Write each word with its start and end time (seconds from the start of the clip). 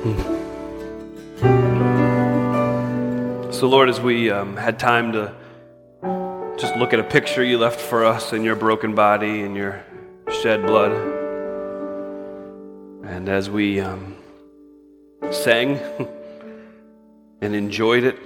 So, 0.00 0.06
Lord, 3.68 3.90
as 3.90 4.00
we 4.00 4.30
um, 4.30 4.56
had 4.56 4.78
time 4.78 5.12
to 5.12 5.34
just 6.58 6.74
look 6.76 6.94
at 6.94 7.00
a 7.00 7.04
picture 7.04 7.44
you 7.44 7.58
left 7.58 7.78
for 7.78 8.06
us 8.06 8.32
in 8.32 8.42
your 8.42 8.56
broken 8.56 8.94
body 8.94 9.42
and 9.42 9.54
your 9.54 9.84
shed 10.40 10.62
blood, 10.62 10.92
and 13.04 13.28
as 13.28 13.50
we 13.50 13.80
um, 13.80 14.16
sang 15.32 15.78
and 17.42 17.54
enjoyed 17.54 18.04
it, 18.04 18.18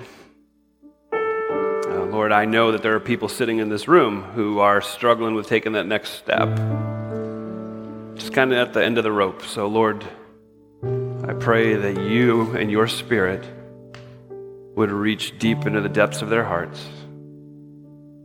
uh, 1.12 2.04
Lord, 2.04 2.30
I 2.30 2.44
know 2.44 2.70
that 2.70 2.84
there 2.84 2.94
are 2.94 3.00
people 3.00 3.28
sitting 3.28 3.58
in 3.58 3.68
this 3.68 3.88
room 3.88 4.22
who 4.22 4.60
are 4.60 4.80
struggling 4.80 5.34
with 5.34 5.48
taking 5.48 5.72
that 5.72 5.88
next 5.88 6.10
step, 6.10 6.46
just 8.14 8.32
kind 8.32 8.52
of 8.52 8.58
at 8.58 8.74
the 8.74 8.84
end 8.84 8.96
of 8.96 9.02
the 9.02 9.10
rope. 9.10 9.42
So, 9.42 9.66
Lord, 9.66 10.06
I 11.26 11.32
pray 11.32 11.74
that 11.74 12.02
you 12.02 12.54
and 12.54 12.70
your 12.70 12.86
spirit 12.86 13.42
would 14.74 14.90
reach 14.90 15.38
deep 15.38 15.64
into 15.64 15.80
the 15.80 15.88
depths 15.88 16.20
of 16.20 16.28
their 16.28 16.44
hearts 16.44 16.84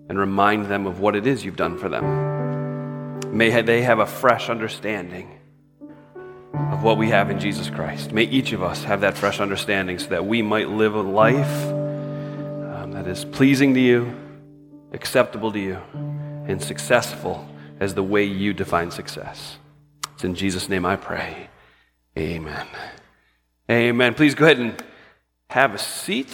and 0.09 0.19
remind 0.19 0.65
them 0.65 0.85
of 0.85 0.99
what 0.99 1.15
it 1.15 1.25
is 1.25 1.45
you've 1.45 1.55
done 1.55 1.77
for 1.77 1.87
them. 1.87 3.37
May 3.37 3.61
they 3.61 3.83
have 3.83 3.99
a 3.99 4.05
fresh 4.05 4.49
understanding 4.49 5.39
of 6.53 6.83
what 6.83 6.97
we 6.97 7.09
have 7.09 7.29
in 7.29 7.39
Jesus 7.39 7.69
Christ. 7.69 8.11
May 8.11 8.23
each 8.23 8.51
of 8.51 8.61
us 8.61 8.83
have 8.83 8.99
that 9.01 9.17
fresh 9.17 9.39
understanding 9.39 9.97
so 9.97 10.09
that 10.09 10.25
we 10.25 10.41
might 10.41 10.67
live 10.67 10.93
a 10.93 11.01
life 11.01 11.67
um, 11.67 12.91
that 12.91 13.07
is 13.07 13.23
pleasing 13.23 13.73
to 13.75 13.79
you, 13.79 14.13
acceptable 14.91 15.53
to 15.53 15.59
you, 15.59 15.79
and 16.47 16.61
successful 16.61 17.47
as 17.79 17.93
the 17.93 18.03
way 18.03 18.25
you 18.25 18.53
define 18.53 18.91
success. 18.91 19.57
It's 20.15 20.25
in 20.25 20.35
Jesus' 20.35 20.67
name 20.67 20.85
I 20.85 20.97
pray. 20.97 21.49
Amen. 22.19 22.67
Amen. 23.71 24.13
Please 24.13 24.35
go 24.35 24.43
ahead 24.43 24.59
and 24.59 24.83
have 25.49 25.73
a 25.73 25.77
seat. 25.77 26.27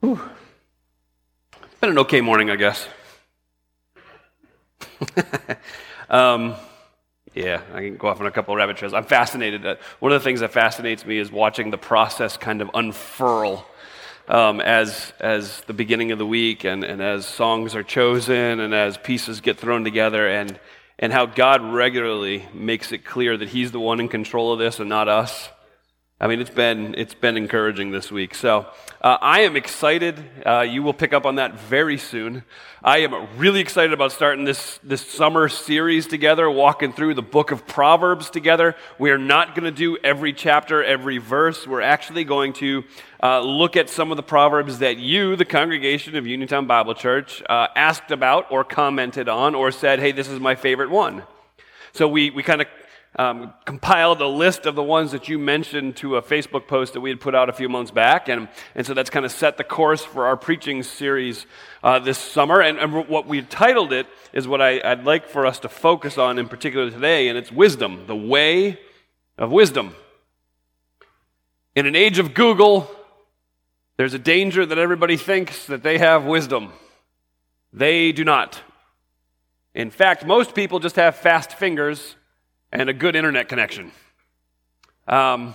Whew. 0.00 0.18
Been 1.82 1.90
an 1.90 1.98
okay 1.98 2.22
morning, 2.22 2.48
I 2.48 2.56
guess. 2.56 2.88
um, 6.08 6.54
yeah, 7.34 7.60
I 7.74 7.80
can 7.80 7.98
go 7.98 8.08
off 8.08 8.20
on 8.20 8.26
a 8.26 8.30
couple 8.30 8.54
of 8.54 8.56
rabbit 8.56 8.78
trails. 8.78 8.94
I'm 8.94 9.04
fascinated. 9.04 9.64
That 9.64 9.80
one 9.98 10.10
of 10.10 10.18
the 10.18 10.24
things 10.24 10.40
that 10.40 10.52
fascinates 10.52 11.04
me 11.04 11.18
is 11.18 11.30
watching 11.30 11.70
the 11.70 11.76
process 11.76 12.38
kind 12.38 12.62
of 12.62 12.70
unfurl 12.72 13.66
um, 14.28 14.62
as, 14.62 15.12
as 15.20 15.60
the 15.66 15.74
beginning 15.74 16.10
of 16.10 16.18
the 16.18 16.26
week 16.26 16.64
and, 16.64 16.84
and 16.84 17.02
as 17.02 17.26
songs 17.26 17.74
are 17.74 17.82
chosen 17.82 18.60
and 18.60 18.72
as 18.72 18.96
pieces 18.96 19.42
get 19.42 19.58
thrown 19.58 19.84
together 19.84 20.26
and, 20.26 20.58
and 20.98 21.12
how 21.12 21.26
God 21.26 21.62
regularly 21.62 22.46
makes 22.52 22.92
it 22.92 23.04
clear 23.04 23.36
that 23.36 23.48
He's 23.50 23.70
the 23.70 23.80
one 23.80 24.00
in 24.00 24.08
control 24.08 24.52
of 24.52 24.58
this 24.58 24.80
and 24.80 24.88
not 24.88 25.08
us. 25.08 25.48
I 26.20 26.26
mean, 26.26 26.40
it's 26.40 26.50
been, 26.50 26.96
it's 26.98 27.14
been 27.14 27.36
encouraging 27.36 27.92
this 27.92 28.10
week. 28.10 28.34
So 28.34 28.66
uh, 29.00 29.18
I 29.20 29.42
am 29.42 29.54
excited. 29.54 30.18
Uh, 30.44 30.62
you 30.62 30.82
will 30.82 30.92
pick 30.92 31.12
up 31.12 31.24
on 31.24 31.36
that 31.36 31.60
very 31.60 31.96
soon. 31.96 32.42
I 32.82 32.98
am 32.98 33.38
really 33.38 33.60
excited 33.60 33.92
about 33.92 34.10
starting 34.10 34.44
this, 34.44 34.80
this 34.82 35.08
summer 35.08 35.48
series 35.48 36.08
together, 36.08 36.50
walking 36.50 36.92
through 36.92 37.14
the 37.14 37.22
book 37.22 37.52
of 37.52 37.68
Proverbs 37.68 38.30
together. 38.30 38.74
We 38.98 39.12
are 39.12 39.18
not 39.18 39.54
going 39.54 39.62
to 39.62 39.70
do 39.70 39.96
every 40.02 40.32
chapter, 40.32 40.82
every 40.82 41.18
verse. 41.18 41.68
We're 41.68 41.82
actually 41.82 42.24
going 42.24 42.52
to 42.54 42.82
uh, 43.22 43.38
look 43.38 43.76
at 43.76 43.88
some 43.88 44.10
of 44.10 44.16
the 44.16 44.24
Proverbs 44.24 44.80
that 44.80 44.96
you, 44.96 45.36
the 45.36 45.44
congregation 45.44 46.16
of 46.16 46.26
Uniontown 46.26 46.66
Bible 46.66 46.94
Church, 46.94 47.44
uh, 47.48 47.68
asked 47.76 48.10
about 48.10 48.50
or 48.50 48.64
commented 48.64 49.28
on 49.28 49.54
or 49.54 49.70
said, 49.70 50.00
hey, 50.00 50.10
this 50.10 50.26
is 50.26 50.40
my 50.40 50.56
favorite 50.56 50.90
one. 50.90 51.22
So 51.92 52.08
we, 52.08 52.30
we 52.30 52.42
kind 52.42 52.60
of 52.60 52.66
um, 53.18 53.52
compiled 53.64 54.20
a 54.20 54.28
list 54.28 54.64
of 54.64 54.76
the 54.76 54.82
ones 54.82 55.10
that 55.10 55.28
you 55.28 55.40
mentioned 55.40 55.96
to 55.96 56.16
a 56.16 56.22
Facebook 56.22 56.68
post 56.68 56.92
that 56.92 57.00
we 57.00 57.10
had 57.10 57.20
put 57.20 57.34
out 57.34 57.48
a 57.48 57.52
few 57.52 57.68
months 57.68 57.90
back. 57.90 58.28
And, 58.28 58.48
and 58.76 58.86
so 58.86 58.94
that's 58.94 59.10
kind 59.10 59.26
of 59.26 59.32
set 59.32 59.56
the 59.56 59.64
course 59.64 60.04
for 60.04 60.26
our 60.26 60.36
preaching 60.36 60.84
series 60.84 61.44
uh, 61.82 61.98
this 61.98 62.16
summer. 62.16 62.60
And, 62.60 62.78
and, 62.78 63.08
what 63.08 63.26
we 63.26 63.42
titled 63.42 63.92
it 63.92 64.06
is 64.32 64.46
what 64.46 64.62
I, 64.62 64.80
I'd 64.84 65.04
like 65.04 65.28
for 65.28 65.46
us 65.46 65.58
to 65.60 65.68
focus 65.68 66.16
on 66.16 66.38
in 66.38 66.48
particular 66.48 66.90
today, 66.90 67.28
and 67.28 67.36
it's 67.36 67.50
wisdom, 67.50 68.04
the 68.06 68.16
way 68.16 68.78
of 69.36 69.50
wisdom. 69.50 69.96
In 71.74 71.86
an 71.86 71.96
age 71.96 72.20
of 72.20 72.34
Google, 72.34 72.88
there's 73.96 74.14
a 74.14 74.18
danger 74.18 74.64
that 74.64 74.78
everybody 74.78 75.16
thinks 75.16 75.66
that 75.66 75.82
they 75.82 75.98
have 75.98 76.24
wisdom. 76.24 76.72
They 77.72 78.12
do 78.12 78.24
not. 78.24 78.60
In 79.74 79.90
fact, 79.90 80.24
most 80.24 80.54
people 80.54 80.78
just 80.78 80.96
have 80.96 81.16
fast 81.16 81.52
fingers 81.52 82.14
and 82.72 82.88
a 82.88 82.92
good 82.92 83.16
internet 83.16 83.48
connection. 83.48 83.92
Um, 85.06 85.54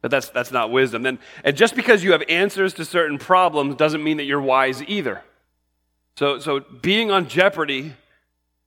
but 0.00 0.10
that's, 0.10 0.30
that's 0.30 0.50
not 0.50 0.70
wisdom. 0.70 1.02
Then, 1.02 1.18
and 1.44 1.56
just 1.56 1.74
because 1.74 2.02
you 2.02 2.12
have 2.12 2.22
answers 2.28 2.74
to 2.74 2.84
certain 2.84 3.18
problems 3.18 3.76
doesn't 3.76 4.02
mean 4.02 4.16
that 4.16 4.24
you're 4.24 4.40
wise 4.40 4.82
either. 4.84 5.22
So, 6.16 6.38
so 6.38 6.60
being 6.60 7.10
on 7.10 7.28
Jeopardy 7.28 7.94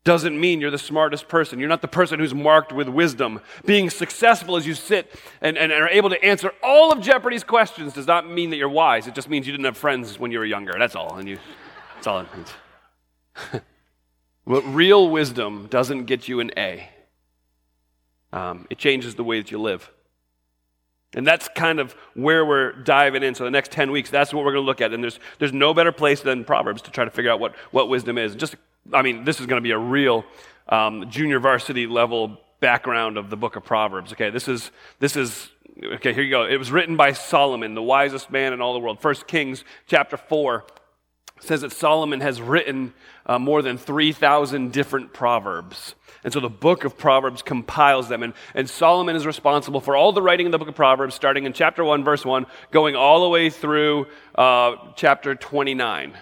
doesn't 0.04 0.40
mean 0.40 0.60
you're 0.60 0.72
the 0.72 0.78
smartest 0.78 1.28
person. 1.28 1.60
You're 1.60 1.70
not 1.70 1.82
the 1.82 1.88
person 1.88 2.20
who's 2.20 2.34
marked 2.34 2.74
with 2.74 2.90
wisdom. 2.90 3.40
Being 3.66 3.90
successful 3.90 4.58
as 4.58 4.68
you 4.68 4.74
sit 4.74 5.10
and, 5.42 5.58
and 5.58 5.72
are 5.72 5.88
able 5.88 6.10
to 6.10 6.24
answer 6.24 6.52
all 6.62 6.92
of 6.92 7.00
Jeopardy's 7.00 7.44
questions 7.44 7.94
does 7.94 8.08
not 8.08 8.30
mean 8.30 8.50
that 8.50 8.58
you're 8.58 8.70
wise. 8.70 9.08
It 9.08 9.16
just 9.16 9.30
means 9.30 9.48
you 9.48 9.54
didn't 9.54 9.66
have 9.66 9.78
friends 9.78 10.20
when 10.20 10.32
you 10.32 10.40
were 10.40 10.46
younger. 10.46 10.74
That's 10.78 10.96
all. 10.96 11.18
And 11.18 11.28
you, 11.28 11.40
that's 11.96 12.08
all 12.08 12.20
it 12.20 12.28
means. 12.36 12.52
but 14.46 14.62
real 14.64 15.10
wisdom 15.10 15.68
doesn't 15.70 16.06
get 16.06 16.28
you 16.28 16.42
an 16.42 16.52
A. 16.58 16.90
Um, 18.34 18.66
it 18.72 18.80
changes 18.80 19.14
the 19.14 19.24
way 19.24 19.40
that 19.40 19.52
you 19.52 19.62
live. 19.62 19.90
And 21.14 21.26
that's 21.26 21.48
kind 21.50 21.80
of 21.80 21.94
where 22.16 22.44
we're 22.44 22.72
diving 22.72 23.22
in. 23.22 23.36
So 23.36 23.44
the 23.44 23.52
next 23.52 23.72
10 23.72 23.92
weeks, 23.92 24.10
that's 24.10 24.34
what 24.34 24.44
we're 24.44 24.54
going 24.54 24.64
to 24.64 24.66
look 24.66 24.82
at. 24.82 24.92
And 24.92 25.04
there's, 25.04 25.20
there's 25.38 25.54
no 25.54 25.72
better 25.74 25.92
place 25.92 26.22
than 26.22 26.44
Proverbs 26.44 26.82
to 26.84 26.92
try 26.92 27.06
to 27.06 27.12
figure 27.12 27.32
out 27.32 27.40
what, 27.40 27.56
what 27.70 27.90
wisdom 27.90 28.18
is. 28.18 28.36
Just, 28.36 28.56
I 28.92 29.04
mean, 29.04 29.24
this 29.24 29.40
is 29.40 29.46
going 29.46 29.62
to 29.62 29.64
be 29.64 29.72
a 29.72 29.78
real 29.78 30.26
um, 30.68 31.10
junior 31.12 31.40
varsity 31.40 31.86
level 31.86 32.40
background 32.60 33.18
of 33.18 33.30
the 33.30 33.38
book 33.38 33.56
of 33.56 33.64
Proverbs. 33.64 34.14
Okay, 34.14 34.32
this 34.32 34.48
is, 34.48 34.72
this 34.98 35.16
is, 35.16 35.50
okay, 35.84 36.14
here 36.14 36.24
you 36.24 36.32
go. 36.32 36.46
It 36.46 36.58
was 36.58 36.72
written 36.72 36.98
by 36.98 37.14
Solomon, 37.14 37.76
the 37.76 37.84
wisest 37.84 38.32
man 38.32 38.52
in 38.52 38.62
all 38.62 38.74
the 38.74 38.80
world. 38.80 39.00
First 39.00 39.28
Kings 39.28 39.64
chapter 39.86 40.18
4 40.18 40.66
says 41.44 41.62
that 41.62 41.72
Solomon 41.72 42.22
has 42.22 42.42
written 42.42 42.94
uh, 43.26 43.40
more 43.40 43.62
than 43.62 43.78
3,000 43.78 44.72
different 44.72 45.14
proverbs. 45.14 45.96
And 46.24 46.32
so 46.32 46.40
the 46.40 46.50
book 46.50 46.86
of 46.86 46.98
Proverbs 46.98 47.42
compiles 47.42 48.08
them. 48.08 48.24
And, 48.24 48.34
and 48.54 48.70
Solomon 48.70 49.16
is 49.16 49.26
responsible 49.26 49.82
for 49.82 49.96
all 49.96 50.14
the 50.14 50.22
writing 50.22 50.46
in 50.46 50.52
the 50.52 50.58
book 50.58 50.70
of 50.70 50.76
Proverbs, 50.76 51.16
starting 51.16 51.46
in 51.46 51.54
chapter 51.54 51.84
1, 51.84 52.04
verse 52.04 52.26
1, 52.26 52.46
going 52.72 52.96
all 52.96 53.22
the 53.24 53.30
way 53.30 53.50
through 53.50 54.08
uh, 54.36 54.76
chapter 54.96 55.36
29. 55.36 56.14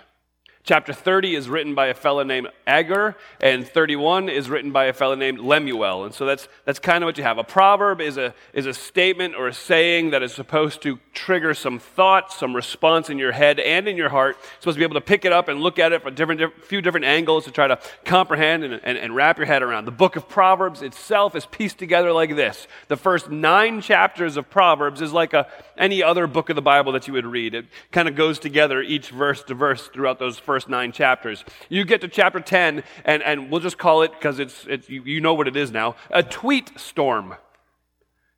Chapter 0.63 0.93
30 0.93 1.33
is 1.33 1.49
written 1.49 1.73
by 1.73 1.87
a 1.87 1.93
fellow 1.95 2.21
named 2.21 2.47
Agur, 2.67 3.15
and 3.39 3.67
31 3.67 4.29
is 4.29 4.47
written 4.47 4.71
by 4.71 4.85
a 4.85 4.93
fellow 4.93 5.15
named 5.15 5.39
Lemuel. 5.39 6.05
And 6.05 6.13
so 6.13 6.27
that's, 6.27 6.47
that's 6.65 6.77
kind 6.77 7.03
of 7.03 7.07
what 7.07 7.17
you 7.17 7.23
have. 7.23 7.39
A 7.39 7.43
proverb 7.43 7.99
is 7.99 8.17
a, 8.17 8.35
is 8.53 8.67
a 8.67 8.73
statement 8.73 9.33
or 9.35 9.47
a 9.47 9.53
saying 9.53 10.11
that 10.11 10.21
is 10.21 10.33
supposed 10.33 10.83
to 10.83 10.99
trigger 11.13 11.55
some 11.55 11.79
thought, 11.79 12.31
some 12.31 12.55
response 12.55 13.09
in 13.09 13.17
your 13.17 13.31
head 13.31 13.59
and 13.59 13.87
in 13.87 13.97
your 13.97 14.09
heart. 14.09 14.37
You're 14.39 14.59
supposed 14.59 14.75
to 14.75 14.79
be 14.79 14.83
able 14.83 14.95
to 14.95 15.01
pick 15.01 15.25
it 15.25 15.33
up 15.33 15.47
and 15.47 15.61
look 15.61 15.79
at 15.79 15.93
it 15.93 16.03
from 16.03 16.13
different, 16.13 16.39
different, 16.39 16.63
few 16.65 16.81
different 16.81 17.07
angles 17.07 17.45
to 17.45 17.51
try 17.51 17.65
to 17.65 17.79
comprehend 18.05 18.63
and, 18.63 18.79
and, 18.83 18.99
and 18.99 19.15
wrap 19.15 19.39
your 19.39 19.47
head 19.47 19.63
around. 19.63 19.85
The 19.85 19.91
book 19.91 20.15
of 20.15 20.29
Proverbs 20.29 20.83
itself 20.83 21.35
is 21.35 21.47
pieced 21.47 21.79
together 21.79 22.11
like 22.11 22.35
this. 22.35 22.67
The 22.87 22.97
first 22.97 23.31
nine 23.31 23.81
chapters 23.81 24.37
of 24.37 24.47
Proverbs 24.51 25.01
is 25.01 25.11
like 25.11 25.33
a, 25.33 25.47
any 25.75 26.03
other 26.03 26.27
book 26.27 26.49
of 26.49 26.55
the 26.55 26.61
Bible 26.61 26.91
that 26.91 27.07
you 27.07 27.13
would 27.13 27.25
read. 27.25 27.55
It 27.55 27.65
kind 27.91 28.07
of 28.07 28.15
goes 28.15 28.37
together 28.37 28.79
each 28.81 29.09
verse 29.09 29.41
to 29.45 29.55
verse 29.55 29.87
throughout 29.87 30.19
those 30.19 30.37
first 30.37 30.60
nine 30.67 30.91
chapters. 30.91 31.43
You 31.69 31.85
get 31.85 32.01
to 32.01 32.07
chapter 32.07 32.39
10, 32.39 32.83
and, 33.05 33.23
and 33.23 33.49
we'll 33.49 33.61
just 33.61 33.77
call 33.77 34.01
it, 34.01 34.11
because 34.11 34.39
it's, 34.39 34.65
it's 34.67 34.89
you, 34.89 35.03
you 35.03 35.21
know 35.21 35.33
what 35.33 35.47
it 35.47 35.55
is 35.55 35.71
now, 35.71 35.95
a 36.09 36.23
tweet 36.23 36.79
storm. 36.79 37.35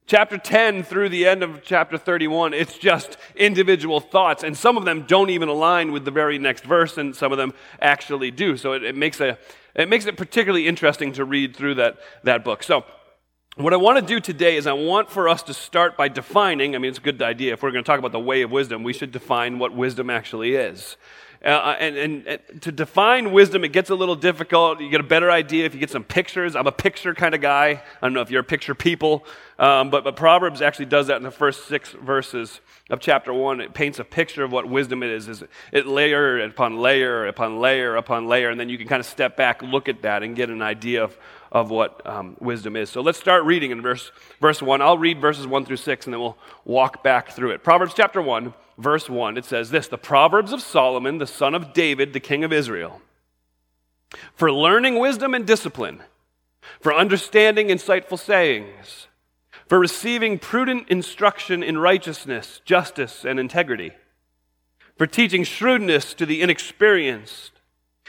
Chapter 0.06 0.38
10 0.38 0.84
through 0.84 1.10
the 1.10 1.26
end 1.26 1.44
of 1.44 1.64
chapter 1.64 1.98
31, 1.98 2.54
it's 2.54 2.78
just 2.78 3.18
individual 3.36 4.02
thoughts, 4.02 4.44
and 4.44 4.58
some 4.58 4.76
of 4.76 4.84
them 4.84 5.06
don't 5.08 5.30
even 5.30 5.48
align 5.48 5.94
with 5.94 6.04
the 6.04 6.12
very 6.12 6.38
next 6.38 6.66
verse, 6.66 6.98
and 6.98 7.16
some 7.16 7.32
of 7.32 7.38
them 7.38 7.54
actually 7.82 8.30
do. 8.30 8.58
So 8.58 8.74
it, 8.74 8.84
it 8.84 8.96
makes, 8.96 9.22
a, 9.22 9.38
it 9.76 9.88
makes 9.88 10.06
it 10.06 10.18
particularly 10.18 10.68
interesting 10.68 11.14
to 11.14 11.24
read 11.24 11.56
through 11.56 11.76
that, 11.76 12.00
that 12.24 12.44
book. 12.44 12.64
So 12.64 12.84
what 13.56 13.72
I 13.72 13.78
want 13.78 14.00
to 14.00 14.06
do 14.06 14.20
today 14.20 14.58
is 14.58 14.66
I 14.66 14.74
want 14.74 15.12
for 15.12 15.30
us 15.30 15.44
to 15.44 15.54
start 15.54 15.96
by 15.96 16.08
defining, 16.08 16.76
I 16.76 16.80
mean, 16.80 16.90
it's 16.90 16.98
a 16.98 17.02
good 17.02 17.22
idea. 17.22 17.54
If 17.54 17.62
we're 17.62 17.72
going 17.72 17.84
to 17.84 17.88
talk 17.88 18.00
about 18.00 18.12
the 18.12 18.20
way 18.20 18.42
of 18.42 18.50
wisdom, 18.50 18.82
we 18.82 18.94
should 18.94 19.12
define 19.12 19.60
what 19.60 19.76
wisdom 19.76 20.10
actually 20.10 20.56
is. 20.56 20.98
Uh, 21.44 21.50
uh, 21.50 21.76
and, 21.78 21.98
and, 21.98 22.28
and, 22.28 22.62
to 22.62 22.72
define 22.72 23.34
wisdom, 23.34 23.66
it 23.66 23.74
gets 23.74 23.90
a 23.90 23.96
little 23.96 24.16
difficult. 24.16 24.80
You 24.80 24.90
get 24.90 25.02
a 25.02 25.04
better 25.04 25.30
idea 25.30 25.66
if 25.66 25.74
you 25.74 25.80
get 25.80 25.90
some 25.90 26.06
pictures. 26.06 26.56
I'm 26.56 26.68
a 26.68 26.72
picture 26.72 27.14
kind 27.14 27.36
of 27.36 27.42
guy. 27.42 27.84
I 28.02 28.06
don't 28.06 28.14
know 28.14 28.22
if 28.22 28.32
you're 28.32 28.42
a 28.42 28.46
picture 28.46 28.74
people, 28.74 29.26
um, 29.60 29.90
but, 29.90 30.06
but 30.06 30.16
Proverbs 30.16 30.62
actually 30.62 30.86
does 30.86 31.08
that 31.08 31.18
in 31.18 31.24
the 31.24 31.32
first 31.32 31.68
six 31.68 31.90
verses 31.90 32.62
of 32.90 33.02
chapter 33.02 33.34
one. 33.34 33.60
It 33.60 33.74
paints 33.74 34.00
a 34.00 34.06
picture 34.06 34.46
of 34.46 34.54
what 34.54 34.70
wisdom 34.70 35.04
is. 35.04 35.28
is 35.28 35.44
it 35.74 35.86
layer 35.86 36.40
upon 36.40 36.78
layer 36.78 37.28
upon 37.28 37.60
layer 37.60 37.98
upon 37.98 38.28
layer, 38.28 38.50
and 38.50 38.58
then 38.58 38.70
you 38.70 38.78
can 38.78 38.88
kind 38.88 39.02
of 39.02 39.06
step 39.06 39.36
back, 39.36 39.62
look 39.62 39.90
at 39.90 40.04
that, 40.04 40.24
and 40.24 40.38
get 40.38 40.50
an 40.50 40.62
idea 40.62 41.04
of, 41.04 41.18
of 41.52 41.70
what 41.70 42.08
um, 42.08 42.38
wisdom 42.40 42.78
is. 42.78 42.90
So 42.90 43.02
let's 43.02 43.20
start 43.20 43.44
reading 43.44 43.72
in 43.72 43.82
verse, 43.82 44.14
verse 44.40 44.62
1. 44.62 44.82
I'll 44.82 44.98
read 44.98 45.20
verses 45.20 45.46
1 45.46 45.66
through 45.66 45.76
6, 45.76 46.06
and 46.06 46.14
then 46.14 46.22
we'll 46.22 46.38
walk 46.64 47.04
back 47.04 47.32
through 47.32 47.52
it. 47.52 47.66
Proverbs 47.66 47.94
chapter 47.94 48.22
1, 48.22 48.54
verse 48.78 49.10
1, 49.10 49.38
it 49.38 49.46
says 49.46 49.70
this 49.70 49.88
The 49.88 49.98
Proverbs 49.98 50.52
of 50.52 50.62
Solomon, 50.62 51.18
the 51.18 51.28
son 51.28 51.56
of 51.56 51.74
David, 51.74 52.14
the 52.14 52.20
king 52.20 52.44
of 52.44 52.54
Israel. 52.54 53.02
For 54.36 54.52
learning 54.52 55.00
wisdom 55.00 55.34
and 55.34 55.46
discipline, 55.46 56.04
for 56.80 56.94
understanding 56.94 57.68
insightful 57.68 58.20
sayings, 58.20 59.08
for 59.68 59.80
receiving 59.80 60.40
prudent 60.40 60.90
instruction 60.90 61.64
in 61.64 61.78
righteousness, 61.78 62.62
justice, 62.66 63.26
and 63.26 63.40
integrity, 63.40 63.92
for 64.98 65.08
teaching 65.08 65.44
shrewdness 65.44 66.14
to 66.14 66.26
the 66.26 66.42
inexperienced, 66.42 67.54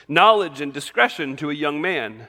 knowledge 0.09 0.61
and 0.61 0.73
discretion 0.73 1.37
to 1.37 1.51
a 1.51 1.55
young 1.55 1.81
man. 1.81 2.29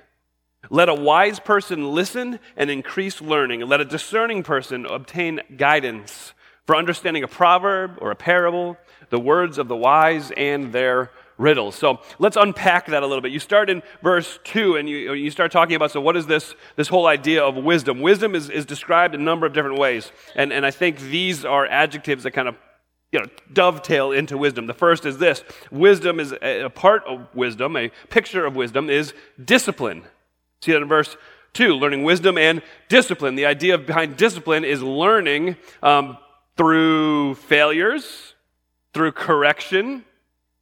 Let 0.69 0.89
a 0.89 0.95
wise 0.95 1.39
person 1.39 1.91
listen 1.91 2.39
and 2.55 2.69
increase 2.69 3.21
learning, 3.21 3.61
and 3.61 3.69
let 3.69 3.81
a 3.81 3.85
discerning 3.85 4.43
person 4.43 4.85
obtain 4.85 5.41
guidance 5.57 6.33
for 6.65 6.75
understanding 6.75 7.23
a 7.23 7.27
proverb 7.27 7.97
or 7.99 8.11
a 8.11 8.15
parable, 8.15 8.77
the 9.09 9.19
words 9.19 9.57
of 9.57 9.67
the 9.67 9.75
wise 9.75 10.31
and 10.35 10.73
their 10.73 11.11
riddles. 11.37 11.75
So 11.75 11.99
let's 12.17 12.37
unpack 12.37 12.87
that 12.87 13.03
a 13.03 13.07
little 13.07 13.21
bit. 13.21 13.31
You 13.31 13.39
start 13.39 13.69
in 13.69 13.83
verse 14.01 14.39
2 14.45 14.77
and 14.77 14.89
you, 14.89 15.13
you 15.13 15.29
start 15.31 15.51
talking 15.51 15.75
about 15.75 15.91
so, 15.91 16.01
what 16.01 16.15
is 16.15 16.25
this, 16.25 16.55
this 16.75 16.87
whole 16.87 17.07
idea 17.07 17.43
of 17.43 17.55
wisdom? 17.55 18.01
Wisdom 18.01 18.35
is, 18.35 18.49
is 18.49 18.65
described 18.65 19.13
in 19.13 19.21
a 19.21 19.23
number 19.23 19.45
of 19.45 19.53
different 19.53 19.77
ways. 19.77 20.11
And, 20.35 20.51
and 20.53 20.65
I 20.65 20.71
think 20.71 20.99
these 20.99 21.45
are 21.45 21.65
adjectives 21.65 22.23
that 22.23 22.31
kind 22.31 22.47
of 22.47 22.55
you 23.11 23.19
know, 23.19 23.27
dovetail 23.53 24.11
into 24.11 24.37
wisdom. 24.37 24.67
The 24.67 24.73
first 24.73 25.05
is 25.05 25.17
this 25.17 25.43
wisdom 25.71 26.19
is 26.19 26.33
a, 26.41 26.61
a 26.63 26.69
part 26.69 27.03
of 27.05 27.27
wisdom, 27.33 27.77
a 27.77 27.89
picture 28.09 28.45
of 28.45 28.55
wisdom 28.55 28.89
is 28.89 29.13
discipline. 29.43 30.03
See 30.61 30.71
that 30.71 30.81
in 30.81 30.87
verse 30.87 31.15
2, 31.53 31.75
learning 31.75 32.03
wisdom 32.03 32.37
and 32.37 32.61
discipline. 32.89 33.35
The 33.35 33.45
idea 33.45 33.77
behind 33.77 34.17
discipline 34.17 34.65
is 34.65 34.81
learning 34.81 35.55
um, 35.81 36.17
through 36.57 37.35
failures, 37.35 38.33
through 38.93 39.11
correction. 39.11 40.05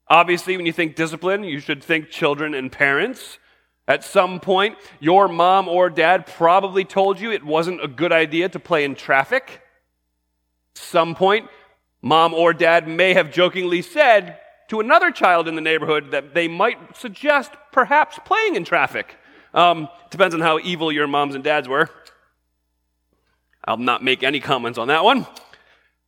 Obviously, 0.07 0.57
when 0.57 0.65
you 0.65 0.73
think 0.73 0.95
discipline, 0.95 1.43
you 1.43 1.59
should 1.59 1.83
think 1.83 2.09
children 2.09 2.53
and 2.53 2.71
parents. 2.71 3.39
At 3.87 4.03
some 4.03 4.39
point, 4.39 4.77
your 4.99 5.27
mom 5.27 5.67
or 5.67 5.89
dad 5.89 6.25
probably 6.25 6.85
told 6.85 7.19
you 7.19 7.31
it 7.31 7.43
wasn't 7.43 7.83
a 7.83 7.87
good 7.87 8.11
idea 8.11 8.49
to 8.49 8.59
play 8.59 8.85
in 8.85 8.95
traffic. 8.95 9.61
Some 10.75 11.15
point, 11.15 11.49
mom 12.01 12.33
or 12.33 12.53
dad 12.53 12.87
may 12.87 13.13
have 13.13 13.31
jokingly 13.31 13.81
said 13.81 14.39
to 14.69 14.79
another 14.79 15.11
child 15.11 15.47
in 15.47 15.55
the 15.55 15.61
neighborhood 15.61 16.11
that 16.11 16.33
they 16.33 16.47
might 16.47 16.95
suggest 16.95 17.51
perhaps 17.71 18.19
playing 18.25 18.55
in 18.55 18.63
traffic. 18.63 19.15
Um, 19.53 19.89
depends 20.09 20.33
on 20.33 20.41
how 20.41 20.59
evil 20.59 20.91
your 20.91 21.07
moms 21.07 21.35
and 21.35 21.43
dads 21.43 21.67
were. 21.67 21.89
I'll 23.65 23.77
not 23.77 24.03
make 24.03 24.23
any 24.23 24.39
comments 24.39 24.77
on 24.77 24.87
that 24.87 25.03
one. 25.03 25.27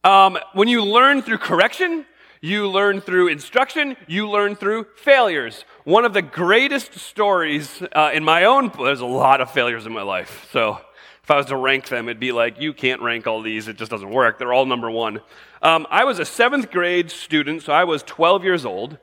Um, 0.06 0.38
when 0.54 0.68
you 0.68 0.86
learn 0.86 1.24
through 1.24 1.40
correction, 1.40 2.06
you 2.40 2.70
learn 2.70 3.02
through 3.02 3.30
instruction, 3.30 3.98
you 4.06 4.30
learn 4.30 4.56
through 4.56 4.86
failures. 4.98 5.66
One 5.84 6.06
of 6.06 6.14
the 6.14 6.22
greatest 6.22 6.94
stories 7.00 7.82
uh, 7.92 8.12
in 8.14 8.24
my 8.24 8.44
own, 8.44 8.72
there's 8.78 9.00
a 9.00 9.06
lot 9.08 9.42
of 9.42 9.50
failures 9.50 9.88
in 9.88 9.94
my 9.94 10.04
life. 10.04 10.48
So 10.52 10.80
if 11.24 11.32
I 11.32 11.38
was 11.38 11.48
to 11.48 11.58
rank 11.58 11.88
them, 11.88 12.08
it'd 12.08 12.20
be 12.20 12.32
like, 12.32 12.62
you 12.62 12.72
can't 12.72 13.02
rank 13.02 13.26
all 13.26 13.42
these, 13.42 13.68
it 13.68 13.78
just 13.78 13.90
doesn't 13.90 14.12
work. 14.12 14.38
They're 14.38 14.54
all 14.54 14.68
number 14.68 14.92
one. 14.92 15.22
Um, 15.64 15.88
I 15.90 16.04
was 16.04 16.20
a 16.20 16.26
seventh 16.26 16.70
grade 16.70 17.10
student, 17.10 17.64
so 17.64 17.74
I 17.74 17.84
was 17.84 18.04
12 18.04 18.44
years 18.44 18.64
old. 18.64 19.00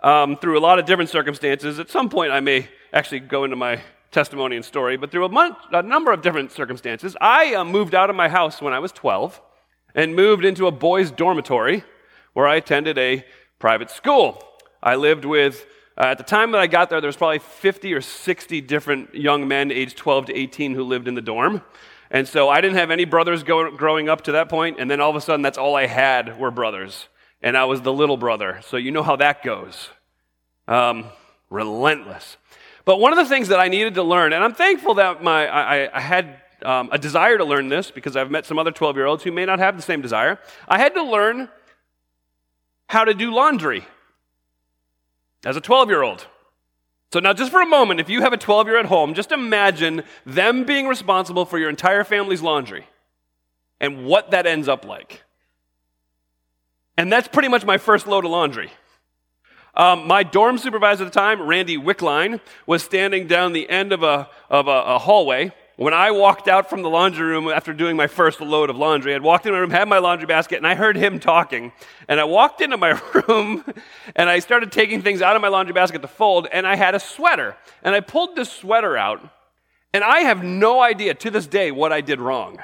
Um, 0.00 0.36
through 0.36 0.56
a 0.56 0.60
lot 0.60 0.78
of 0.78 0.84
different 0.84 1.10
circumstances, 1.10 1.80
at 1.80 1.90
some 1.90 2.08
point 2.08 2.30
I 2.30 2.38
may 2.38 2.68
actually 2.92 3.18
go 3.18 3.42
into 3.42 3.56
my 3.56 3.80
testimony 4.12 4.54
and 4.54 4.64
story, 4.64 4.96
but 4.96 5.10
through 5.10 5.24
a, 5.24 5.28
month, 5.28 5.56
a 5.72 5.82
number 5.82 6.12
of 6.12 6.22
different 6.22 6.52
circumstances, 6.52 7.16
I 7.20 7.56
uh, 7.56 7.64
moved 7.64 7.96
out 7.96 8.10
of 8.10 8.14
my 8.14 8.28
house 8.28 8.62
when 8.62 8.72
I 8.72 8.78
was 8.78 8.92
12 8.92 9.40
and 9.96 10.14
moved 10.14 10.44
into 10.44 10.66
a 10.68 10.70
boys' 10.70 11.10
dormitory 11.10 11.82
where 12.34 12.46
I 12.46 12.56
attended 12.56 12.98
a 12.98 13.24
private 13.58 13.90
school. 13.90 14.44
I 14.82 14.94
lived 14.94 15.24
with, 15.24 15.66
uh, 15.98 16.08
at 16.08 16.18
the 16.18 16.24
time 16.24 16.52
that 16.52 16.60
I 16.60 16.66
got 16.66 16.90
there, 16.90 17.00
there 17.00 17.08
was 17.08 17.16
probably 17.16 17.38
50 17.38 17.94
or 17.94 18.02
60 18.02 18.60
different 18.60 19.14
young 19.14 19.48
men 19.48 19.72
aged 19.72 19.96
12 19.96 20.26
to 20.26 20.36
18 20.36 20.74
who 20.74 20.84
lived 20.84 21.08
in 21.08 21.14
the 21.14 21.22
dorm. 21.22 21.62
And 22.10 22.28
so 22.28 22.48
I 22.48 22.60
didn't 22.60 22.76
have 22.76 22.90
any 22.90 23.06
brothers 23.06 23.42
go, 23.42 23.70
growing 23.70 24.08
up 24.08 24.22
to 24.24 24.32
that 24.32 24.48
point, 24.48 24.76
and 24.78 24.88
then 24.88 25.00
all 25.00 25.10
of 25.10 25.16
a 25.16 25.20
sudden, 25.20 25.42
that's 25.42 25.58
all 25.58 25.74
I 25.74 25.86
had 25.86 26.38
were 26.38 26.50
brothers. 26.50 27.08
And 27.42 27.56
I 27.56 27.64
was 27.64 27.80
the 27.80 27.92
little 27.92 28.16
brother. 28.18 28.60
So 28.66 28.76
you 28.76 28.92
know 28.92 29.02
how 29.02 29.16
that 29.16 29.42
goes. 29.42 29.88
Um, 30.68 31.06
relentless. 31.48 32.36
But 32.84 33.00
one 33.00 33.12
of 33.12 33.18
the 33.18 33.28
things 33.28 33.48
that 33.48 33.58
I 33.58 33.68
needed 33.68 33.94
to 33.94 34.02
learn, 34.02 34.32
and 34.32 34.44
I'm 34.44 34.54
thankful 34.54 34.94
that 34.94 35.22
my, 35.22 35.48
I, 35.48 35.96
I 35.96 36.00
had 36.00 36.40
um, 36.62 36.88
a 36.92 36.98
desire 36.98 37.38
to 37.38 37.44
learn 37.44 37.68
this 37.68 37.90
because 37.90 38.16
I've 38.16 38.30
met 38.30 38.46
some 38.46 38.58
other 38.58 38.70
12 38.70 38.96
year 38.96 39.06
olds 39.06 39.22
who 39.22 39.32
may 39.32 39.44
not 39.44 39.58
have 39.58 39.76
the 39.76 39.82
same 39.82 40.00
desire. 40.00 40.38
I 40.68 40.78
had 40.78 40.94
to 40.94 41.02
learn 41.02 41.48
how 42.88 43.04
to 43.04 43.14
do 43.14 43.32
laundry 43.32 43.84
as 45.44 45.56
a 45.56 45.60
12 45.60 45.88
year 45.88 46.02
old. 46.02 46.26
So, 47.12 47.20
now 47.20 47.32
just 47.32 47.52
for 47.52 47.62
a 47.62 47.66
moment, 47.66 48.00
if 48.00 48.08
you 48.08 48.22
have 48.22 48.32
a 48.32 48.36
12 48.36 48.66
year 48.66 48.76
old 48.76 48.86
at 48.86 48.88
home, 48.88 49.14
just 49.14 49.32
imagine 49.32 50.02
them 50.24 50.64
being 50.64 50.86
responsible 50.86 51.44
for 51.44 51.58
your 51.58 51.70
entire 51.70 52.04
family's 52.04 52.42
laundry 52.42 52.86
and 53.80 54.06
what 54.06 54.30
that 54.30 54.46
ends 54.46 54.68
up 54.68 54.84
like. 54.84 55.22
And 56.96 57.12
that's 57.12 57.28
pretty 57.28 57.48
much 57.48 57.64
my 57.64 57.78
first 57.78 58.06
load 58.06 58.24
of 58.24 58.30
laundry. 58.30 58.72
Um, 59.74 60.06
my 60.06 60.22
dorm 60.22 60.56
supervisor 60.56 61.04
at 61.04 61.12
the 61.12 61.18
time, 61.18 61.42
Randy 61.42 61.76
Wickline, 61.76 62.40
was 62.66 62.82
standing 62.82 63.26
down 63.26 63.52
the 63.52 63.68
end 63.68 63.92
of 63.92 64.02
a, 64.02 64.28
of 64.48 64.68
a, 64.68 64.70
a 64.70 64.98
hallway 64.98 65.52
when 65.76 65.92
I 65.92 66.10
walked 66.10 66.48
out 66.48 66.70
from 66.70 66.80
the 66.80 66.88
laundry 66.88 67.26
room 67.26 67.48
after 67.48 67.74
doing 67.74 67.96
my 67.96 68.06
first 68.06 68.40
load 68.40 68.70
of 68.70 68.76
laundry, 68.76 69.14
I'd 69.14 69.22
walked 69.22 69.44
in 69.44 69.52
my 69.52 69.58
room, 69.58 69.70
had 69.70 69.88
my 69.88 69.98
laundry 69.98 70.26
basket, 70.26 70.56
and 70.56 70.66
I 70.66 70.74
heard 70.74 70.96
him 70.96 71.20
talking. 71.20 71.70
And 72.08 72.18
I 72.18 72.24
walked 72.24 72.62
into 72.62 72.78
my 72.78 72.98
room 73.28 73.62
and 74.14 74.30
I 74.30 74.38
started 74.38 74.72
taking 74.72 75.02
things 75.02 75.20
out 75.20 75.36
of 75.36 75.42
my 75.42 75.48
laundry 75.48 75.74
basket 75.74 76.00
to 76.00 76.08
fold, 76.08 76.48
and 76.50 76.66
I 76.66 76.76
had 76.76 76.94
a 76.94 77.00
sweater. 77.00 77.56
And 77.82 77.94
I 77.94 78.00
pulled 78.00 78.36
this 78.36 78.50
sweater 78.50 78.96
out, 78.96 79.20
and 79.92 80.02
I 80.02 80.20
have 80.20 80.42
no 80.42 80.80
idea 80.80 81.12
to 81.12 81.30
this 81.30 81.46
day 81.46 81.70
what 81.70 81.92
I 81.92 82.00
did 82.00 82.20
wrong. 82.20 82.58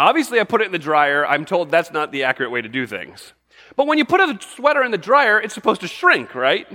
Obviously, 0.00 0.40
I 0.40 0.44
put 0.44 0.60
it 0.60 0.66
in 0.66 0.72
the 0.72 0.78
dryer. 0.78 1.24
I'm 1.24 1.44
told 1.44 1.70
that's 1.70 1.92
not 1.92 2.10
the 2.10 2.24
accurate 2.24 2.50
way 2.50 2.60
to 2.60 2.68
do 2.68 2.86
things. 2.88 3.32
But 3.76 3.86
when 3.86 3.98
you 3.98 4.04
put 4.04 4.20
a 4.20 4.38
sweater 4.40 4.82
in 4.82 4.90
the 4.90 4.98
dryer, 4.98 5.40
it's 5.40 5.54
supposed 5.54 5.80
to 5.82 5.88
shrink, 5.88 6.34
right? 6.34 6.66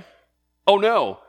Oh 0.66 0.78
no. 0.78 1.20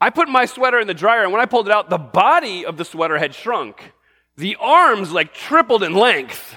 I 0.00 0.10
put 0.10 0.28
my 0.28 0.46
sweater 0.46 0.80
in 0.80 0.86
the 0.86 0.94
dryer, 0.94 1.22
and 1.22 1.32
when 1.32 1.40
I 1.40 1.46
pulled 1.46 1.68
it 1.68 1.72
out, 1.72 1.88
the 1.88 1.98
body 1.98 2.66
of 2.66 2.76
the 2.76 2.84
sweater 2.84 3.18
had 3.18 3.34
shrunk. 3.34 3.92
The 4.36 4.56
arms 4.60 5.12
like 5.12 5.32
tripled 5.32 5.82
in 5.82 5.94
length. 5.94 6.56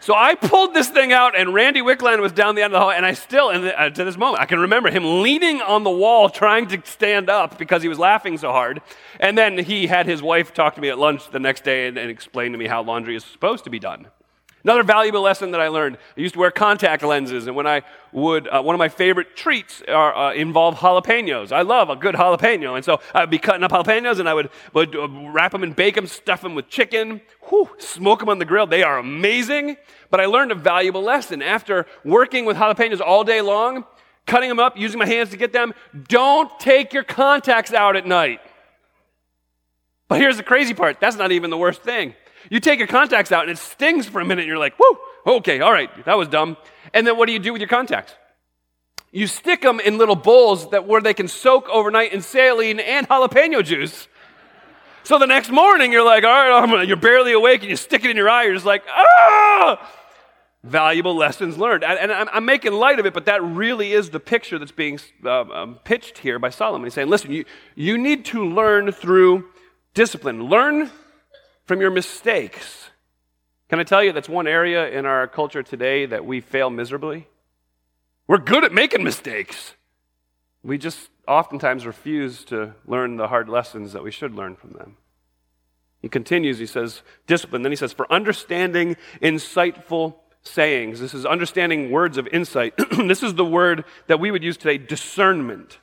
So 0.00 0.14
I 0.14 0.34
pulled 0.34 0.74
this 0.74 0.88
thing 0.90 1.12
out, 1.12 1.34
and 1.34 1.54
Randy 1.54 1.80
Wickland 1.80 2.20
was 2.20 2.32
down 2.32 2.56
the 2.56 2.62
end 2.62 2.74
of 2.74 2.78
the 2.78 2.80
hall, 2.80 2.90
and 2.90 3.06
I 3.06 3.14
still, 3.14 3.48
and 3.48 3.64
uh, 3.66 3.88
to 3.88 4.04
this 4.04 4.18
moment, 4.18 4.42
I 4.42 4.44
can 4.44 4.58
remember 4.58 4.90
him 4.90 5.22
leaning 5.22 5.62
on 5.62 5.82
the 5.82 5.90
wall 5.90 6.28
trying 6.28 6.66
to 6.68 6.82
stand 6.84 7.30
up 7.30 7.56
because 7.58 7.80
he 7.80 7.88
was 7.88 7.98
laughing 7.98 8.36
so 8.36 8.52
hard. 8.52 8.82
And 9.18 9.38
then 9.38 9.56
he 9.56 9.86
had 9.86 10.04
his 10.04 10.22
wife 10.22 10.52
talk 10.52 10.74
to 10.74 10.80
me 10.82 10.90
at 10.90 10.98
lunch 10.98 11.30
the 11.30 11.38
next 11.38 11.64
day 11.64 11.86
and, 11.88 11.96
and 11.96 12.10
explain 12.10 12.52
to 12.52 12.58
me 12.58 12.66
how 12.66 12.82
laundry 12.82 13.16
is 13.16 13.24
supposed 13.24 13.64
to 13.64 13.70
be 13.70 13.78
done. 13.78 14.08
Another 14.64 14.82
valuable 14.82 15.20
lesson 15.20 15.50
that 15.50 15.60
I 15.60 15.68
learned 15.68 15.98
I 16.16 16.20
used 16.20 16.32
to 16.34 16.40
wear 16.40 16.50
contact 16.50 17.02
lenses, 17.02 17.46
and 17.46 17.54
when 17.54 17.66
I 17.66 17.82
would, 18.12 18.48
uh, 18.48 18.62
one 18.62 18.74
of 18.74 18.78
my 18.78 18.88
favorite 18.88 19.36
treats 19.36 19.82
are, 19.86 20.16
uh, 20.16 20.32
involve 20.32 20.76
jalapenos. 20.76 21.52
I 21.52 21.60
love 21.60 21.90
a 21.90 21.96
good 21.96 22.14
jalapeno, 22.14 22.74
and 22.74 22.82
so 22.82 22.98
I'd 23.12 23.28
be 23.28 23.38
cutting 23.38 23.62
up 23.62 23.72
jalapenos, 23.72 24.20
and 24.20 24.28
I 24.28 24.32
would, 24.32 24.48
would 24.72 24.96
uh, 24.96 25.06
wrap 25.30 25.52
them 25.52 25.64
and 25.64 25.76
bake 25.76 25.96
them, 25.96 26.06
stuff 26.06 26.40
them 26.40 26.54
with 26.54 26.70
chicken, 26.70 27.20
whew, 27.50 27.68
smoke 27.76 28.20
them 28.20 28.30
on 28.30 28.38
the 28.38 28.46
grill. 28.46 28.66
They 28.66 28.82
are 28.82 28.96
amazing. 28.96 29.76
But 30.10 30.20
I 30.20 30.26
learned 30.26 30.50
a 30.50 30.54
valuable 30.54 31.02
lesson. 31.02 31.42
After 31.42 31.84
working 32.02 32.46
with 32.46 32.56
jalapenos 32.56 33.02
all 33.02 33.22
day 33.22 33.42
long, 33.42 33.84
cutting 34.26 34.48
them 34.48 34.60
up, 34.60 34.78
using 34.78 34.98
my 34.98 35.06
hands 35.06 35.28
to 35.30 35.36
get 35.36 35.52
them, 35.52 35.74
don't 36.08 36.58
take 36.58 36.94
your 36.94 37.04
contacts 37.04 37.74
out 37.74 37.96
at 37.96 38.06
night. 38.06 38.40
But 40.08 40.20
here's 40.20 40.38
the 40.38 40.42
crazy 40.42 40.72
part 40.72 41.00
that's 41.00 41.16
not 41.16 41.32
even 41.32 41.50
the 41.50 41.58
worst 41.58 41.82
thing. 41.82 42.14
You 42.50 42.60
take 42.60 42.78
your 42.78 42.88
contacts 42.88 43.32
out 43.32 43.42
and 43.42 43.50
it 43.50 43.58
stings 43.58 44.06
for 44.06 44.20
a 44.20 44.24
minute 44.24 44.42
and 44.42 44.48
you're 44.48 44.58
like, 44.58 44.78
whoo, 44.78 44.98
okay, 45.38 45.60
all 45.60 45.72
right, 45.72 45.90
that 46.04 46.16
was 46.18 46.28
dumb. 46.28 46.56
And 46.92 47.06
then 47.06 47.16
what 47.16 47.26
do 47.26 47.32
you 47.32 47.38
do 47.38 47.52
with 47.52 47.60
your 47.60 47.68
contacts? 47.68 48.14
You 49.12 49.26
stick 49.26 49.62
them 49.62 49.80
in 49.80 49.96
little 49.96 50.16
bowls 50.16 50.70
that 50.70 50.86
where 50.86 51.00
they 51.00 51.14
can 51.14 51.28
soak 51.28 51.68
overnight 51.68 52.12
in 52.12 52.20
saline 52.20 52.80
and 52.80 53.08
jalapeno 53.08 53.64
juice. 53.64 54.08
So 55.04 55.18
the 55.18 55.26
next 55.26 55.50
morning 55.50 55.92
you're 55.92 56.04
like, 56.04 56.24
all 56.24 56.66
right, 56.66 56.88
you're 56.88 56.96
barely 56.96 57.32
awake 57.32 57.60
and 57.60 57.70
you 57.70 57.76
stick 57.76 58.04
it 58.04 58.10
in 58.10 58.16
your 58.16 58.28
eye. 58.28 58.44
You're 58.44 58.54
just 58.54 58.66
like, 58.66 58.82
ah! 58.88 59.90
Valuable 60.64 61.14
lessons 61.14 61.58
learned. 61.58 61.84
And, 61.84 62.10
I'm 62.10 62.44
making 62.46 62.72
light 62.72 62.98
of 62.98 63.04
it, 63.04 63.12
but 63.12 63.26
that 63.26 63.42
really 63.42 63.92
is 63.92 64.10
the 64.10 64.18
picture 64.18 64.58
that's 64.58 64.72
being 64.72 64.98
uh, 65.22 65.42
um, 65.42 65.78
pitched 65.84 66.18
here 66.18 66.38
by 66.38 66.48
Solomon. 66.48 66.86
He's 66.86 66.94
saying, 66.94 67.08
listen, 67.08 67.30
you, 67.30 67.44
you 67.74 67.98
need 67.98 68.24
to 68.26 68.44
learn 68.44 68.90
through 68.90 69.44
discipline. 69.92 70.44
Learn 70.44 70.90
from 71.64 71.80
your 71.80 71.90
mistakes. 71.90 72.90
Can 73.68 73.80
I 73.80 73.84
tell 73.84 74.04
you 74.04 74.12
that's 74.12 74.28
one 74.28 74.46
area 74.46 74.88
in 74.88 75.06
our 75.06 75.26
culture 75.26 75.62
today 75.62 76.06
that 76.06 76.24
we 76.24 76.40
fail 76.40 76.70
miserably? 76.70 77.26
We're 78.26 78.38
good 78.38 78.64
at 78.64 78.72
making 78.72 79.02
mistakes. 79.04 79.74
We 80.62 80.78
just 80.78 81.10
oftentimes 81.26 81.86
refuse 81.86 82.44
to 82.46 82.74
learn 82.86 83.16
the 83.16 83.28
hard 83.28 83.48
lessons 83.48 83.92
that 83.92 84.02
we 84.02 84.10
should 84.10 84.34
learn 84.34 84.56
from 84.56 84.72
them. 84.72 84.96
He 86.00 86.08
continues, 86.08 86.58
he 86.58 86.66
says, 86.66 87.02
discipline. 87.26 87.62
Then 87.62 87.72
he 87.72 87.76
says, 87.76 87.92
for 87.92 88.10
understanding 88.12 88.96
insightful 89.22 90.16
sayings. 90.42 91.00
This 91.00 91.14
is 91.14 91.24
understanding 91.24 91.90
words 91.90 92.18
of 92.18 92.26
insight. 92.28 92.74
this 93.08 93.22
is 93.22 93.34
the 93.34 93.44
word 93.44 93.84
that 94.06 94.20
we 94.20 94.30
would 94.30 94.44
use 94.44 94.56
today 94.56 94.78
discernment. 94.78 95.78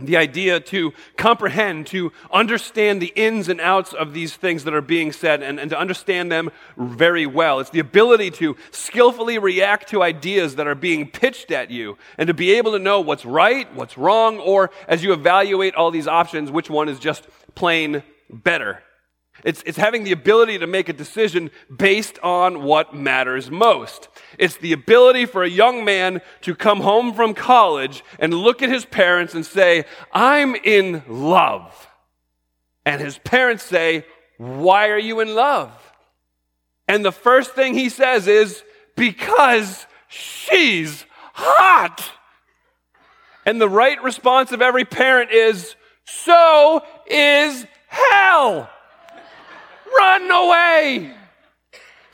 The 0.00 0.16
idea 0.16 0.60
to 0.60 0.92
comprehend, 1.16 1.86
to 1.88 2.12
understand 2.32 3.00
the 3.00 3.12
ins 3.14 3.48
and 3.48 3.60
outs 3.60 3.92
of 3.92 4.12
these 4.12 4.36
things 4.36 4.64
that 4.64 4.74
are 4.74 4.82
being 4.82 5.12
said 5.12 5.42
and, 5.42 5.58
and 5.58 5.70
to 5.70 5.78
understand 5.78 6.30
them 6.30 6.50
very 6.76 7.26
well. 7.26 7.60
It's 7.60 7.70
the 7.70 7.80
ability 7.80 8.30
to 8.32 8.56
skillfully 8.70 9.38
react 9.38 9.88
to 9.90 10.02
ideas 10.02 10.56
that 10.56 10.66
are 10.66 10.74
being 10.74 11.10
pitched 11.10 11.50
at 11.50 11.70
you 11.70 11.96
and 12.18 12.26
to 12.26 12.34
be 12.34 12.52
able 12.54 12.72
to 12.72 12.78
know 12.78 13.00
what's 13.00 13.24
right, 13.24 13.72
what's 13.74 13.96
wrong, 13.96 14.38
or 14.38 14.70
as 14.86 15.02
you 15.02 15.12
evaluate 15.12 15.74
all 15.74 15.90
these 15.90 16.08
options, 16.08 16.50
which 16.50 16.68
one 16.68 16.88
is 16.88 16.98
just 16.98 17.26
plain 17.54 18.02
better. 18.30 18.82
It's, 19.44 19.62
it's 19.66 19.78
having 19.78 20.04
the 20.04 20.12
ability 20.12 20.58
to 20.58 20.66
make 20.66 20.88
a 20.88 20.92
decision 20.92 21.50
based 21.74 22.18
on 22.20 22.62
what 22.62 22.94
matters 22.94 23.50
most. 23.50 24.08
It's 24.38 24.56
the 24.56 24.72
ability 24.72 25.26
for 25.26 25.42
a 25.42 25.48
young 25.48 25.84
man 25.84 26.20
to 26.42 26.54
come 26.54 26.80
home 26.80 27.12
from 27.12 27.34
college 27.34 28.02
and 28.18 28.32
look 28.32 28.62
at 28.62 28.70
his 28.70 28.84
parents 28.84 29.34
and 29.34 29.44
say, 29.44 29.84
I'm 30.12 30.54
in 30.56 31.02
love. 31.08 31.88
And 32.84 33.00
his 33.00 33.18
parents 33.18 33.64
say, 33.64 34.06
Why 34.38 34.88
are 34.88 34.98
you 34.98 35.20
in 35.20 35.34
love? 35.34 35.72
And 36.88 37.04
the 37.04 37.12
first 37.12 37.52
thing 37.52 37.74
he 37.74 37.88
says 37.88 38.26
is, 38.26 38.62
Because 38.96 39.86
she's 40.08 41.04
hot. 41.34 42.10
And 43.44 43.60
the 43.60 43.68
right 43.68 44.02
response 44.02 44.52
of 44.52 44.62
every 44.62 44.84
parent 44.84 45.30
is, 45.30 45.76
So 46.04 46.82
is 47.06 47.66
hell. 47.88 48.70
Run 49.98 50.30
away. 50.30 51.14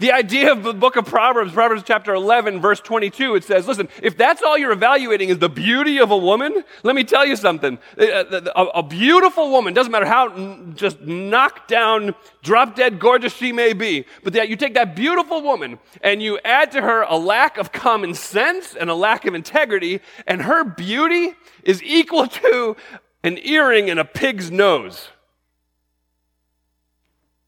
The 0.02 0.10
idea 0.10 0.50
of 0.50 0.64
the 0.64 0.74
book 0.74 0.96
of 0.96 1.06
Proverbs, 1.06 1.52
Proverbs 1.52 1.84
chapter 1.86 2.12
11, 2.12 2.60
verse 2.60 2.80
22, 2.80 3.36
it 3.36 3.44
says, 3.44 3.68
listen, 3.68 3.88
if 4.02 4.16
that's 4.16 4.42
all 4.42 4.58
you're 4.58 4.72
evaluating 4.72 5.28
is 5.28 5.38
the 5.38 5.48
beauty 5.48 6.00
of 6.00 6.10
a 6.10 6.16
woman, 6.16 6.64
let 6.82 6.96
me 6.96 7.04
tell 7.04 7.24
you 7.24 7.36
something. 7.36 7.78
Uh, 7.96 8.02
uh, 8.02 8.40
a, 8.56 8.64
a 8.78 8.82
beautiful 8.82 9.52
woman, 9.52 9.74
doesn't 9.74 9.92
matter 9.92 10.06
how 10.06 10.56
just 10.74 11.00
knocked 11.02 11.68
down, 11.68 12.16
drop 12.42 12.74
dead 12.74 12.98
gorgeous 12.98 13.32
she 13.32 13.52
may 13.52 13.74
be, 13.74 14.04
but 14.24 14.32
that 14.32 14.48
you 14.48 14.56
take 14.56 14.74
that 14.74 14.96
beautiful 14.96 15.40
woman 15.40 15.78
and 16.00 16.20
you 16.20 16.36
add 16.44 16.72
to 16.72 16.82
her 16.82 17.02
a 17.02 17.16
lack 17.16 17.56
of 17.56 17.70
common 17.70 18.12
sense 18.12 18.74
and 18.74 18.90
a 18.90 18.96
lack 18.96 19.24
of 19.24 19.34
integrity, 19.34 20.00
and 20.26 20.42
her 20.42 20.64
beauty 20.64 21.34
is 21.62 21.80
equal 21.84 22.26
to 22.42 22.74
an 23.22 23.38
earring 23.38 23.88
and 23.88 24.00
a 24.00 24.04
pig's 24.04 24.50
nose. 24.50 25.10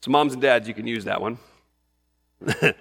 So, 0.04 0.10
moms 0.10 0.34
and 0.34 0.42
dads, 0.42 0.68
you 0.68 0.74
can 0.74 0.86
use 0.86 1.06
that 1.06 1.22
one. 1.22 1.38
the 2.42 2.76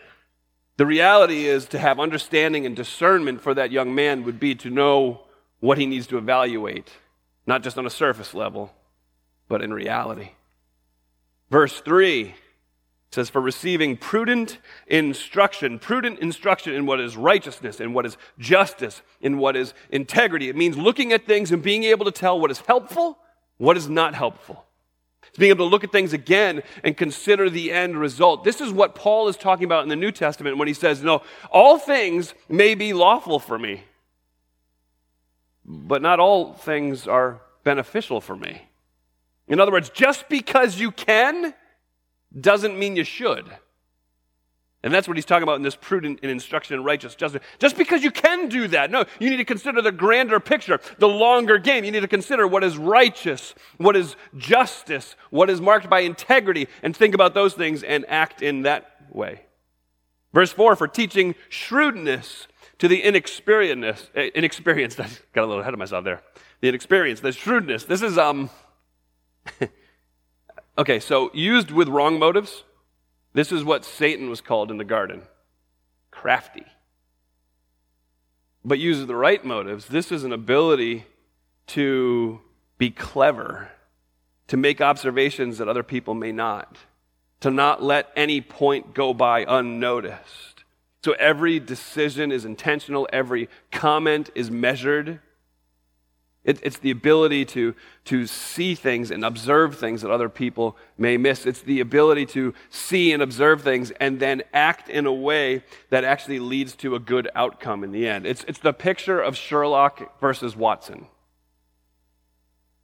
reality 0.78 1.46
is 1.46 1.64
to 1.68 1.80
have 1.80 1.98
understanding 1.98 2.66
and 2.66 2.76
discernment 2.76 3.40
for 3.40 3.54
that 3.54 3.72
young 3.72 3.96
man 3.96 4.26
would 4.26 4.42
be 4.42 4.56
to 4.56 4.70
know 4.70 5.22
what 5.62 5.78
he 5.78 5.86
needs 5.86 6.06
to 6.08 6.18
evaluate, 6.18 6.92
not 7.48 7.64
just 7.64 7.78
on 7.78 7.86
a 7.86 7.90
surface 7.90 8.34
level, 8.34 8.74
but 9.48 9.62
in 9.62 9.74
reality. 9.74 10.32
Verse 11.50 11.80
3 11.80 12.36
says, 13.12 13.30
For 13.30 13.40
receiving 13.40 13.96
prudent 13.96 14.58
instruction, 14.88 15.80
prudent 15.80 16.20
instruction 16.20 16.74
in 16.74 16.86
what 16.86 17.00
is 17.00 17.16
righteousness, 17.16 17.80
in 17.80 17.94
what 17.94 18.06
is 18.06 18.18
justice, 18.38 19.02
in 19.22 19.38
what 19.38 19.56
is 19.56 19.74
integrity. 19.92 20.50
It 20.50 20.58
means 20.58 20.76
looking 20.76 21.14
at 21.14 21.26
things 21.26 21.54
and 21.54 21.64
being 21.64 21.86
able 21.86 22.04
to 22.04 22.12
tell 22.12 22.38
what 22.38 22.52
is 22.52 22.60
helpful, 22.60 23.18
what 23.60 23.78
is 23.78 23.88
not 23.88 24.14
helpful. 24.14 24.66
It's 25.34 25.40
being 25.40 25.50
able 25.50 25.66
to 25.66 25.72
look 25.72 25.84
at 25.84 25.92
things 25.92 26.14
again 26.14 26.62
and 26.84 26.96
consider 26.96 27.50
the 27.50 27.72
end 27.72 27.98
result. 27.98 28.44
This 28.44 28.62
is 28.62 28.72
what 28.72 28.94
Paul 28.94 29.28
is 29.30 29.36
talking 29.36 29.66
about 29.66 29.82
in 29.82 29.90
the 29.90 29.96
New 29.96 30.12
Testament 30.12 30.60
when 30.60 30.68
he 30.68 30.76
says, 30.76 31.02
No, 31.02 31.24
all 31.50 31.80
things 31.80 32.36
may 32.48 32.76
be 32.76 32.94
lawful 32.94 33.40
for 33.40 33.58
me, 33.58 33.84
but 35.66 36.04
not 36.04 36.20
all 36.20 36.54
things 36.54 37.08
are 37.08 37.42
beneficial 37.64 38.22
for 38.22 38.36
me. 38.36 38.62
In 39.48 39.60
other 39.60 39.72
words, 39.72 39.90
just 39.90 40.30
because 40.30 40.80
you 40.80 40.92
can 40.92 41.56
doesn't 42.40 42.78
mean 42.78 42.96
you 42.96 43.04
should. 43.04 43.52
And 44.84 44.94
that's 44.94 45.08
what 45.08 45.16
he's 45.16 45.26
talking 45.26 45.44
about 45.44 45.56
in 45.56 45.62
this 45.62 45.78
prudent 45.78 46.20
and 46.24 46.30
instruction 46.30 46.76
in 46.76 46.84
righteous 46.84 47.16
justice. 47.16 47.42
Just 47.58 47.78
because 47.78 48.04
you 48.04 48.12
can 48.12 48.50
do 48.50 48.68
that, 48.68 48.92
no, 48.92 49.06
you 49.18 49.30
need 49.30 49.38
to 49.38 49.46
consider 49.46 49.82
the 49.82 49.94
grander 49.94 50.42
picture, 50.42 50.82
the 50.98 51.08
longer 51.08 51.58
game. 51.58 51.86
You 51.86 51.92
need 51.92 52.02
to 52.02 52.08
consider 52.08 52.46
what 52.46 52.66
is 52.66 52.78
righteous, 52.78 53.56
what 53.78 53.96
is 53.96 54.18
justice, 54.38 55.16
what 55.30 55.50
is 55.50 55.62
marked 55.62 55.90
by 55.90 56.02
integrity, 56.02 56.68
and 56.82 56.96
think 56.96 57.16
about 57.16 57.34
those 57.34 57.54
things 57.54 57.82
and 57.82 58.06
act 58.10 58.42
in 58.42 58.64
that 58.64 58.92
way. 59.10 59.44
Verse 60.34 60.52
4 60.52 60.76
for 60.76 60.90
teaching 60.90 61.36
shrewdness 61.48 62.48
to 62.80 62.90
the 62.90 63.02
inexperienced, 63.04 64.12
eh, 64.16 64.32
inexperienced. 64.36 65.00
I 65.00 65.08
got 65.32 65.46
a 65.46 65.48
little 65.48 65.62
ahead 65.62 65.74
of 65.74 65.80
myself 65.80 66.04
there. 66.04 66.22
The 66.60 66.68
inexperienced, 66.68 67.24
the 67.24 67.32
shrewdness. 67.32 67.86
This 67.86 68.02
is, 68.02 68.18
um, 68.18 68.50
okay, 70.78 71.00
so 71.00 71.32
used 71.34 71.72
with 71.72 71.88
wrong 71.88 72.20
motives 72.20 72.66
this 73.34 73.52
is 73.52 73.64
what 73.64 73.84
Satan 73.84 74.30
was 74.30 74.42
called 74.42 74.72
in 74.72 74.78
the 74.78 74.84
garden 74.84 75.24
crafty. 76.12 76.66
But 78.64 78.80
uses 78.80 79.08
the 79.08 79.16
right 79.16 79.44
motives. 79.44 79.88
This 79.88 80.12
is 80.12 80.24
an 80.24 80.32
ability 80.32 81.06
to 81.68 82.40
be 82.78 82.92
clever, 82.92 83.70
to 84.48 84.56
make 84.56 84.80
observations 84.80 85.58
that 85.58 85.68
other 85.68 85.84
people 85.84 86.14
may 86.14 86.32
not, 86.32 86.78
to 87.42 87.52
not 87.52 87.84
let 87.84 88.10
any 88.16 88.40
point 88.40 88.94
go 88.94 89.14
by 89.14 89.46
unnoticed. 89.48 90.64
So 91.04 91.14
every 91.14 91.60
decision 91.60 92.32
is 92.32 92.46
intentional, 92.46 93.10
every 93.12 93.50
comment 93.72 94.30
is 94.36 94.50
measured. 94.50 95.20
It, 96.44 96.60
it's 96.62 96.78
the 96.78 96.92
ability 96.92 97.46
to, 97.46 97.74
to 98.06 98.28
see 98.28 98.76
things 98.76 99.12
and 99.12 99.24
observe 99.24 99.78
things 99.78 100.02
that 100.02 100.12
other 100.12 100.28
people 100.28 100.76
may 100.98 101.16
miss. 101.16 101.46
It's 101.46 101.62
the 101.62 101.80
ability 101.80 102.26
to 102.28 102.54
see 102.70 103.14
and 103.14 103.24
observe 103.24 103.62
things 103.62 103.92
and 103.92 104.20
then 104.20 104.44
act 104.54 104.90
in 104.90 105.06
a 105.06 105.14
way 105.14 105.64
that 105.90 106.04
actually 106.04 106.40
leads 106.40 106.76
to 106.78 106.96
a 106.96 107.00
good 107.00 107.30
outcome 107.34 107.84
in 107.84 107.94
the 107.94 108.08
end. 108.08 108.26
It's, 108.26 108.44
it's 108.46 108.60
the 108.60 108.74
picture 108.74 109.22
of 109.22 109.38
Sherlock 109.38 110.20
versus 110.20 110.56
Watson. 110.56 111.08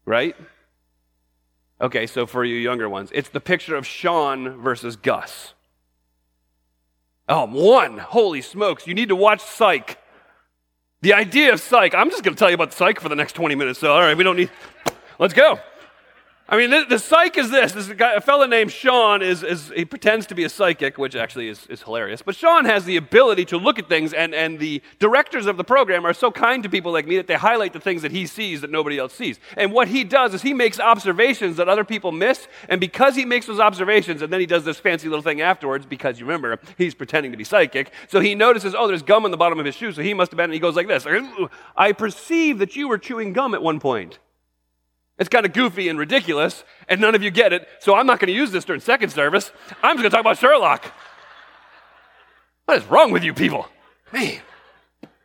Right? 0.05 0.37
Okay, 1.81 2.07
so 2.07 2.25
for 2.25 2.45
you 2.45 2.55
younger 2.55 2.89
ones, 2.89 3.09
it's 3.13 3.29
the 3.29 3.41
picture 3.41 3.75
of 3.75 3.85
Sean 3.85 4.61
versus 4.61 4.95
Gus. 4.95 5.53
Oh, 7.27 7.45
one! 7.45 7.97
Holy 7.97 8.41
smokes, 8.41 8.87
you 8.87 8.93
need 8.93 9.09
to 9.09 9.15
watch 9.15 9.41
Psych. 9.41 9.97
The 11.01 11.13
idea 11.13 11.53
of 11.53 11.61
psych, 11.61 11.95
I'm 11.95 12.09
just 12.09 12.23
going 12.23 12.35
to 12.35 12.39
tell 12.39 12.49
you 12.49 12.55
about 12.55 12.73
psych 12.73 12.99
for 12.99 13.07
the 13.07 13.15
next 13.15 13.33
20 13.33 13.55
minutes. 13.55 13.79
So, 13.79 13.93
all 13.93 14.01
right, 14.01 14.17
we 14.17 14.23
don't 14.23 14.35
need, 14.35 14.51
let's 15.17 15.33
go. 15.33 15.59
I 16.51 16.57
mean, 16.57 16.71
the, 16.71 16.83
the 16.89 16.97
psych 16.97 17.37
is 17.37 17.51
this. 17.51 17.73
This 17.73 17.87
guy, 17.89 18.13
a 18.13 18.21
fellow 18.21 18.47
named 18.47 18.71
Sean 18.71 19.21
is, 19.21 19.43
is 19.43 19.69
he 19.69 19.85
pretends 19.85 20.25
to 20.25 20.35
be 20.35 20.43
a 20.45 20.49
psychic, 20.49 20.97
which 20.97 21.15
actually 21.15 21.47
is, 21.47 21.67
is 21.67 21.83
hilarious. 21.83 22.23
But 22.23 22.35
Sean 22.35 22.65
has 22.65 22.85
the 22.85 22.97
ability 22.97 23.45
to 23.45 23.57
look 23.57 23.77
at 23.77 23.87
things, 23.87 24.13
and, 24.13 24.33
and 24.33 24.57
the 24.57 24.81
directors 24.97 25.45
of 25.45 25.57
the 25.57 25.63
program 25.63 26.07
are 26.07 26.13
so 26.13 26.31
kind 26.31 26.63
to 26.63 26.69
people 26.69 26.91
like 26.91 27.05
me 27.05 27.17
that 27.17 27.27
they 27.27 27.35
highlight 27.35 27.73
the 27.73 27.79
things 27.79 28.01
that 28.01 28.11
he 28.11 28.25
sees 28.25 28.61
that 28.61 28.71
nobody 28.71 28.97
else 28.97 29.13
sees. 29.13 29.39
And 29.57 29.71
what 29.71 29.89
he 29.89 30.03
does 30.03 30.33
is 30.33 30.41
he 30.41 30.55
makes 30.55 30.79
observations 30.79 31.57
that 31.57 31.69
other 31.69 31.83
people 31.83 32.11
miss, 32.11 32.47
and 32.67 32.81
because 32.81 33.15
he 33.15 33.25
makes 33.25 33.45
those 33.45 33.59
observations, 33.59 34.23
and 34.23 34.33
then 34.33 34.39
he 34.39 34.47
does 34.47 34.65
this 34.65 34.79
fancy 34.79 35.07
little 35.07 35.21
thing 35.21 35.41
afterwards, 35.41 35.85
because 35.85 36.19
you 36.19 36.25
remember, 36.25 36.57
he's 36.79 36.95
pretending 36.95 37.31
to 37.31 37.37
be 37.37 37.43
psychic. 37.43 37.91
So 38.07 38.21
he 38.21 38.33
notices, 38.33 38.73
oh, 38.75 38.87
there's 38.87 39.03
gum 39.03 39.23
on 39.23 39.29
the 39.29 39.37
bottom 39.37 39.59
of 39.59 39.67
his 39.67 39.75
shoe, 39.75 39.91
so 39.91 40.01
he 40.01 40.15
must 40.15 40.31
have 40.31 40.37
been, 40.37 40.45
and 40.45 40.53
he 40.53 40.59
goes 40.59 40.75
like 40.75 40.87
this 40.87 41.05
I 41.77 41.91
perceive 41.91 42.57
that 42.57 42.75
you 42.75 42.87
were 42.87 42.97
chewing 42.97 43.33
gum 43.33 43.53
at 43.53 43.61
one 43.61 43.79
point. 43.79 44.17
It's 45.19 45.29
kind 45.29 45.45
of 45.45 45.53
goofy 45.53 45.89
and 45.89 45.99
ridiculous, 45.99 46.63
and 46.87 47.01
none 47.01 47.13
of 47.13 47.21
you 47.21 47.29
get 47.29 47.51
it, 47.51 47.67
so 47.79 47.95
I'm 47.95 48.07
not 48.07 48.19
going 48.19 48.27
to 48.27 48.33
use 48.33 48.51
this 48.51 48.63
during 48.63 48.81
second 48.81 49.09
service. 49.11 49.51
I'm 49.83 49.97
just 49.97 50.03
going 50.03 50.03
to 50.03 50.09
talk 50.09 50.21
about 50.21 50.37
Sherlock. 50.37 50.91
What 52.65 52.77
is 52.77 52.85
wrong 52.85 53.11
with 53.11 53.23
you 53.23 53.33
people? 53.33 53.67
Man. 54.13 54.39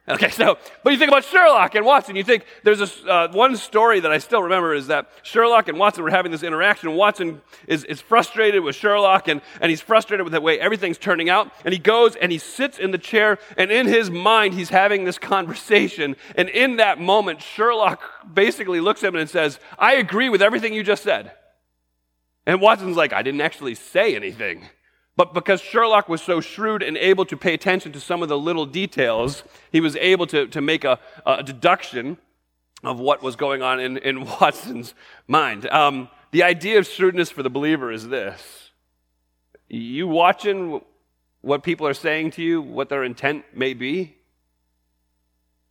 Okay, 0.06 0.28
so, 0.28 0.58
but 0.82 0.92
you 0.92 0.98
think 0.98 1.10
about 1.10 1.24
Sherlock 1.24 1.74
and 1.74 1.86
Watson, 1.86 2.14
you 2.14 2.24
think 2.24 2.44
there's 2.62 2.82
a, 2.82 3.10
uh, 3.10 3.28
one 3.32 3.56
story 3.56 4.00
that 4.00 4.12
I 4.12 4.18
still 4.18 4.42
remember 4.42 4.74
is 4.74 4.88
that 4.88 5.08
Sherlock 5.22 5.68
and 5.68 5.78
Watson 5.78 6.04
were 6.04 6.10
having 6.10 6.30
this 6.30 6.42
interaction. 6.42 6.92
Watson 6.92 7.40
is, 7.66 7.84
is 7.84 8.02
frustrated 8.02 8.62
with 8.62 8.76
Sherlock 8.76 9.28
and, 9.28 9.40
and 9.62 9.70
he's 9.70 9.80
frustrated 9.80 10.24
with 10.24 10.34
the 10.34 10.42
way 10.42 10.60
everything's 10.60 10.98
turning 10.98 11.30
out. 11.30 11.50
And 11.64 11.72
he 11.72 11.78
goes 11.78 12.16
and 12.16 12.30
he 12.30 12.36
sits 12.36 12.78
in 12.78 12.90
the 12.90 12.98
chair 12.98 13.38
and 13.56 13.72
in 13.72 13.86
his 13.86 14.10
mind, 14.10 14.52
he's 14.52 14.68
having 14.68 15.04
this 15.04 15.16
conversation. 15.16 16.16
And 16.36 16.50
in 16.50 16.76
that 16.76 17.00
moment, 17.00 17.40
Sherlock 17.40 18.02
basically 18.30 18.80
looks 18.80 19.02
at 19.04 19.08
him 19.08 19.16
and 19.16 19.30
says, 19.30 19.58
I 19.78 19.94
agree 19.94 20.28
with 20.28 20.42
everything 20.42 20.74
you 20.74 20.82
just 20.82 21.02
said. 21.02 21.32
And 22.44 22.60
Watson's 22.60 22.98
like, 22.98 23.14
I 23.14 23.22
didn't 23.22 23.40
actually 23.40 23.74
say 23.74 24.14
anything. 24.14 24.68
But 25.16 25.32
because 25.32 25.60
Sherlock 25.60 26.08
was 26.08 26.22
so 26.22 26.40
shrewd 26.40 26.82
and 26.82 26.96
able 26.96 27.24
to 27.26 27.36
pay 27.36 27.54
attention 27.54 27.92
to 27.92 28.00
some 28.00 28.22
of 28.22 28.28
the 28.28 28.38
little 28.38 28.66
details, 28.66 29.44
he 29.70 29.80
was 29.80 29.94
able 29.96 30.26
to, 30.28 30.48
to 30.48 30.60
make 30.60 30.84
a, 30.84 30.98
a 31.24 31.42
deduction 31.42 32.18
of 32.82 32.98
what 32.98 33.22
was 33.22 33.36
going 33.36 33.62
on 33.62 33.80
in, 33.80 33.96
in 33.98 34.24
Watson's 34.40 34.94
mind. 35.28 35.66
Um, 35.66 36.08
the 36.32 36.42
idea 36.42 36.78
of 36.78 36.86
shrewdness 36.86 37.30
for 37.30 37.42
the 37.42 37.50
believer 37.50 37.92
is 37.92 38.08
this 38.08 38.70
You 39.68 40.08
watching 40.08 40.80
what 41.42 41.62
people 41.62 41.86
are 41.86 41.94
saying 41.94 42.32
to 42.32 42.42
you, 42.42 42.60
what 42.60 42.88
their 42.88 43.04
intent 43.04 43.44
may 43.54 43.74
be? 43.74 44.16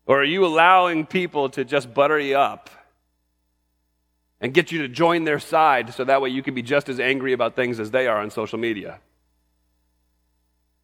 Or 0.06 0.22
are 0.22 0.26
you 0.26 0.46
allowing 0.46 1.06
people 1.06 1.50
to 1.50 1.66
just 1.66 1.94
butter 1.94 2.20
you 2.20 2.38
up 2.38 2.70
and 4.40 4.54
get 4.54 4.72
you 4.72 4.82
to 4.82 4.88
join 4.88 5.24
their 5.24 5.40
side 5.40 5.94
so 5.94 6.04
that 6.04 6.22
way 6.22 6.30
you 6.30 6.44
can 6.44 6.54
be 6.54 6.62
just 6.62 6.90
as 6.90 7.00
angry 7.00 7.34
about 7.34 7.56
things 7.56 7.80
as 7.80 7.92
they 7.92 8.08
are 8.08 8.20
on 8.20 8.30
social 8.30 8.60
media? 8.60 9.00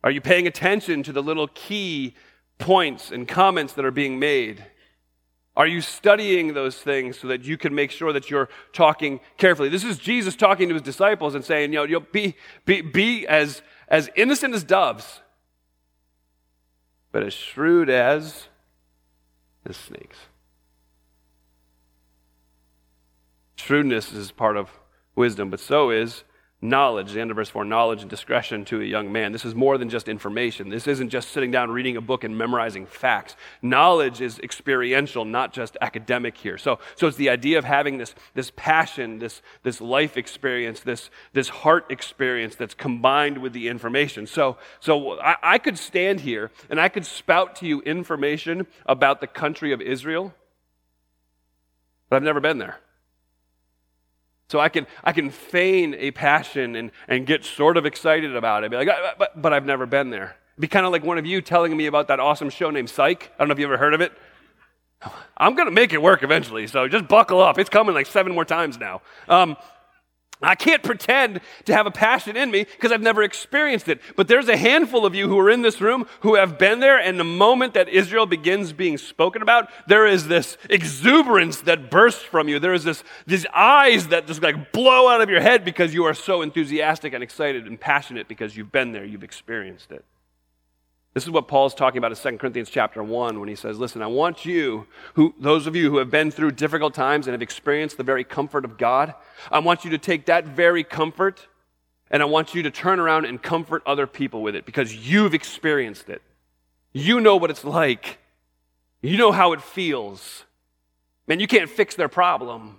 Are 0.03 0.11
you 0.11 0.21
paying 0.21 0.47
attention 0.47 1.03
to 1.03 1.11
the 1.11 1.21
little 1.21 1.47
key 1.47 2.15
points 2.57 3.11
and 3.11 3.27
comments 3.27 3.73
that 3.73 3.85
are 3.85 3.91
being 3.91 4.19
made? 4.19 4.65
Are 5.55 5.67
you 5.67 5.81
studying 5.81 6.53
those 6.53 6.77
things 6.77 7.19
so 7.19 7.27
that 7.27 7.43
you 7.43 7.57
can 7.57 7.75
make 7.75 7.91
sure 7.91 8.13
that 8.13 8.29
you're 8.29 8.47
talking 8.71 9.19
carefully? 9.37 9.67
This 9.67 9.83
is 9.83 9.97
Jesus 9.97 10.35
talking 10.35 10.69
to 10.69 10.73
his 10.73 10.83
disciples 10.83 11.35
and 11.35 11.43
saying, 11.43 11.73
you 11.73 11.79
know, 11.79 11.83
you'll 11.83 11.99
be, 11.99 12.35
be, 12.65 12.81
be 12.81 13.27
as, 13.27 13.61
as 13.89 14.09
innocent 14.15 14.53
as 14.53 14.63
doves, 14.63 15.21
but 17.11 17.23
as 17.23 17.33
shrewd 17.33 17.89
as, 17.89 18.47
as 19.65 19.75
snakes. 19.75 20.17
Shrewdness 23.57 24.13
is 24.13 24.31
part 24.31 24.55
of 24.55 24.69
wisdom, 25.15 25.49
but 25.49 25.59
so 25.59 25.89
is 25.89 26.23
knowledge, 26.61 27.13
the 27.13 27.21
end 27.21 27.31
of 27.31 27.37
verse 27.37 27.49
4, 27.49 27.63
knowledge 27.63 28.01
and 28.01 28.09
discretion 28.09 28.65
to 28.65 28.81
a 28.81 28.83
young 28.83 29.11
man. 29.11 29.31
This 29.31 29.45
is 29.45 29.55
more 29.55 29.77
than 29.77 29.89
just 29.89 30.09
information. 30.09 30.67
This 30.69 30.87
isn't 30.87 31.09
just 31.09 31.31
sitting 31.31 31.51
down 31.51 31.71
reading 31.71 31.95
a 31.95 32.01
book 32.01 32.25
and 32.25 32.37
memorizing 32.37 32.85
facts. 32.85 33.37
Knowledge 33.61 34.19
is 34.19 34.39
experiential, 34.39 35.23
not 35.23 35.53
just 35.53 35.77
academic 35.79 36.37
here. 36.37 36.57
So, 36.57 36.79
so 36.95 37.07
it's 37.07 37.15
the 37.15 37.29
idea 37.29 37.57
of 37.57 37.63
having 37.63 37.97
this, 37.97 38.13
this 38.33 38.51
passion, 38.57 39.19
this, 39.19 39.41
this 39.63 39.79
life 39.79 40.17
experience, 40.17 40.81
this, 40.81 41.09
this 41.31 41.47
heart 41.47 41.85
experience 41.89 42.55
that's 42.55 42.73
combined 42.73 43.37
with 43.37 43.53
the 43.53 43.69
information. 43.69 44.27
So, 44.27 44.57
so 44.81 45.17
I, 45.21 45.37
I 45.41 45.57
could 45.59 45.77
stand 45.77 46.21
here 46.21 46.51
and 46.69 46.79
I 46.79 46.89
could 46.89 47.05
spout 47.05 47.55
to 47.57 47.67
you 47.67 47.81
information 47.81 48.67
about 48.85 49.21
the 49.21 49.27
country 49.27 49.71
of 49.71 49.81
Israel, 49.81 50.33
but 52.09 52.17
I've 52.17 52.23
never 52.23 52.41
been 52.41 52.57
there. 52.57 52.79
So 54.49 54.59
I 54.59 54.67
can, 54.67 54.87
I 55.03 55.11
can 55.11 55.29
feign 55.29 55.93
a 55.93 56.09
passion 56.09 56.75
and, 56.75 56.91
and 57.07 57.27
get 57.27 57.45
sort 57.45 57.77
of 57.77 57.85
excited 57.85 58.35
about 58.35 58.63
it. 58.63 58.71
Be 58.71 58.77
like, 58.77 58.89
but, 59.19 59.39
but 59.39 59.53
I've 59.53 59.65
never 59.65 59.85
been 59.85 60.09
there. 60.09 60.35
It'd 60.55 60.61
be 60.61 60.67
kind 60.67 60.87
of 60.87 60.91
like 60.91 61.03
one 61.03 61.19
of 61.19 61.25
you 61.25 61.39
telling 61.39 61.77
me 61.77 61.85
about 61.85 62.07
that 62.07 62.19
awesome 62.19 62.49
show 62.49 62.71
named 62.71 62.89
Psych. 62.89 63.31
I 63.35 63.37
don't 63.37 63.47
know 63.47 63.53
if 63.53 63.59
you 63.59 63.65
ever 63.65 63.77
heard 63.77 63.93
of 63.93 64.01
it. 64.01 64.11
I'm 65.37 65.55
going 65.55 65.67
to 65.67 65.71
make 65.71 65.93
it 65.93 66.01
work 66.01 66.23
eventually, 66.23 66.65
so 66.65 66.87
just 66.87 67.07
buckle 67.07 67.41
up. 67.41 67.59
It's 67.59 67.69
coming 67.69 67.93
like 67.93 68.07
seven 68.07 68.33
more 68.33 68.43
times 68.43 68.77
now. 68.77 69.01
Um, 69.27 69.55
I 70.41 70.55
can't 70.55 70.81
pretend 70.81 71.41
to 71.65 71.73
have 71.73 71.85
a 71.85 71.91
passion 71.91 72.37
in 72.37 72.49
me 72.49 72.63
because 72.63 72.93
I've 72.93 73.01
never 73.01 73.23
experienced 73.23 73.89
it. 73.89 73.99
But 74.15 74.29
there's 74.29 74.47
a 74.47 74.55
handful 74.55 75.05
of 75.05 75.13
you 75.13 75.27
who 75.27 75.37
are 75.37 75.49
in 75.49 75.63
this 75.63 75.81
room 75.81 76.07
who 76.21 76.35
have 76.35 76.57
been 76.57 76.79
there, 76.79 76.97
and 76.97 77.19
the 77.19 77.25
moment 77.25 77.73
that 77.73 77.89
Israel 77.89 78.25
begins 78.25 78.71
being 78.71 78.97
spoken 78.97 79.41
about, 79.41 79.69
there 79.87 80.07
is 80.07 80.29
this 80.29 80.57
exuberance 80.69 81.61
that 81.61 81.91
bursts 81.91 82.23
from 82.23 82.47
you. 82.47 82.57
There 82.57 82.73
is 82.73 82.85
this, 82.85 83.03
these 83.27 83.45
eyes 83.53 84.07
that 84.09 84.27
just 84.27 84.41
like 84.41 84.71
blow 84.71 85.09
out 85.09 85.19
of 85.19 85.29
your 85.29 85.41
head 85.41 85.65
because 85.65 85.93
you 85.93 86.05
are 86.05 86.13
so 86.13 86.41
enthusiastic 86.41 87.13
and 87.13 87.21
excited 87.21 87.67
and 87.67 87.77
passionate 87.77 88.29
because 88.29 88.55
you've 88.55 88.71
been 88.71 88.93
there, 88.93 89.03
you've 89.03 89.23
experienced 89.25 89.91
it. 89.91 90.05
This 91.13 91.23
is 91.23 91.31
what 91.31 91.47
Paul's 91.47 91.73
talking 91.73 91.97
about 91.97 92.11
in 92.11 92.17
2 92.17 92.37
Corinthians 92.37 92.69
chapter 92.69 93.03
1 93.03 93.39
when 93.39 93.49
he 93.49 93.55
says, 93.55 93.79
Listen, 93.79 94.01
I 94.01 94.07
want 94.07 94.45
you, 94.45 94.85
who, 95.15 95.33
those 95.39 95.65
of 95.65 95.75
you 95.75 95.89
who 95.89 95.97
have 95.97 96.11
been 96.11 96.29
through 96.29 96.51
difficult 96.51 96.93
times 96.93 97.25
and 97.25 97.33
have 97.33 97.41
experienced 97.41 97.97
the 97.97 98.03
very 98.03 98.23
comfort 98.23 98.63
of 98.63 98.77
God, 98.77 99.15
I 99.51 99.59
want 99.59 99.83
you 99.83 99.91
to 99.91 99.97
take 99.97 100.27
that 100.27 100.45
very 100.45 100.83
comfort 100.83 101.47
and 102.11 102.21
I 102.21 102.25
want 102.25 102.53
you 102.53 102.63
to 102.63 102.71
turn 102.71 102.99
around 102.99 103.25
and 103.25 103.41
comfort 103.41 103.81
other 103.85 104.05
people 104.05 104.43
with 104.43 104.55
it 104.55 104.65
because 104.65 104.95
you've 104.95 105.33
experienced 105.33 106.09
it. 106.09 106.21
You 106.91 107.19
know 107.19 107.35
what 107.35 107.49
it's 107.49 107.63
like, 107.63 108.19
you 109.01 109.17
know 109.17 109.31
how 109.31 109.53
it 109.53 109.61
feels. 109.61 110.45
Man, 111.27 111.39
you 111.39 111.47
can't 111.47 111.69
fix 111.69 111.95
their 111.95 112.09
problem, 112.09 112.77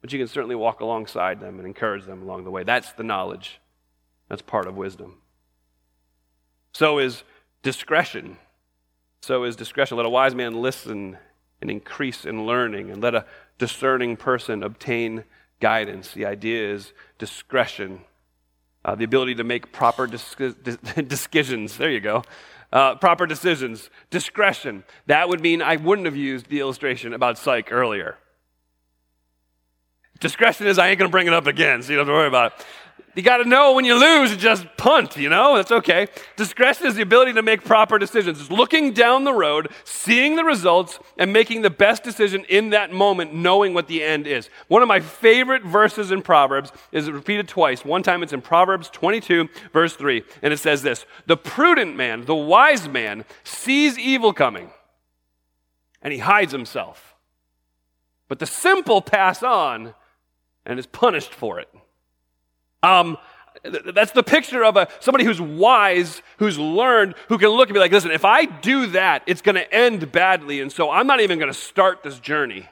but 0.00 0.12
you 0.12 0.18
can 0.18 0.28
certainly 0.28 0.54
walk 0.54 0.80
alongside 0.80 1.40
them 1.40 1.58
and 1.58 1.66
encourage 1.66 2.04
them 2.04 2.22
along 2.22 2.44
the 2.44 2.50
way. 2.50 2.62
That's 2.62 2.92
the 2.92 3.02
knowledge, 3.02 3.60
that's 4.28 4.42
part 4.42 4.66
of 4.66 4.76
wisdom. 4.76 5.18
So 6.74 6.98
is 6.98 7.24
discretion. 7.62 8.36
So 9.22 9.44
is 9.44 9.56
discretion. 9.56 9.96
Let 9.96 10.06
a 10.06 10.10
wise 10.10 10.34
man 10.34 10.60
listen 10.60 11.16
and 11.60 11.70
increase 11.70 12.24
in 12.24 12.44
learning, 12.44 12.90
and 12.90 13.00
let 13.00 13.14
a 13.14 13.24
discerning 13.58 14.16
person 14.16 14.64
obtain 14.64 15.22
guidance. 15.60 16.12
The 16.12 16.26
idea 16.26 16.72
is 16.74 16.92
discretion, 17.18 18.00
uh, 18.84 18.96
the 18.96 19.04
ability 19.04 19.36
to 19.36 19.44
make 19.44 19.70
proper 19.70 20.08
dis- 20.08 20.34
decisions. 21.06 21.76
There 21.76 21.90
you 21.90 22.00
go. 22.00 22.24
Uh, 22.72 22.96
proper 22.96 23.26
decisions. 23.26 23.90
Discretion. 24.10 24.82
That 25.06 25.28
would 25.28 25.40
mean 25.40 25.62
I 25.62 25.76
wouldn't 25.76 26.06
have 26.06 26.16
used 26.16 26.48
the 26.48 26.58
illustration 26.58 27.12
about 27.12 27.38
psych 27.38 27.70
earlier. 27.70 28.16
Discretion 30.18 30.66
is 30.66 30.78
I 30.78 30.88
ain't 30.88 30.98
going 30.98 31.08
to 31.08 31.12
bring 31.12 31.26
it 31.26 31.32
up 31.32 31.46
again, 31.46 31.82
so 31.82 31.90
you 31.90 31.96
don't 31.98 32.06
have 32.06 32.12
to 32.12 32.16
worry 32.16 32.28
about 32.28 32.52
it. 32.52 32.66
You 33.14 33.22
got 33.22 33.38
to 33.38 33.44
know 33.44 33.74
when 33.74 33.84
you 33.84 33.94
lose 33.94 34.34
just 34.38 34.66
punt, 34.78 35.18
you 35.18 35.28
know? 35.28 35.56
That's 35.56 35.70
okay. 35.70 36.06
Discretion 36.36 36.86
is 36.86 36.94
the 36.94 37.02
ability 37.02 37.34
to 37.34 37.42
make 37.42 37.62
proper 37.62 37.98
decisions. 37.98 38.40
It's 38.40 38.50
looking 38.50 38.92
down 38.92 39.24
the 39.24 39.34
road, 39.34 39.70
seeing 39.84 40.36
the 40.36 40.44
results, 40.44 40.98
and 41.18 41.30
making 41.30 41.60
the 41.60 41.68
best 41.68 42.02
decision 42.02 42.46
in 42.48 42.70
that 42.70 42.90
moment, 42.90 43.34
knowing 43.34 43.74
what 43.74 43.86
the 43.86 44.02
end 44.02 44.26
is. 44.26 44.48
One 44.68 44.80
of 44.80 44.88
my 44.88 45.00
favorite 45.00 45.62
verses 45.62 46.10
in 46.10 46.22
Proverbs 46.22 46.72
is 46.90 47.10
repeated 47.10 47.48
twice. 47.48 47.84
One 47.84 48.02
time 48.02 48.22
it's 48.22 48.32
in 48.32 48.40
Proverbs 48.40 48.88
22, 48.88 49.48
verse 49.74 49.94
3, 49.94 50.22
and 50.40 50.52
it 50.52 50.58
says 50.58 50.82
this 50.82 51.04
The 51.26 51.36
prudent 51.36 51.94
man, 51.94 52.24
the 52.24 52.34
wise 52.34 52.88
man, 52.88 53.26
sees 53.44 53.98
evil 53.98 54.32
coming, 54.32 54.70
and 56.00 56.14
he 56.14 56.20
hides 56.20 56.52
himself. 56.52 57.14
But 58.28 58.38
the 58.38 58.46
simple 58.46 59.02
pass 59.02 59.42
on 59.42 59.92
and 60.64 60.78
is 60.78 60.86
punished 60.86 61.34
for 61.34 61.60
it. 61.60 61.68
Um, 62.82 63.18
that's 63.64 64.12
the 64.12 64.22
picture 64.22 64.64
of 64.64 64.76
a, 64.76 64.88
somebody 65.00 65.24
who's 65.24 65.40
wise, 65.40 66.22
who's 66.38 66.58
learned, 66.58 67.14
who 67.28 67.38
can 67.38 67.48
look 67.48 67.68
and 67.68 67.74
be 67.74 67.80
like, 67.80 67.92
listen, 67.92 68.10
if 68.10 68.24
I 68.24 68.44
do 68.44 68.86
that, 68.88 69.22
it's 69.26 69.42
going 69.42 69.54
to 69.54 69.74
end 69.74 70.10
badly, 70.10 70.60
and 70.60 70.72
so 70.72 70.90
I'm 70.90 71.06
not 71.06 71.20
even 71.20 71.38
going 71.38 71.52
to 71.52 71.58
start 71.58 72.02
this 72.02 72.18
journey. 72.18 72.68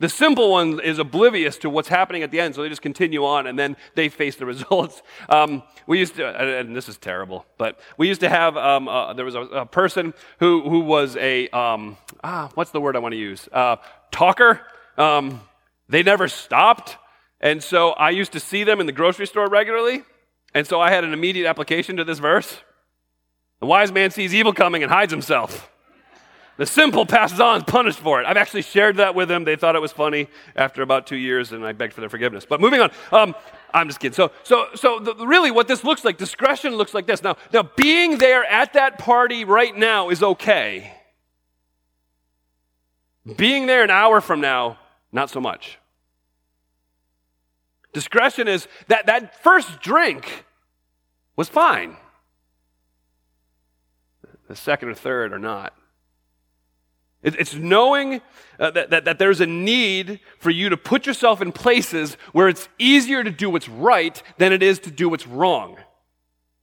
The 0.00 0.08
simple 0.08 0.50
one 0.50 0.80
is 0.80 0.98
oblivious 0.98 1.58
to 1.58 1.68
what's 1.68 1.88
happening 1.88 2.22
at 2.22 2.30
the 2.30 2.40
end, 2.40 2.54
so 2.54 2.62
they 2.62 2.70
just 2.70 2.80
continue 2.80 3.26
on 3.26 3.46
and 3.46 3.58
then 3.58 3.76
they 3.94 4.08
face 4.08 4.36
the 4.36 4.46
results. 4.54 5.02
Um, 5.28 5.62
we 5.86 5.98
used 5.98 6.16
to, 6.16 6.26
and 6.26 6.74
this 6.74 6.88
is 6.88 6.96
terrible, 6.96 7.44
but 7.58 7.78
we 7.98 8.08
used 8.08 8.22
to 8.22 8.30
have, 8.30 8.56
um, 8.56 8.88
uh, 8.88 9.12
there 9.12 9.26
was 9.26 9.34
a, 9.34 9.40
a, 9.40 9.66
person 9.66 10.14
who, 10.38 10.62
who 10.62 10.80
was 10.80 11.16
a, 11.16 11.48
um, 11.50 11.98
ah, 12.24 12.50
what's 12.54 12.70
the 12.70 12.80
word 12.80 12.96
I 12.96 13.00
want 13.00 13.12
to 13.12 13.18
use? 13.18 13.46
Uh, 13.52 13.76
talker. 14.10 14.62
Um, 14.96 15.42
they 15.90 16.02
never 16.02 16.28
stopped. 16.28 16.96
And 17.40 17.62
so 17.62 17.90
I 17.90 18.10
used 18.10 18.32
to 18.32 18.40
see 18.40 18.64
them 18.64 18.80
in 18.80 18.86
the 18.86 18.92
grocery 18.92 19.26
store 19.26 19.48
regularly. 19.48 20.02
And 20.54 20.66
so 20.66 20.80
I 20.80 20.90
had 20.90 21.04
an 21.04 21.12
immediate 21.12 21.48
application 21.48 21.96
to 21.96 22.04
this 22.04 22.18
verse. 22.18 22.58
The 23.60 23.66
wise 23.66 23.92
man 23.92 24.10
sees 24.10 24.34
evil 24.34 24.52
coming 24.52 24.82
and 24.82 24.90
hides 24.90 25.12
himself. 25.12 25.70
The 26.56 26.66
simple 26.66 27.06
passes 27.06 27.40
on, 27.40 27.64
punished 27.64 28.00
for 28.00 28.20
it. 28.20 28.26
I've 28.26 28.36
actually 28.36 28.60
shared 28.62 28.98
that 28.98 29.14
with 29.14 29.28
them. 29.28 29.44
They 29.44 29.56
thought 29.56 29.76
it 29.76 29.80
was 29.80 29.92
funny 29.92 30.28
after 30.54 30.82
about 30.82 31.06
two 31.06 31.16
years, 31.16 31.52
and 31.52 31.64
I 31.64 31.72
begged 31.72 31.94
for 31.94 32.02
their 32.02 32.10
forgiveness. 32.10 32.44
But 32.44 32.60
moving 32.60 32.82
on, 32.82 32.90
um, 33.12 33.34
I'm 33.72 33.88
just 33.88 33.98
kidding. 33.98 34.14
So, 34.14 34.30
so, 34.42 34.66
so 34.74 34.98
the, 34.98 35.26
really, 35.26 35.50
what 35.50 35.68
this 35.68 35.84
looks 35.84 36.04
like, 36.04 36.18
discretion 36.18 36.74
looks 36.74 36.92
like 36.92 37.06
this. 37.06 37.22
Now, 37.22 37.38
now, 37.50 37.62
being 37.76 38.18
there 38.18 38.44
at 38.44 38.74
that 38.74 38.98
party 38.98 39.46
right 39.46 39.74
now 39.74 40.10
is 40.10 40.22
okay. 40.22 40.92
Being 43.36 43.64
there 43.64 43.82
an 43.82 43.90
hour 43.90 44.20
from 44.20 44.42
now, 44.42 44.78
not 45.12 45.30
so 45.30 45.40
much. 45.40 45.78
Discretion 47.92 48.48
is 48.48 48.68
that 48.88 49.06
that 49.06 49.42
first 49.42 49.80
drink 49.80 50.44
was 51.36 51.48
fine. 51.48 51.96
The 54.48 54.56
second 54.56 54.88
or 54.88 54.94
third 54.94 55.32
are 55.32 55.38
not. 55.38 55.74
It's 57.22 57.54
knowing 57.54 58.22
uh, 58.58 58.70
that, 58.70 58.90
that, 58.90 59.04
that 59.04 59.18
there's 59.18 59.42
a 59.42 59.46
need 59.46 60.20
for 60.38 60.48
you 60.48 60.70
to 60.70 60.76
put 60.76 61.06
yourself 61.06 61.42
in 61.42 61.52
places 61.52 62.14
where 62.32 62.48
it's 62.48 62.66
easier 62.78 63.22
to 63.22 63.30
do 63.30 63.50
what's 63.50 63.68
right 63.68 64.22
than 64.38 64.54
it 64.54 64.62
is 64.62 64.78
to 64.80 64.90
do 64.90 65.10
what's 65.10 65.26
wrong. 65.26 65.76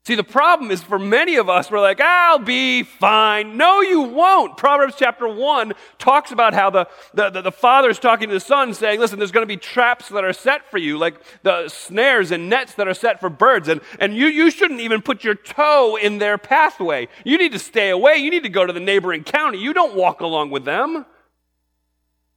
See, 0.08 0.16
the 0.16 0.24
problem 0.24 0.72
is 0.72 0.82
for 0.82 0.98
many 0.98 1.36
of 1.36 1.50
us, 1.50 1.70
we're 1.70 1.82
like, 1.82 2.00
I'll 2.00 2.40
be 2.40 2.84
fine. 2.84 3.58
No, 3.58 3.82
you 3.82 4.04
won't. 4.04 4.56
Proverbs 4.56 4.94
chapter 4.98 5.28
1 5.28 5.74
talks 6.00 6.32
about 6.32 6.54
how 6.54 6.70
the, 6.70 6.88
the, 7.14 7.30
the, 7.30 7.42
the 7.42 7.52
father's 7.52 8.00
talking 8.00 8.30
to 8.30 8.34
the 8.34 8.40
son, 8.40 8.74
saying, 8.74 9.02
Listen, 9.02 9.20
there's 9.20 9.34
going 9.34 9.44
to 9.44 9.54
be 9.54 9.58
traps 9.58 10.08
that 10.08 10.24
are 10.24 10.32
set 10.32 10.72
for 10.72 10.78
you, 10.78 10.98
like 10.98 11.16
the 11.44 11.68
snares 11.68 12.32
and 12.32 12.50
nets 12.50 12.76
that 12.76 12.88
are 12.88 12.94
set 12.94 13.20
for 13.20 13.30
birds. 13.30 13.68
And, 13.68 13.82
and 14.00 14.16
you, 14.16 14.28
you 14.28 14.50
shouldn't 14.50 14.80
even 14.80 15.02
put 15.02 15.26
your 15.26 15.36
toe 15.36 15.98
in 15.98 16.20
their 16.20 16.38
pathway. 16.38 17.10
You 17.26 17.38
need 17.38 17.52
to 17.52 17.60
stay 17.60 17.90
away. 17.90 18.16
You 18.16 18.32
need 18.32 18.44
to 18.44 18.50
go 18.50 18.66
to 18.66 18.72
the 18.72 18.80
neighboring 18.80 19.26
county. 19.26 19.58
You 19.58 19.74
don't 19.74 19.94
walk 19.94 20.22
along 20.22 20.52
with 20.52 20.64
them. 20.64 21.06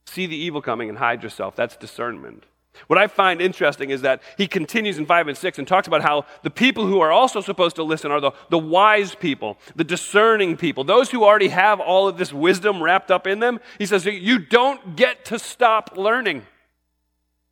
See 0.07 0.27
the 0.27 0.35
evil 0.35 0.61
coming 0.61 0.89
and 0.89 0.99
hide 0.99 1.23
yourself. 1.23 1.55
That's 1.55 1.77
discernment. 1.77 2.47
What 2.87 2.99
I 2.99 3.07
find 3.07 3.41
interesting 3.41 3.91
is 3.91 4.03
that 4.03 4.23
he 4.37 4.47
continues 4.47 4.99
in 4.99 5.07
5 5.07 5.29
and 5.29 5.37
6 5.37 5.59
and 5.59 5.67
talks 5.67 5.87
about 5.87 6.03
how 6.03 6.25
the 6.43 6.51
people 6.51 6.87
who 6.87 7.01
are 7.01 7.13
also 7.13 7.41
supposed 7.41 7.77
to 7.77 7.83
listen 7.83 8.11
are 8.11 8.21
the, 8.21 8.33
the 8.49 8.59
wise 8.59 9.15
people, 9.15 9.59
the 9.77 9.85
discerning 9.85 10.57
people, 10.57 10.85
those 10.85 11.11
who 11.11 11.25
already 11.25 11.49
have 11.49 11.81
all 11.81 12.09
of 12.09 12.17
this 12.17 12.33
wisdom 12.33 12.83
wrapped 12.83 13.11
up 13.11 13.27
in 13.27 13.41
them. 13.41 13.61
He 13.79 13.87
says, 13.87 14.05
You 14.07 14.39
don't 14.39 14.97
get 14.97 15.25
to 15.27 15.39
stop 15.39 15.97
learning. 15.97 16.47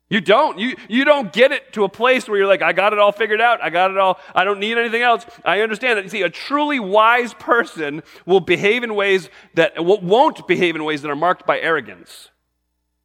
You 0.09 0.21
don't. 0.21 0.57
You, 0.57 0.75
you 0.87 1.05
don't 1.05 1.31
get 1.31 1.51
it 1.51 1.71
to 1.73 1.83
a 1.83 1.89
place 1.89 2.27
where 2.27 2.39
you're 2.39 2.47
like, 2.47 2.63
I 2.63 2.73
got 2.73 2.93
it 2.93 2.99
all 2.99 3.11
figured 3.11 3.41
out. 3.41 3.61
I 3.61 3.69
got 3.69 3.91
it 3.91 3.97
all. 3.97 4.19
I 4.33 4.43
don't 4.43 4.59
need 4.59 4.77
anything 4.77 5.03
else. 5.03 5.23
I 5.45 5.61
understand 5.61 5.97
that. 5.97 6.03
You 6.03 6.09
see, 6.09 6.23
a 6.23 6.29
truly 6.29 6.79
wise 6.79 7.35
person 7.35 8.01
will 8.25 8.39
behave 8.39 8.83
in 8.83 8.95
ways 8.95 9.29
that 9.53 9.73
won't 9.77 10.47
behave 10.47 10.75
in 10.75 10.83
ways 10.83 11.03
that 11.03 11.11
are 11.11 11.15
marked 11.15 11.45
by 11.45 11.59
arrogance. 11.59 12.29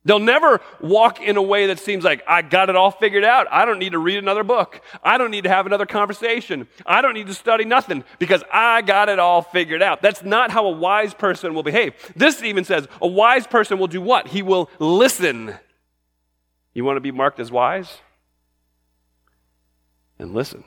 They'll 0.04 0.18
never 0.18 0.60
walk 0.80 1.20
in 1.22 1.36
a 1.38 1.42
way 1.42 1.68
that 1.68 1.78
seems 1.78 2.04
like, 2.04 2.22
I 2.28 2.42
got 2.42 2.68
it 2.68 2.76
all 2.76 2.90
figured 2.90 3.24
out. 3.24 3.46
I 3.50 3.64
don't 3.64 3.78
need 3.78 3.92
to 3.92 3.98
read 3.98 4.18
another 4.18 4.44
book. 4.44 4.82
I 5.02 5.16
don't 5.16 5.30
need 5.30 5.44
to 5.44 5.50
have 5.50 5.64
another 5.64 5.86
conversation. 5.86 6.68
I 6.84 7.00
don't 7.00 7.14
need 7.14 7.28
to 7.28 7.34
study 7.34 7.64
nothing 7.64 8.04
because 8.18 8.44
I 8.52 8.82
got 8.82 9.08
it 9.08 9.18
all 9.18 9.40
figured 9.40 9.82
out. 9.82 10.02
That's 10.02 10.22
not 10.22 10.50
how 10.50 10.66
a 10.66 10.70
wise 10.70 11.14
person 11.14 11.54
will 11.54 11.62
behave. 11.62 11.94
This 12.14 12.42
even 12.42 12.64
says 12.64 12.86
a 13.00 13.06
wise 13.06 13.46
person 13.46 13.78
will 13.78 13.86
do 13.86 14.02
what? 14.02 14.28
He 14.28 14.42
will 14.42 14.68
listen. 14.78 15.54
You 16.74 16.84
want 16.84 16.96
to 16.96 17.00
be 17.00 17.12
marked 17.12 17.40
as 17.40 17.50
wise? 17.50 17.98
And 20.18 20.34
listen. 20.34 20.64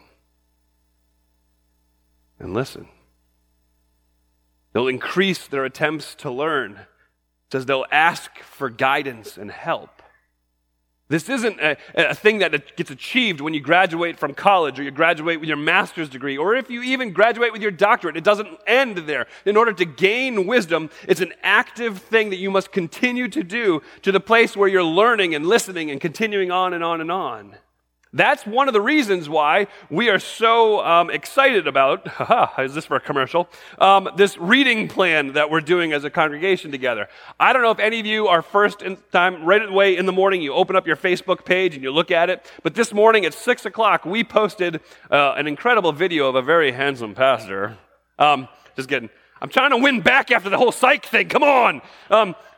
And 2.39 2.56
listen. 2.56 2.88
They'll 4.73 4.88
increase 4.88 5.47
their 5.47 5.63
attempts 5.63 6.15
to 6.15 6.32
learn 6.32 6.88
says 7.51 7.65
they'll 7.65 7.86
ask 7.91 8.38
for 8.39 8.69
guidance 8.69 9.38
and 9.38 9.51
help. 9.51 10.01
This 11.10 11.29
isn't 11.29 11.60
a, 11.62 11.77
a, 11.95 12.13
thing 12.13 12.39
that 12.39 12.75
gets 12.75 12.91
achieved 12.91 13.39
when 13.39 13.53
you 13.53 13.62
graduate 13.62 14.19
from 14.19 14.33
college 14.33 14.77
or 14.77 14.83
you 14.83 14.91
graduate 14.91 15.39
with 15.39 15.47
your 15.47 15.57
master's 15.57 16.10
degree 16.10 16.38
or 16.38 16.53
if 16.53 16.69
you 16.69 16.83
even 16.83 17.13
graduate 17.13 17.53
with 17.53 17.62
your 17.62 17.71
doctorate. 17.71 18.17
It 18.17 18.25
doesn't 18.25 18.49
end 18.67 18.97
there. 18.97 19.27
In 19.45 19.55
order 19.55 19.71
to 19.71 19.86
gain 19.86 20.45
wisdom, 20.45 20.89
it's 21.07 21.21
an 21.21 21.31
active 21.43 21.99
thing 21.99 22.29
that 22.31 22.38
you 22.38 22.51
must 22.51 22.73
continue 22.73 23.29
to 23.29 23.41
do 23.41 23.81
to 24.01 24.12
the 24.12 24.19
place 24.19 24.57
where 24.57 24.67
you're 24.67 24.83
learning 24.83 25.33
and 25.33 25.47
listening 25.47 25.91
and 25.91 26.01
continuing 26.01 26.51
on 26.51 26.73
and 26.73 26.83
on 26.83 26.99
and 26.99 27.10
on. 27.12 27.55
That's 28.13 28.46
one 28.46 28.67
of 28.67 28.74
the 28.74 28.82
reasons 28.82 29.28
why 29.28 29.67
we 29.89 30.10
are 30.10 30.20
so 30.20 30.84
um, 30.86 31.10
excited 31.10 31.67
about, 31.67 32.08
haha, 32.08 32.62
is 32.62 32.74
this 32.74 32.86
for 32.86 32.96
a 32.96 33.00
commercial? 33.00 33.50
Um, 33.80 34.10
this 34.15 34.38
reading 34.38 34.88
plan 34.88 35.34
that 35.34 35.50
we're 35.50 35.62
doing 35.62 35.93
as 35.93 36.04
a 36.04 36.10
congregation 36.10 36.72
together. 36.72 37.10
I 37.39 37.54
don't 37.54 37.62
know 37.62 37.72
if 37.72 37.80
any 37.80 38.00
of 38.00 38.06
you 38.06 38.28
are 38.28 38.41
first 38.41 38.82
in 38.82 38.98
time, 39.12 39.43
right 39.43 39.62
away 39.62 39.98
in 39.98 40.06
the 40.06 40.13
morning, 40.13 40.41
you 40.41 40.54
open 40.54 40.76
up 40.76 40.88
your 40.88 40.96
Facebook 40.96 41.46
page 41.46 41.76
and 41.76 41.84
you 41.84 41.91
look 41.91 42.12
at 42.12 42.30
it. 42.30 42.50
But 42.63 42.76
this 42.76 42.93
morning 42.93 43.26
at 43.26 43.34
6 43.34 43.65
o'clock, 43.65 44.06
we 44.06 44.24
posted 44.24 44.82
uh, 45.12 45.34
an 45.34 45.48
incredible 45.48 45.91
video 45.91 46.28
of 46.28 46.36
a 46.36 46.41
very 46.41 46.72
handsome 46.72 47.13
pastor. 47.13 47.78
Um, 48.17 48.48
just 48.76 48.89
kidding. 48.89 49.10
I'm 49.41 49.50
trying 49.50 49.72
to 49.72 49.78
win 49.78 50.02
back 50.02 50.32
after 50.32 50.50
the 50.50 50.58
whole 50.58 50.72
psych 50.72 51.06
thing. 51.06 51.30
Come 51.30 51.43
on. 51.43 51.82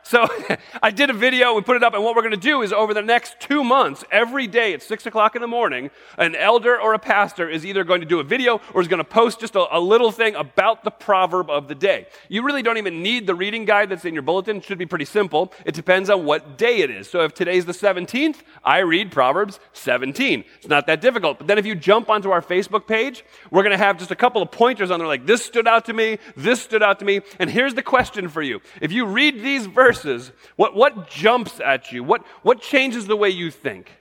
So 0.10 0.28
I 0.82 0.90
did 0.90 1.12
a 1.12 1.14
video, 1.14 1.54
we 1.54 1.62
put 1.62 1.76
it 1.76 1.84
up, 1.84 1.94
and 1.94 2.04
what 2.04 2.16
we're 2.16 2.24
going 2.24 2.32
to 2.32 2.38
do 2.38 2.64
is 2.64 2.74
over 2.74 2.96
the 2.96 3.02
next 3.04 3.40
two 3.40 3.64
months, 3.64 4.04
every 4.12 4.48
day 4.48 4.74
at 4.74 4.82
6 4.82 5.06
o'clock 5.06 5.36
in 5.36 5.42
the 5.44 5.48
morning, 5.48 5.92
an 6.18 6.36
elder 6.36 6.82
or 6.82 6.96
a 6.96 7.00
pastor 7.00 7.48
is 7.48 7.64
either 7.64 7.84
going 7.84 8.02
to 8.02 8.08
do 8.08 8.20
a 8.20 8.24
video 8.24 8.60
or 8.74 8.82
is 8.82 8.88
going 8.88 8.98
to 8.98 9.04
post 9.04 9.40
just 9.40 9.56
a, 9.56 9.68
a, 9.70 9.80
little 9.80 10.12
thing 10.12 10.34
about 10.34 10.84
the 10.84 10.90
proverb 10.90 11.52
of 11.52 11.68
the 11.68 11.76
day. 11.76 12.08
You 12.28 12.42
really 12.42 12.64
don't 12.64 12.78
even 12.78 13.04
need 13.04 13.28
the 13.28 13.36
reading 13.36 13.66
guide 13.66 13.90
that's 13.90 14.04
in 14.04 14.16
your 14.16 14.24
bulletin. 14.24 14.58
It 14.58 14.64
should 14.64 14.80
be 14.80 14.88
pretty 14.88 15.06
simple. 15.06 15.54
It 15.64 15.76
depends 15.76 16.10
on 16.10 16.26
what 16.26 16.58
day 16.58 16.80
it 16.80 16.90
is. 16.90 17.08
So 17.08 17.22
if 17.22 17.36
today's 17.36 17.66
the 17.66 17.74
17th, 17.74 18.38
I 18.64 18.80
read 18.80 19.12
Proverbs 19.12 19.60
17. 19.74 20.44
It's 20.58 20.68
not 20.68 20.88
that 20.88 21.02
difficult. 21.02 21.38
But 21.38 21.46
then 21.46 21.60
if 21.60 21.68
you 21.68 21.76
jump 21.76 22.10
onto 22.10 22.32
our 22.32 22.42
Facebook 22.42 22.88
page, 22.88 23.24
we're 23.52 23.64
going 23.64 23.78
to 23.78 23.84
have 23.84 24.00
just 24.00 24.10
a 24.10 24.16
couple 24.16 24.42
of 24.42 24.50
pointers 24.50 24.90
on 24.90 24.98
there 24.98 25.08
like, 25.08 25.28
this 25.28 25.46
stood 25.46 25.68
out 25.68 25.86
to 25.86 25.94
me, 25.94 26.18
this 26.36 26.64
stood 26.64 26.82
out 26.82 26.98
to 26.98 27.06
me. 27.06 27.22
And 27.38 27.48
here's 27.48 27.76
the 27.76 27.84
question 27.84 28.28
for 28.28 28.42
you. 28.42 28.60
If 28.82 28.92
you 28.92 29.06
read 29.06 29.44
these 29.44 29.68
verses, 29.68 29.99
verses, 30.04 30.32
what, 30.56 30.76
what 30.76 31.10
jumps 31.10 31.60
at 31.60 31.92
you? 31.92 32.04
What, 32.04 32.26
what 32.42 32.62
changes 32.62 33.08
the 33.08 33.16
way 33.16 33.30
you 33.30 33.52
think? 33.52 33.92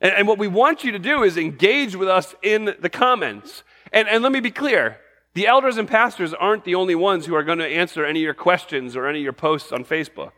And, 0.00 0.12
and 0.12 0.28
what 0.28 0.38
we 0.38 0.48
want 0.48 0.84
you 0.84 0.92
to 0.92 0.98
do 0.98 1.22
is 1.22 1.36
engage 1.36 1.96
with 1.96 2.08
us 2.08 2.34
in 2.42 2.74
the 2.80 2.90
comments. 2.90 3.62
And, 3.92 4.08
and 4.08 4.22
let 4.22 4.32
me 4.32 4.40
be 4.40 4.50
clear 4.50 4.98
the 5.34 5.46
elders 5.46 5.76
and 5.76 5.86
pastors 5.86 6.32
aren't 6.32 6.64
the 6.64 6.74
only 6.74 6.94
ones 6.94 7.26
who 7.26 7.34
are 7.34 7.42
going 7.42 7.58
to 7.58 7.66
answer 7.66 8.04
any 8.04 8.20
of 8.20 8.24
your 8.24 8.34
questions 8.34 8.96
or 8.96 9.06
any 9.06 9.18
of 9.18 9.24
your 9.24 9.32
posts 9.32 9.70
on 9.70 9.84
Facebook. 9.84 10.32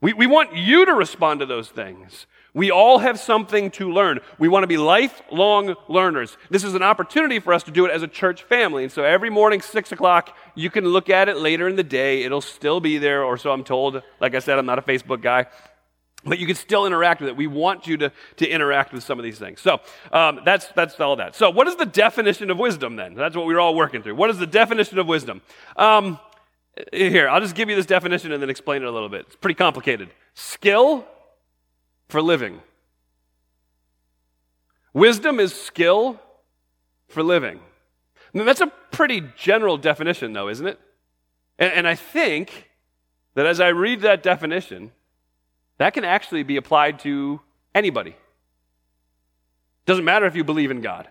We, 0.00 0.12
we 0.12 0.26
want 0.26 0.54
you 0.54 0.84
to 0.84 0.92
respond 0.92 1.40
to 1.40 1.46
those 1.46 1.70
things. 1.70 2.26
We 2.54 2.70
all 2.70 2.98
have 2.98 3.18
something 3.18 3.70
to 3.72 3.90
learn. 3.90 4.20
We 4.38 4.46
want 4.46 4.64
to 4.64 4.66
be 4.66 4.76
lifelong 4.76 5.74
learners. 5.88 6.36
This 6.50 6.64
is 6.64 6.74
an 6.74 6.82
opportunity 6.82 7.38
for 7.38 7.54
us 7.54 7.62
to 7.62 7.70
do 7.70 7.86
it 7.86 7.90
as 7.90 8.02
a 8.02 8.08
church 8.08 8.42
family. 8.42 8.82
And 8.82 8.92
so 8.92 9.04
every 9.04 9.30
morning, 9.30 9.62
6 9.62 9.92
o'clock, 9.92 10.36
you 10.54 10.68
can 10.68 10.84
look 10.84 11.08
at 11.08 11.30
it 11.30 11.38
later 11.38 11.66
in 11.66 11.76
the 11.76 11.82
day. 11.82 12.24
It'll 12.24 12.42
still 12.42 12.78
be 12.78 12.98
there, 12.98 13.24
or 13.24 13.38
so 13.38 13.52
I'm 13.52 13.64
told. 13.64 14.02
Like 14.20 14.34
I 14.34 14.38
said, 14.40 14.58
I'm 14.58 14.66
not 14.66 14.78
a 14.78 14.82
Facebook 14.82 15.22
guy. 15.22 15.46
But 16.24 16.38
you 16.38 16.46
can 16.46 16.54
still 16.54 16.86
interact 16.86 17.20
with 17.20 17.30
it. 17.30 17.36
We 17.36 17.46
want 17.46 17.86
you 17.86 17.96
to, 17.96 18.12
to 18.36 18.46
interact 18.46 18.92
with 18.92 19.02
some 19.02 19.18
of 19.18 19.24
these 19.24 19.38
things. 19.38 19.60
So 19.60 19.80
um, 20.12 20.40
that's, 20.44 20.66
that's 20.68 21.00
all 21.00 21.16
that. 21.16 21.34
So, 21.34 21.50
what 21.50 21.66
is 21.66 21.74
the 21.74 21.86
definition 21.86 22.48
of 22.48 22.58
wisdom 22.58 22.94
then? 22.94 23.14
That's 23.14 23.34
what 23.34 23.46
we 23.46 23.54
are 23.54 23.60
all 23.60 23.74
working 23.74 24.04
through. 24.04 24.14
What 24.14 24.30
is 24.30 24.38
the 24.38 24.46
definition 24.46 25.00
of 25.00 25.08
wisdom? 25.08 25.42
Um, 25.74 26.20
here, 26.92 27.28
I'll 27.28 27.40
just 27.40 27.56
give 27.56 27.68
you 27.68 27.74
this 27.74 27.86
definition 27.86 28.30
and 28.30 28.40
then 28.40 28.50
explain 28.50 28.82
it 28.82 28.88
a 28.88 28.90
little 28.92 29.08
bit. 29.08 29.22
It's 29.26 29.36
pretty 29.36 29.56
complicated. 29.56 30.10
Skill 30.34 31.06
for 32.12 32.22
living. 32.22 32.60
Wisdom 34.92 35.40
is 35.40 35.54
skill 35.54 36.20
for 37.08 37.22
living. 37.22 37.58
Now, 38.34 38.44
that's 38.44 38.60
a 38.60 38.66
pretty 38.90 39.22
general 39.36 39.78
definition, 39.78 40.34
though, 40.34 40.48
isn't 40.48 40.66
it? 40.66 40.78
And, 41.58 41.72
and 41.72 41.88
I 41.88 41.94
think 41.94 42.70
that 43.34 43.46
as 43.46 43.60
I 43.60 43.68
read 43.68 44.02
that 44.02 44.22
definition, 44.22 44.92
that 45.78 45.94
can 45.94 46.04
actually 46.04 46.42
be 46.42 46.56
applied 46.56 46.98
to 47.00 47.40
anybody. 47.74 48.14
Doesn't 49.86 50.04
matter 50.04 50.26
if 50.26 50.36
you 50.36 50.44
believe 50.44 50.70
in 50.70 50.82
God. 50.82 51.08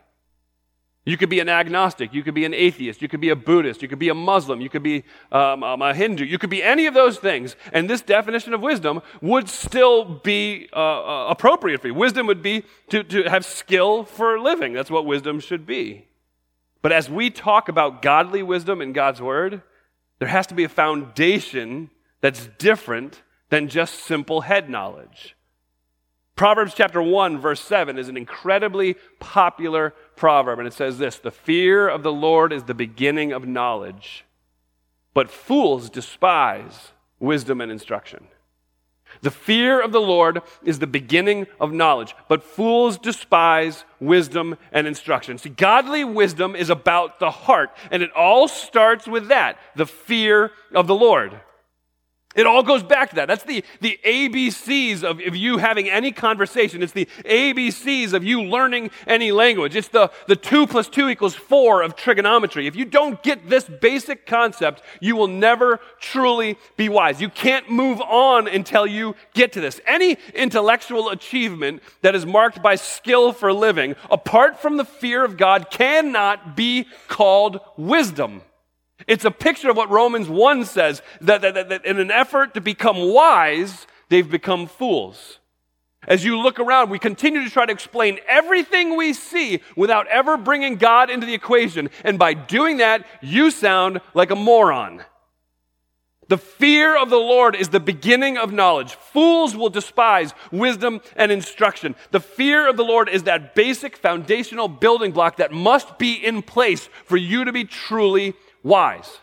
You 1.03 1.17
could 1.17 1.29
be 1.29 1.39
an 1.39 1.49
agnostic. 1.49 2.13
You 2.13 2.21
could 2.21 2.35
be 2.35 2.45
an 2.45 2.53
atheist. 2.53 3.01
You 3.01 3.07
could 3.07 3.21
be 3.21 3.29
a 3.29 3.35
Buddhist. 3.35 3.81
You 3.81 3.87
could 3.87 3.97
be 3.97 4.09
a 4.09 4.13
Muslim. 4.13 4.61
You 4.61 4.69
could 4.69 4.83
be 4.83 5.03
um, 5.31 5.63
um, 5.63 5.81
a 5.81 5.95
Hindu. 5.95 6.23
You 6.23 6.37
could 6.37 6.51
be 6.51 6.61
any 6.61 6.85
of 6.85 6.93
those 6.93 7.17
things. 7.17 7.55
And 7.73 7.89
this 7.89 8.01
definition 8.01 8.53
of 8.53 8.61
wisdom 8.61 9.01
would 9.19 9.49
still 9.49 10.05
be 10.05 10.69
uh, 10.71 10.75
uh, 10.75 11.27
appropriate 11.29 11.81
for 11.81 11.87
you. 11.87 11.95
Wisdom 11.95 12.27
would 12.27 12.43
be 12.43 12.63
to, 12.89 13.03
to 13.03 13.23
have 13.23 13.45
skill 13.45 14.03
for 14.03 14.39
living. 14.39 14.73
That's 14.73 14.91
what 14.91 15.07
wisdom 15.07 15.39
should 15.39 15.65
be. 15.65 16.05
But 16.83 16.91
as 16.91 17.09
we 17.09 17.31
talk 17.31 17.67
about 17.67 18.03
godly 18.03 18.43
wisdom 18.43 18.79
in 18.79 18.93
God's 18.93 19.21
Word, 19.21 19.63
there 20.19 20.27
has 20.27 20.45
to 20.47 20.53
be 20.53 20.65
a 20.65 20.69
foundation 20.69 21.89
that's 22.21 22.47
different 22.59 23.23
than 23.49 23.69
just 23.69 24.05
simple 24.05 24.41
head 24.41 24.69
knowledge. 24.69 25.35
Proverbs 26.35 26.73
chapter 26.73 27.01
1, 27.01 27.39
verse 27.39 27.61
7 27.61 27.97
is 27.97 28.09
an 28.09 28.17
incredibly 28.17 28.95
popular 29.19 29.93
proverb, 30.15 30.59
and 30.59 30.67
it 30.67 30.73
says 30.73 30.97
this 30.97 31.19
The 31.19 31.31
fear 31.31 31.87
of 31.87 32.03
the 32.03 32.11
Lord 32.11 32.51
is 32.51 32.63
the 32.63 32.73
beginning 32.73 33.31
of 33.31 33.47
knowledge, 33.47 34.25
but 35.13 35.29
fools 35.29 35.89
despise 35.89 36.91
wisdom 37.19 37.61
and 37.61 37.71
instruction. 37.71 38.27
The 39.21 39.31
fear 39.31 39.81
of 39.81 39.91
the 39.91 40.01
Lord 40.01 40.41
is 40.63 40.79
the 40.79 40.87
beginning 40.87 41.47
of 41.59 41.73
knowledge, 41.73 42.15
but 42.29 42.43
fools 42.43 42.97
despise 42.97 43.83
wisdom 43.99 44.57
and 44.71 44.87
instruction. 44.87 45.37
See, 45.37 45.49
godly 45.49 46.03
wisdom 46.03 46.55
is 46.55 46.69
about 46.69 47.19
the 47.19 47.29
heart, 47.29 47.71
and 47.91 48.01
it 48.01 48.11
all 48.13 48.47
starts 48.47 49.07
with 49.07 49.27
that 49.27 49.59
the 49.75 49.85
fear 49.85 50.51
of 50.73 50.87
the 50.87 50.95
Lord. 50.95 51.39
It 52.35 52.47
all 52.47 52.63
goes 52.63 52.81
back 52.81 53.09
to 53.09 53.15
that. 53.17 53.27
That's 53.27 53.43
the, 53.43 53.63
the 53.81 53.99
ABCs 54.05 55.03
of, 55.03 55.19
of 55.19 55.35
you 55.35 55.57
having 55.57 55.89
any 55.89 56.11
conversation. 56.11 56.81
It's 56.81 56.93
the 56.93 57.07
ABCs 57.25 58.13
of 58.13 58.23
you 58.23 58.43
learning 58.43 58.91
any 59.05 59.31
language. 59.31 59.75
It's 59.75 59.89
the, 59.89 60.11
the 60.27 60.37
2 60.37 60.67
plus 60.67 60.87
2 60.87 61.09
equals 61.09 61.35
4 61.35 61.81
of 61.81 61.95
trigonometry. 61.95 62.67
If 62.67 62.75
you 62.75 62.85
don't 62.85 63.21
get 63.21 63.49
this 63.49 63.65
basic 63.65 64.25
concept, 64.25 64.81
you 65.01 65.17
will 65.17 65.27
never 65.27 65.79
truly 65.99 66.57
be 66.77 66.87
wise. 66.87 67.19
You 67.19 67.29
can't 67.29 67.69
move 67.69 67.99
on 68.01 68.47
until 68.47 68.87
you 68.87 69.15
get 69.33 69.51
to 69.53 69.61
this. 69.61 69.81
Any 69.85 70.17
intellectual 70.33 71.09
achievement 71.09 71.83
that 72.01 72.15
is 72.15 72.25
marked 72.25 72.61
by 72.61 72.75
skill 72.75 73.33
for 73.33 73.51
living, 73.51 73.95
apart 74.09 74.61
from 74.61 74.77
the 74.77 74.85
fear 74.85 75.25
of 75.25 75.35
God, 75.35 75.69
cannot 75.69 76.55
be 76.55 76.87
called 77.09 77.59
wisdom. 77.75 78.41
It's 79.07 79.25
a 79.25 79.31
picture 79.31 79.69
of 79.69 79.77
what 79.77 79.89
Romans 79.89 80.29
1 80.29 80.65
says 80.65 81.01
that, 81.21 81.41
that, 81.41 81.53
that, 81.53 81.69
that 81.69 81.85
in 81.85 81.99
an 81.99 82.11
effort 82.11 82.53
to 82.53 82.61
become 82.61 83.13
wise, 83.13 83.87
they've 84.09 84.29
become 84.29 84.67
fools. 84.67 85.39
As 86.07 86.25
you 86.25 86.39
look 86.39 86.59
around, 86.59 86.89
we 86.89 86.97
continue 86.97 87.43
to 87.43 87.49
try 87.49 87.65
to 87.65 87.71
explain 87.71 88.19
everything 88.27 88.97
we 88.97 89.13
see 89.13 89.61
without 89.75 90.07
ever 90.07 90.35
bringing 90.35 90.77
God 90.77 91.11
into 91.11 91.27
the 91.27 91.35
equation. 91.35 91.89
And 92.03 92.17
by 92.17 92.33
doing 92.33 92.77
that, 92.77 93.05
you 93.21 93.51
sound 93.51 94.01
like 94.15 94.31
a 94.31 94.35
moron. 94.35 95.03
The 96.27 96.37
fear 96.37 96.97
of 96.97 97.09
the 97.09 97.17
Lord 97.17 97.55
is 97.55 97.69
the 97.69 97.79
beginning 97.81 98.37
of 98.37 98.53
knowledge. 98.53 98.93
Fools 98.93 99.55
will 99.55 99.69
despise 99.69 100.33
wisdom 100.49 101.01
and 101.17 101.29
instruction. 101.29 101.93
The 102.11 102.21
fear 102.21 102.69
of 102.69 102.77
the 102.77 102.85
Lord 102.85 103.09
is 103.09 103.23
that 103.23 103.53
basic 103.53 103.97
foundational 103.97 104.69
building 104.69 105.11
block 105.11 105.37
that 105.37 105.51
must 105.51 105.99
be 105.99 106.13
in 106.13 106.41
place 106.41 106.87
for 107.05 107.17
you 107.17 107.43
to 107.43 107.51
be 107.51 107.65
truly 107.65 108.33
wise. 108.63 109.19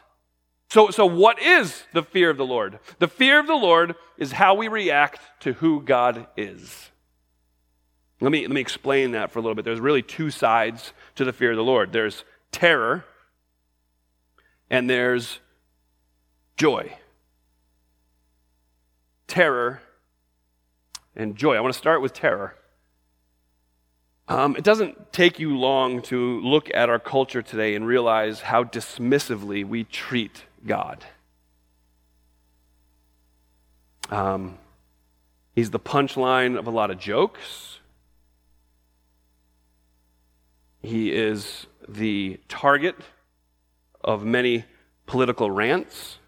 So, 0.70 0.90
so 0.90 1.06
what 1.06 1.40
is 1.40 1.84
the 1.92 2.02
fear 2.02 2.30
of 2.30 2.36
the 2.36 2.44
Lord? 2.44 2.78
The 2.98 3.08
fear 3.08 3.38
of 3.38 3.46
the 3.46 3.54
Lord 3.54 3.94
is 4.18 4.32
how 4.32 4.54
we 4.54 4.68
react 4.68 5.20
to 5.40 5.54
who 5.54 5.82
God 5.82 6.26
is. 6.36 6.90
Let 8.20 8.32
me, 8.32 8.42
let 8.42 8.50
me 8.50 8.60
explain 8.60 9.12
that 9.12 9.30
for 9.30 9.38
a 9.38 9.42
little 9.42 9.54
bit. 9.54 9.64
There's 9.64 9.80
really 9.80 10.02
two 10.02 10.30
sides 10.30 10.92
to 11.14 11.24
the 11.24 11.32
fear 11.32 11.52
of 11.52 11.56
the 11.56 11.62
Lord 11.62 11.92
there's 11.92 12.24
terror, 12.52 13.04
and 14.68 14.90
there's 14.90 15.38
joy. 16.56 16.94
Terror 19.26 19.80
and 21.14 21.36
joy. 21.36 21.56
I 21.56 21.60
want 21.60 21.72
to 21.72 21.78
start 21.78 22.02
with 22.02 22.12
terror. 22.12 22.56
Um, 24.28 24.56
it 24.56 24.64
doesn't 24.64 25.10
take 25.10 25.38
you 25.38 25.56
long 25.56 26.02
to 26.02 26.40
look 26.40 26.70
at 26.74 26.90
our 26.90 26.98
culture 26.98 27.40
today 27.40 27.74
and 27.74 27.86
realize 27.86 28.42
how 28.42 28.62
dismissively 28.62 29.66
we 29.66 29.84
treat 29.84 30.44
God. 30.66 31.02
Um, 34.10 34.58
he's 35.54 35.70
the 35.70 35.80
punchline 35.80 36.58
of 36.58 36.66
a 36.66 36.70
lot 36.70 36.90
of 36.90 36.98
jokes. 36.98 37.78
He 40.82 41.10
is 41.10 41.66
the 41.88 42.38
target 42.48 42.96
of 44.02 44.24
many 44.24 44.66
political 45.06 45.50
rants. 45.50 46.18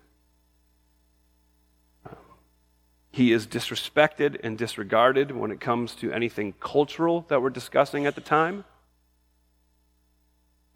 He 3.10 3.32
is 3.32 3.46
disrespected 3.46 4.38
and 4.42 4.56
disregarded 4.56 5.32
when 5.32 5.50
it 5.50 5.60
comes 5.60 5.94
to 5.96 6.12
anything 6.12 6.54
cultural 6.60 7.24
that 7.28 7.42
we're 7.42 7.50
discussing 7.50 8.06
at 8.06 8.14
the 8.14 8.20
time. 8.20 8.64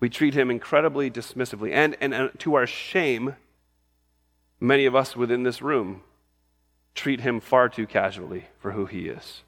We 0.01 0.11
treat 0.11 0.35
him 0.35 0.51
incredibly 0.51 1.11
dismissively. 1.11 1.73
And, 1.73 1.97
and, 2.01 2.13
and 2.13 2.31
to 2.41 2.55
our 2.55 2.67
shame, 2.67 3.37
many 4.59 4.85
of 4.85 4.95
us 4.95 5.17
within 5.17 5.45
this 5.45 5.63
room 5.63 6.03
treat 6.95 7.21
him 7.21 7.41
far 7.41 7.69
too 7.69 7.87
casually 7.87 8.47
for 8.59 8.73
who 8.73 8.87
he 8.87 9.09
is. 9.09 9.43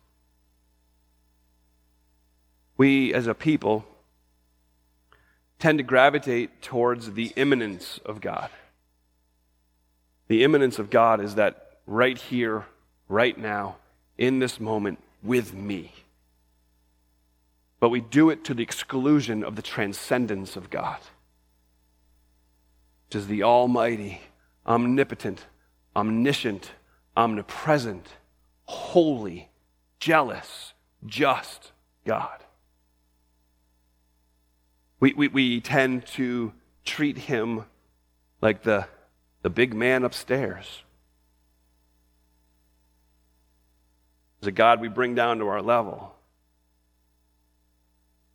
We, 2.77 3.13
as 3.13 3.27
a 3.27 3.35
people, 3.35 3.85
tend 5.59 5.79
to 5.79 5.85
gravitate 5.85 6.63
towards 6.63 7.13
the 7.13 7.33
immanence 7.37 7.99
of 8.05 8.21
God. 8.21 8.51
The 10.29 10.45
immanence 10.45 10.79
of 10.79 10.91
God 10.91 11.21
is 11.21 11.37
that 11.37 11.79
right 11.87 12.19
here, 12.19 12.67
right 13.09 13.37
now, 13.37 13.77
in 14.19 14.39
this 14.39 14.59
moment, 14.61 14.99
with 15.23 15.55
me. 15.55 15.93
But 17.81 17.91
we 17.91 18.01
do 18.01 18.31
it 18.31 18.45
to 18.45 18.55
the 18.55 18.63
exclusion 18.63 19.45
of 19.45 19.57
the 19.57 19.63
transcendence 19.63 20.57
of 20.57 20.71
God, 20.71 20.99
which 23.07 23.17
is 23.17 23.27
the 23.27 23.43
Almighty, 23.43 24.23
omnipotent, 24.67 25.47
omniscient, 25.95 26.73
omnipresent, 27.17 28.07
holy, 28.65 29.49
jealous, 30.01 30.73
just 31.05 31.73
God. 32.05 32.45
We, 34.99 35.13
we, 35.13 35.29
we 35.29 35.61
tend 35.61 36.07
to 36.09 36.53
treat 36.85 37.19
him 37.19 37.65
like 38.41 38.63
the, 38.63 38.87
the 39.43 39.51
big 39.51 39.75
man 39.75 40.05
upstairs. 40.05 40.83
As 44.47 44.51
a 44.51 44.53
God 44.53 44.81
we 44.81 44.87
bring 44.87 45.17
down 45.17 45.41
to 45.41 45.49
our 45.49 45.61
level. 45.61 46.15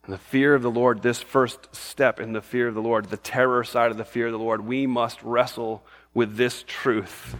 And 0.04 0.14
the 0.14 0.18
fear 0.18 0.54
of 0.54 0.62
the 0.62 0.70
Lord, 0.70 1.02
this 1.02 1.22
first 1.22 1.74
step 1.74 2.20
in 2.20 2.34
the 2.34 2.42
fear 2.42 2.68
of 2.68 2.76
the 2.76 2.82
Lord, 2.82 3.06
the 3.06 3.16
terror 3.16 3.64
side 3.64 3.92
of 3.92 3.98
the 3.98 4.04
fear 4.04 4.26
of 4.26 4.34
the 4.34 4.38
Lord, 4.38 4.66
we 4.68 4.86
must 4.86 5.24
wrestle 5.24 5.86
with 6.14 6.36
this 6.36 6.66
truth. 6.68 7.38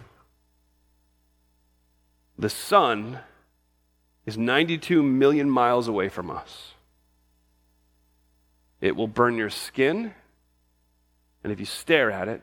The 2.38 2.48
sun 2.48 3.18
is 4.24 4.38
92 4.38 5.02
million 5.02 5.50
miles 5.50 5.86
away 5.86 6.08
from 6.08 6.30
us. 6.30 6.72
It 8.80 8.96
will 8.96 9.06
burn 9.06 9.36
your 9.36 9.50
skin, 9.50 10.14
and 11.44 11.52
if 11.52 11.60
you 11.60 11.66
stare 11.66 12.10
at 12.10 12.26
it, 12.26 12.40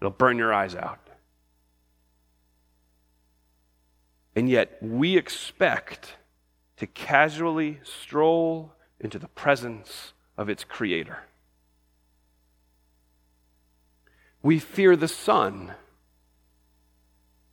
it'll 0.00 0.10
burn 0.10 0.36
your 0.36 0.52
eyes 0.52 0.74
out. 0.74 1.05
And 4.36 4.50
yet, 4.50 4.76
we 4.82 5.16
expect 5.16 6.16
to 6.76 6.86
casually 6.86 7.80
stroll 7.82 8.72
into 9.00 9.18
the 9.18 9.28
presence 9.28 10.12
of 10.36 10.50
its 10.50 10.62
creator. 10.62 11.20
We 14.42 14.58
fear 14.58 14.94
the 14.94 15.08
sun 15.08 15.72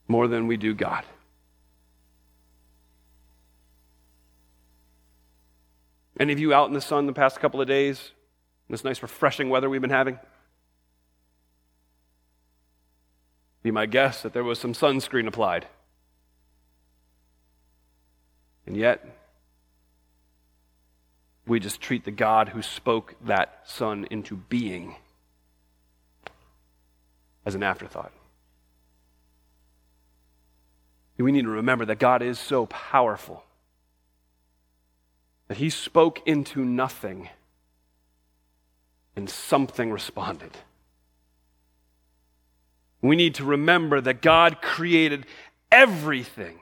more 0.10 0.28
than 0.28 0.46
we 0.46 0.58
do 0.58 0.74
God. 0.74 1.06
Any 6.20 6.34
of 6.34 6.40
you 6.40 6.54
out 6.54 6.68
in 6.68 6.74
the 6.74 6.82
sun 6.82 7.08
the 7.08 7.14
past 7.14 7.40
couple 7.40 7.62
of 7.62 7.68
days? 7.68 8.12
This 8.70 8.84
nice, 8.84 9.02
refreshing 9.02 9.50
weather 9.50 9.70
we've 9.70 9.82
been 9.82 9.90
having? 9.90 10.20
Be 13.64 13.72
my 13.72 13.86
guess 13.86 14.22
that 14.22 14.34
there 14.34 14.44
was 14.44 14.60
some 14.60 14.74
sunscreen 14.74 15.28
applied. 15.28 15.66
And 18.66 18.78
yet, 18.78 19.06
we 21.46 21.60
just 21.60 21.82
treat 21.82 22.06
the 22.06 22.12
God 22.12 22.50
who 22.50 22.62
spoke 22.62 23.16
that 23.26 23.62
sun 23.66 24.08
into 24.10 24.36
being 24.36 24.96
as 27.46 27.56
an 27.56 27.64
afterthought. 27.64 28.12
We 31.18 31.32
need 31.32 31.44
to 31.44 31.50
remember 31.50 31.86
that 31.86 32.00
God 32.00 32.22
is 32.22 32.38
so 32.38 32.66
powerful 32.66 33.46
that 35.48 35.58
he 35.58 35.70
spoke 35.70 36.22
into 36.26 36.66
nothing 36.66 37.30
and 39.16 39.30
something 39.30 39.92
responded. 39.92 40.52
We 43.02 43.16
need 43.16 43.36
to 43.36 43.46
remember 43.46 44.02
that 44.02 44.22
God 44.22 44.62
created 44.62 45.26
everything 45.72 46.60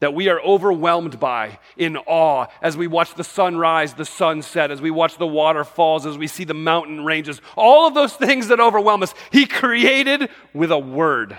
that 0.00 0.14
we 0.14 0.28
are 0.28 0.40
overwhelmed 0.40 1.18
by 1.18 1.58
in 1.76 1.96
awe 1.96 2.46
as 2.60 2.76
we 2.76 2.86
watch 2.86 3.14
the 3.14 3.24
sun 3.24 3.56
rise, 3.56 3.94
the 3.94 4.04
sun 4.04 4.42
set, 4.42 4.70
as 4.70 4.80
we 4.80 4.90
watch 4.90 5.16
the 5.16 5.26
waterfalls, 5.26 6.04
as 6.04 6.18
we 6.18 6.26
see 6.26 6.44
the 6.44 6.54
mountain 6.54 7.04
ranges, 7.04 7.40
all 7.56 7.86
of 7.86 7.94
those 7.94 8.12
things 8.14 8.48
that 8.48 8.60
overwhelm 8.60 9.02
us, 9.02 9.14
He 9.30 9.46
created 9.46 10.28
with 10.52 10.70
a 10.70 10.78
word. 10.78 11.38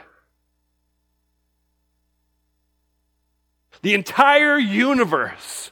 The 3.83 3.93
entire 3.93 4.57
universe 4.57 5.71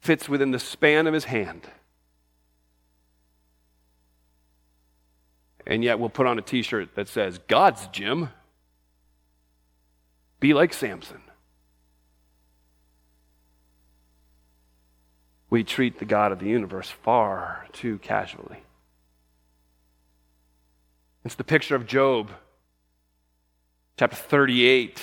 fits 0.00 0.28
within 0.28 0.50
the 0.50 0.58
span 0.58 1.06
of 1.06 1.14
His 1.14 1.24
hand. 1.24 1.66
And 5.66 5.84
yet 5.84 5.98
we'll 5.98 6.08
put 6.08 6.26
on 6.26 6.38
a 6.38 6.42
t 6.42 6.62
shirt 6.62 6.94
that 6.94 7.08
says, 7.08 7.38
God's 7.46 7.86
Gym. 7.88 8.30
Be 10.40 10.54
like 10.54 10.72
Samson. 10.72 11.20
We 15.50 15.64
treat 15.64 15.98
the 15.98 16.04
God 16.04 16.30
of 16.30 16.38
the 16.38 16.48
universe 16.48 16.90
far 16.90 17.66
too 17.72 17.98
casually. 17.98 18.62
It's 21.24 21.34
the 21.34 21.44
picture 21.44 21.74
of 21.74 21.86
Job, 21.86 22.30
chapter 23.98 24.16
38 24.16 25.02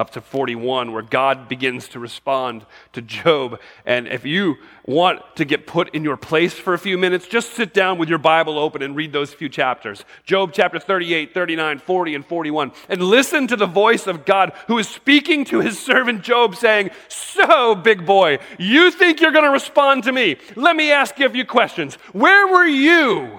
up 0.00 0.10
to 0.10 0.20
41, 0.20 0.92
where 0.92 1.02
God 1.02 1.46
begins 1.46 1.86
to 1.88 2.00
respond 2.00 2.64
to 2.94 3.02
Job. 3.02 3.60
And 3.84 4.08
if 4.08 4.24
you 4.24 4.56
want 4.86 5.20
to 5.36 5.44
get 5.44 5.66
put 5.66 5.94
in 5.94 6.02
your 6.02 6.16
place 6.16 6.54
for 6.54 6.72
a 6.72 6.78
few 6.78 6.96
minutes, 6.96 7.28
just 7.28 7.52
sit 7.52 7.74
down 7.74 7.98
with 7.98 8.08
your 8.08 8.18
Bible 8.18 8.58
open 8.58 8.80
and 8.80 8.96
read 8.96 9.12
those 9.12 9.34
few 9.34 9.50
chapters 9.50 10.04
Job 10.24 10.52
chapter 10.54 10.80
38, 10.80 11.34
39, 11.34 11.78
40, 11.78 12.14
and 12.14 12.26
41. 12.26 12.72
And 12.88 13.02
listen 13.02 13.46
to 13.48 13.56
the 13.56 13.66
voice 13.66 14.06
of 14.06 14.24
God 14.24 14.52
who 14.66 14.78
is 14.78 14.88
speaking 14.88 15.44
to 15.44 15.60
his 15.60 15.78
servant 15.78 16.22
Job, 16.22 16.56
saying, 16.56 16.90
So, 17.08 17.74
big 17.74 18.06
boy, 18.06 18.38
you 18.58 18.90
think 18.90 19.20
you're 19.20 19.32
going 19.32 19.44
to 19.44 19.50
respond 19.50 20.04
to 20.04 20.12
me? 20.12 20.36
Let 20.56 20.76
me 20.76 20.90
ask 20.90 21.18
you 21.18 21.26
a 21.26 21.30
few 21.30 21.44
questions. 21.44 21.96
Where 22.12 22.48
were 22.48 22.66
you 22.66 23.38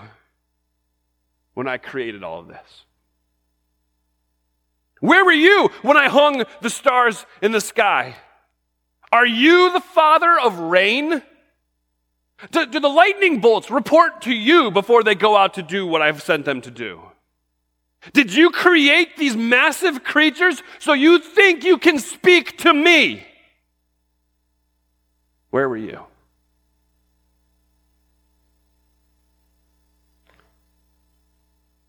when 1.55 1.67
I 1.67 1.77
created 1.77 2.23
all 2.23 2.39
of 2.39 2.47
this? 2.47 2.85
Where 5.01 5.25
were 5.25 5.31
you 5.31 5.69
when 5.81 5.97
I 5.97 6.07
hung 6.07 6.45
the 6.61 6.69
stars 6.69 7.25
in 7.41 7.51
the 7.51 7.59
sky? 7.59 8.15
Are 9.11 9.25
you 9.25 9.73
the 9.73 9.81
father 9.81 10.39
of 10.39 10.57
rain? 10.57 11.23
Do, 12.51 12.65
do, 12.67 12.79
the 12.79 12.87
lightning 12.87 13.41
bolts 13.41 13.69
report 13.69 14.21
to 14.21 14.33
you 14.33 14.71
before 14.71 15.03
they 15.03 15.15
go 15.15 15.35
out 15.35 15.55
to 15.55 15.63
do 15.63 15.85
what 15.85 16.03
I've 16.03 16.21
sent 16.21 16.45
them 16.45 16.61
to 16.61 16.71
do? 16.71 17.01
Did 18.13 18.33
you 18.33 18.51
create 18.51 19.17
these 19.17 19.35
massive 19.35 20.03
creatures 20.03 20.61
so 20.79 20.93
you 20.93 21.19
think 21.19 21.63
you 21.63 21.77
can 21.77 21.97
speak 21.97 22.59
to 22.59 22.73
me? 22.73 23.25
Where 25.49 25.67
were 25.67 25.77
you? 25.77 26.05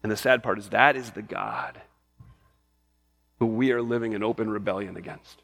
And 0.03 0.11
the 0.11 0.17
sad 0.17 0.43
part 0.43 0.59
is 0.59 0.71
that 0.71 0.97
is 0.97 1.11
the 1.11 1.23
God 1.23 1.81
who 3.43 3.47
we 3.47 3.73
are 3.73 3.83
living 3.83 4.13
in 4.13 4.23
open 4.23 4.49
rebellion 4.49 4.97
against. 4.97 5.43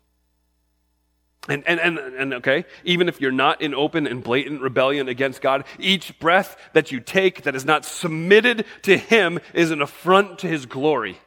And, 1.48 1.64
and, 1.66 1.80
and, 1.80 1.98
and 1.98 2.34
okay, 2.34 2.64
even 2.84 3.08
if 3.08 3.20
you're 3.20 3.32
not 3.32 3.60
in 3.60 3.74
open 3.74 4.06
and 4.06 4.22
blatant 4.22 4.60
rebellion 4.60 5.08
against 5.08 5.40
God, 5.40 5.64
each 5.80 6.16
breath 6.20 6.56
that 6.74 6.92
you 6.92 7.00
take 7.00 7.42
that 7.42 7.56
is 7.56 7.64
not 7.64 7.84
submitted 7.84 8.66
to 8.82 8.96
Him 8.96 9.40
is 9.52 9.72
an 9.72 9.82
affront 9.82 10.38
to 10.38 10.46
His 10.46 10.64
glory. 10.64 11.18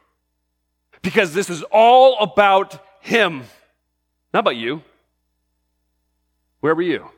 Because 1.02 1.34
this 1.34 1.50
is 1.50 1.62
all 1.70 2.16
about 2.20 2.82
Him, 3.00 3.42
not 4.32 4.40
about 4.40 4.56
you. 4.56 4.80
Where 6.60 6.74
were 6.74 6.80
you? 6.80 7.10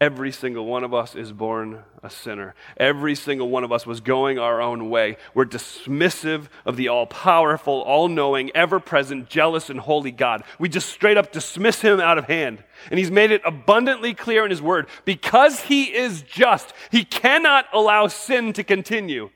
Every 0.00 0.30
single 0.30 0.64
one 0.64 0.84
of 0.84 0.94
us 0.94 1.16
is 1.16 1.32
born 1.32 1.82
a 2.04 2.10
sinner. 2.10 2.54
Every 2.76 3.16
single 3.16 3.48
one 3.48 3.64
of 3.64 3.72
us 3.72 3.84
was 3.84 4.00
going 4.00 4.38
our 4.38 4.60
own 4.60 4.90
way. 4.90 5.16
We're 5.34 5.44
dismissive 5.44 6.46
of 6.64 6.76
the 6.76 6.86
all 6.86 7.06
powerful, 7.06 7.82
all 7.82 8.06
knowing, 8.06 8.52
ever 8.54 8.78
present, 8.78 9.28
jealous, 9.28 9.70
and 9.70 9.80
holy 9.80 10.12
God. 10.12 10.44
We 10.60 10.68
just 10.68 10.88
straight 10.88 11.16
up 11.16 11.32
dismiss 11.32 11.80
him 11.80 11.98
out 11.98 12.16
of 12.16 12.26
hand. 12.26 12.62
And 12.90 12.98
he's 12.98 13.10
made 13.10 13.32
it 13.32 13.42
abundantly 13.44 14.14
clear 14.14 14.44
in 14.44 14.50
his 14.50 14.62
word 14.62 14.86
because 15.04 15.62
he 15.62 15.84
is 15.84 16.22
just, 16.22 16.72
he 16.92 17.04
cannot 17.04 17.66
allow 17.72 18.06
sin 18.06 18.52
to 18.52 18.62
continue. 18.62 19.30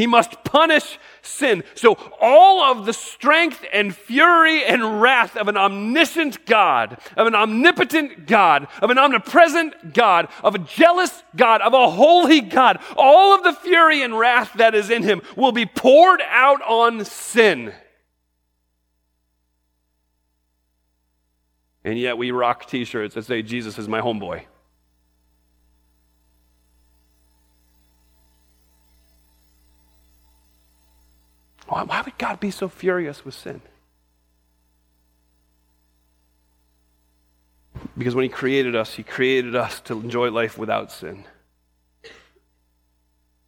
He 0.00 0.06
must 0.06 0.44
punish 0.44 0.98
sin. 1.20 1.62
So, 1.74 1.92
all 2.22 2.62
of 2.62 2.86
the 2.86 2.94
strength 2.94 3.66
and 3.70 3.94
fury 3.94 4.64
and 4.64 5.02
wrath 5.02 5.36
of 5.36 5.46
an 5.46 5.58
omniscient 5.58 6.46
God, 6.46 6.98
of 7.18 7.26
an 7.26 7.34
omnipotent 7.34 8.26
God, 8.26 8.66
of 8.80 8.88
an 8.88 8.96
omnipresent 8.96 9.92
God, 9.92 10.28
of 10.42 10.54
a 10.54 10.58
jealous 10.58 11.22
God, 11.36 11.60
of 11.60 11.74
a 11.74 11.90
holy 11.90 12.40
God, 12.40 12.78
all 12.96 13.34
of 13.34 13.44
the 13.44 13.52
fury 13.52 14.00
and 14.00 14.18
wrath 14.18 14.54
that 14.54 14.74
is 14.74 14.88
in 14.88 15.02
him 15.02 15.20
will 15.36 15.52
be 15.52 15.66
poured 15.66 16.22
out 16.30 16.62
on 16.62 17.04
sin. 17.04 17.74
And 21.84 21.98
yet, 21.98 22.16
we 22.16 22.30
rock 22.30 22.64
t 22.64 22.86
shirts 22.86 23.16
that 23.16 23.26
say, 23.26 23.42
Jesus 23.42 23.78
is 23.78 23.86
my 23.86 24.00
homeboy. 24.00 24.44
Why, 31.70 31.84
why 31.84 32.02
would 32.02 32.18
God 32.18 32.40
be 32.40 32.50
so 32.50 32.68
furious 32.68 33.24
with 33.24 33.34
sin? 33.34 33.62
Because 37.96 38.14
when 38.14 38.24
He 38.24 38.28
created 38.28 38.74
us, 38.74 38.94
He 38.94 39.04
created 39.04 39.54
us 39.54 39.80
to 39.82 39.94
enjoy 39.94 40.32
life 40.32 40.58
without 40.58 40.90
sin. 40.90 41.24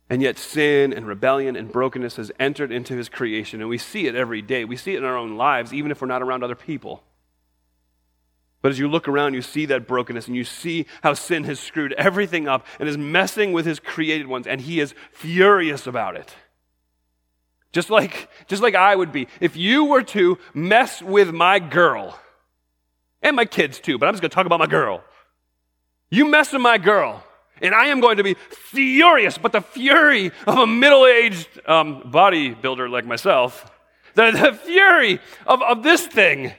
And 0.08 0.22
yet, 0.22 0.38
sin 0.38 0.92
and 0.92 1.06
rebellion 1.06 1.56
and 1.56 1.72
brokenness 1.72 2.16
has 2.16 2.30
entered 2.38 2.70
into 2.70 2.94
His 2.94 3.08
creation, 3.08 3.61
and 3.61 3.68
we 3.68 3.78
see 3.78 4.06
it 4.06 4.14
every 4.14 4.40
day. 4.40 4.64
We 4.64 4.76
see 4.76 4.94
it 4.94 4.98
in 4.98 5.04
our 5.04 5.16
own 5.16 5.37
lives, 5.37 5.74
even 5.74 5.90
if 5.90 6.00
we're 6.00 6.06
not 6.06 6.22
around 6.22 6.44
other 6.44 6.54
people. 6.54 7.02
But 8.61 8.70
as 8.70 8.78
you 8.78 8.87
look 8.87 9.08
around, 9.08 9.35
you 9.35 9.42
see 9.42 9.66
that 9.66 9.88
brokenness 9.88 10.28
and 10.28 10.37
you 10.37 10.44
see 10.44 10.87
how 11.02 11.14
sin 11.14 11.42
has 11.44 11.58
screwed 11.58 11.92
everything 11.94 12.46
up 12.46 12.64
and 12.78 12.88
is 12.88 12.96
messing 12.96 13.52
with 13.52 13.66
his 13.66 13.80
created 13.80 14.28
ones, 14.28 14.46
and 14.46 14.61
he 14.61 14.78
is 14.78 14.94
furious 15.11 15.88
about 15.88 16.14
it. 16.14 16.37
Just 17.72 17.88
like, 17.88 18.28
just 18.48 18.62
like 18.62 18.74
I 18.74 18.94
would 18.94 19.12
be. 19.12 19.28
If 19.40 19.56
you 19.56 19.87
were 19.87 20.02
to 20.02 20.38
mess 20.54 21.00
with 21.00 21.32
my 21.32 21.58
girl, 21.58 22.18
and 23.22 23.37
my 23.37 23.44
kids 23.44 23.80
too, 23.80 23.98
but 23.98 24.06
I'm 24.06 24.14
just 24.14 24.20
going 24.20 24.30
to 24.30 24.35
talk 24.35 24.46
about 24.46 24.58
my 24.58 24.66
girl. 24.66 25.02
You 26.11 26.28
mess 26.28 26.52
with 26.52 26.61
my 26.61 26.76
girl, 26.76 27.24
and 27.62 27.74
I 27.74 27.87
am 27.87 28.00
going 28.00 28.18
to 28.18 28.24
be 28.24 28.35
furious, 28.50 29.38
but 29.38 29.52
the 29.52 29.61
fury 29.61 30.32
of 30.46 30.58
a 30.58 30.66
middle 30.66 31.06
aged 31.06 31.48
um, 31.66 32.02
bodybuilder 32.02 32.90
like 32.90 33.06
myself, 33.06 33.70
the, 34.14 34.30
the 34.32 34.52
fury 34.52 35.20
of, 35.46 35.62
of 35.62 35.82
this 35.82 36.06
thing 36.06 36.52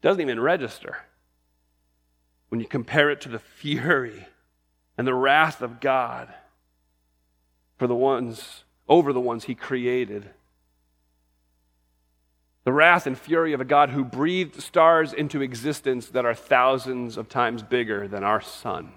doesn't 0.00 0.22
even 0.22 0.40
register 0.40 0.98
when 2.48 2.60
you 2.60 2.66
compare 2.66 3.10
it 3.10 3.20
to 3.22 3.28
the 3.28 3.40
fury 3.40 4.26
and 4.96 5.06
the 5.06 5.14
wrath 5.14 5.60
of 5.60 5.80
God 5.80 6.32
for 7.76 7.86
the 7.86 7.94
ones 7.94 8.62
over 8.88 9.12
the 9.12 9.20
ones 9.20 9.44
he 9.44 9.54
created. 9.54 10.30
The 12.64 12.72
wrath 12.72 13.06
and 13.06 13.16
fury 13.16 13.52
of 13.52 13.60
a 13.60 13.64
God 13.64 13.90
who 13.90 14.04
breathed 14.04 14.60
stars 14.60 15.12
into 15.12 15.40
existence 15.40 16.08
that 16.08 16.24
are 16.24 16.34
thousands 16.34 17.16
of 17.16 17.28
times 17.28 17.62
bigger 17.62 18.08
than 18.08 18.24
our 18.24 18.40
sun. 18.40 18.92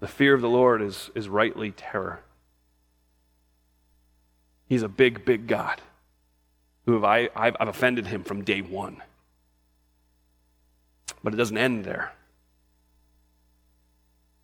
The 0.00 0.08
fear 0.08 0.34
of 0.34 0.40
the 0.40 0.48
Lord 0.48 0.80
is, 0.80 1.10
is 1.14 1.28
rightly 1.28 1.72
terror. 1.72 2.20
He's 4.66 4.82
a 4.82 4.88
big, 4.88 5.24
big 5.24 5.46
God 5.46 5.80
who 6.86 6.92
have 6.94 7.04
I, 7.04 7.28
I've, 7.34 7.56
I've 7.58 7.68
offended 7.68 8.06
him 8.06 8.22
from 8.22 8.44
day 8.44 8.62
one. 8.62 9.02
But 11.22 11.34
it 11.34 11.36
doesn't 11.36 11.58
end 11.58 11.84
there 11.84 12.12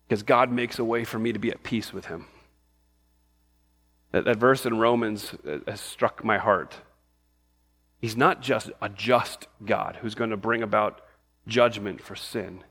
because 0.07 0.23
God 0.23 0.51
makes 0.51 0.79
a 0.79 0.83
way 0.83 1.03
for 1.03 1.19
me 1.19 1.31
to 1.33 1.39
be 1.39 1.49
at 1.49 1.63
peace 1.63 1.93
with 1.93 2.05
Him. 2.05 2.25
That, 4.11 4.25
that 4.25 4.37
verse 4.37 4.65
in 4.65 4.79
Romans 4.79 5.33
uh, 5.47 5.59
has 5.67 5.81
struck 5.81 6.23
my 6.23 6.37
heart. 6.37 6.75
He's 7.99 8.15
not 8.15 8.41
just 8.41 8.71
a 8.81 8.89
just 8.89 9.47
God 9.65 9.99
who's 10.01 10.15
going 10.15 10.29
to 10.29 10.37
bring 10.37 10.61
about 10.61 11.01
judgment 11.47 12.01
for 12.01 12.15
sin, 12.15 12.63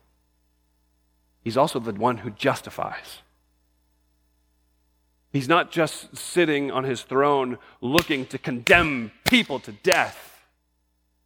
He's 1.45 1.57
also 1.57 1.79
the 1.79 1.93
one 1.93 2.17
who 2.17 2.31
justifies. 2.31 3.19
He's 5.31 5.47
not 5.47 5.69
just 5.69 6.17
sitting 6.17 6.71
on 6.71 6.85
his 6.85 7.03
throne 7.03 7.59
looking 7.81 8.25
to 8.27 8.39
condemn 8.39 9.11
people 9.25 9.59
to 9.59 9.71
death. 9.71 10.43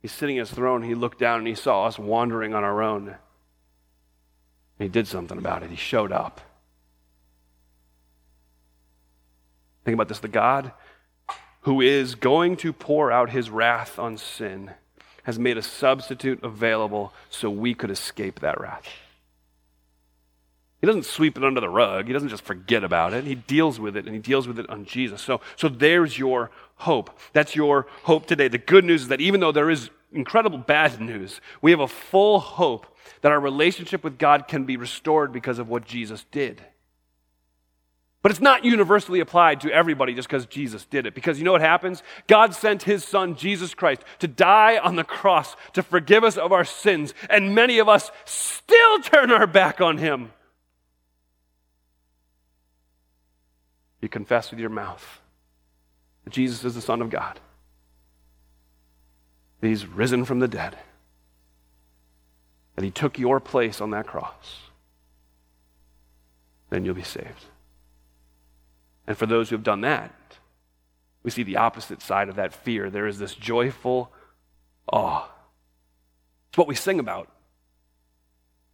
He's 0.02 0.12
sitting 0.12 0.36
on 0.36 0.40
his 0.42 0.52
throne. 0.52 0.84
He 0.84 0.94
looked 0.94 1.20
down 1.20 1.40
and 1.40 1.48
he 1.48 1.56
saw 1.56 1.86
us 1.86 1.98
wandering 1.98 2.54
on 2.54 2.66
our 2.66 2.82
own. 2.82 3.16
He 4.80 4.88
did 4.88 5.08
something 5.08 5.38
about 5.38 5.62
it. 5.62 5.70
He 5.70 5.76
showed 5.76 6.12
up. 6.12 6.42
Think 9.84 9.94
about 9.94 10.08
this 10.08 10.20
the 10.20 10.28
God 10.28 10.72
who 11.62 11.82
is 11.82 12.16
going 12.16 12.56
to 12.58 12.72
pour 12.72 13.12
out 13.12 13.30
his 13.30 13.50
wrath 13.50 14.00
on 14.00 14.18
sin 14.18 14.72
has 15.24 15.38
made 15.38 15.58
a 15.58 15.62
substitute 15.62 16.42
available 16.42 17.14
so 17.30 17.50
we 17.50 17.74
could 17.74 17.92
escape 17.92 18.40
that 18.40 18.60
wrath. 18.60 18.88
He 20.80 20.88
doesn't 20.88 21.06
sweep 21.06 21.38
it 21.38 21.44
under 21.44 21.60
the 21.60 21.70
rug. 21.70 22.08
He 22.08 22.14
doesn't 22.14 22.30
just 22.30 22.46
forget 22.46 22.86
about 22.86 23.14
it. 23.14 23.26
He 23.26 23.36
deals 23.36 23.80
with 23.82 23.98
it, 23.98 24.06
and 24.06 24.16
he 24.16 24.22
deals 24.22 24.48
with 24.48 24.58
it 24.58 24.70
on 24.70 24.86
Jesus. 24.86 25.22
So, 25.22 25.42
so 25.58 25.68
there's 25.68 26.18
your 26.18 26.52
hope. 26.76 27.20
That's 27.34 27.54
your 27.54 27.88
hope 28.04 28.28
today. 28.28 28.48
The 28.48 28.58
good 28.58 28.86
news 28.86 29.04
is 29.04 29.08
that 29.10 29.20
even 29.20 29.42
though 29.42 29.52
there 29.52 29.70
is 29.70 29.90
incredible 30.12 30.58
bad 30.58 31.00
news, 31.00 31.42
we 31.62 31.72
have 31.72 31.80
a 31.80 31.88
full 31.88 32.40
hope 32.40 32.86
that 33.22 33.32
our 33.32 33.40
relationship 33.40 34.04
with 34.04 34.18
God 34.18 34.48
can 34.48 34.66
be 34.66 34.78
restored 34.78 35.32
because 35.32 35.60
of 35.60 35.70
what 35.70 35.86
Jesus 35.86 36.26
did. 36.32 36.62
But 38.22 38.32
it's 38.32 38.42
not 38.42 38.66
universally 38.66 39.22
applied 39.22 39.62
to 39.62 39.72
everybody 39.72 40.14
just 40.14 40.28
because 40.28 40.46
Jesus 40.46 40.86
did 40.86 41.06
it. 41.06 41.16
Because 41.16 41.40
you 41.40 41.46
know 41.46 41.54
what 41.54 41.62
happens? 41.62 42.04
God 42.28 42.54
sent 42.54 42.84
his 42.84 43.06
son, 43.06 43.36
Jesus 43.36 43.74
Christ, 43.74 44.04
to 44.20 44.28
die 44.28 44.78
on 44.78 44.98
the 44.98 45.06
cross 45.06 45.56
to 45.74 45.82
forgive 45.82 46.26
us 46.26 46.36
of 46.38 46.52
our 46.52 46.66
sins. 46.66 47.14
And 47.30 47.56
many 47.56 47.80
of 47.80 47.88
us 47.88 48.12
still 48.26 49.00
turn 49.00 49.32
our 49.32 49.48
back 49.48 49.80
on 49.80 49.98
him. 49.98 50.34
You 54.02 54.10
confess 54.10 54.52
with 54.52 54.60
your 54.60 54.70
mouth 54.70 55.22
that 56.26 56.34
Jesus 56.34 56.64
is 56.66 56.76
the 56.76 56.82
Son 56.82 57.02
of 57.02 57.10
God, 57.10 57.40
he's 59.68 59.86
risen 59.86 60.26
from 60.26 60.40
the 60.40 60.48
dead 60.48 60.78
that 62.76 62.86
he 62.86 62.92
took 62.92 63.20
your 63.20 63.40
place 63.40 63.82
on 63.82 63.92
that 63.92 64.08
cross, 64.08 64.70
then 66.70 66.86
you'll 66.86 66.96
be 66.96 67.04
saved. 67.04 67.46
And 69.06 69.18
for 69.18 69.26
those 69.26 69.50
who 69.50 69.56
have 69.56 69.64
done 69.64 69.82
that, 69.82 70.14
we 71.24 71.32
see 71.32 71.44
the 71.44 71.58
opposite 71.58 72.02
side 72.02 72.30
of 72.30 72.36
that 72.36 72.54
fear. 72.54 72.90
There 72.90 73.08
is 73.08 73.20
this 73.20 73.36
joyful 73.36 74.12
awe. 74.92 75.28
It's 76.50 76.58
what 76.58 76.68
we 76.68 76.76
sing 76.76 77.00
about, 77.00 77.30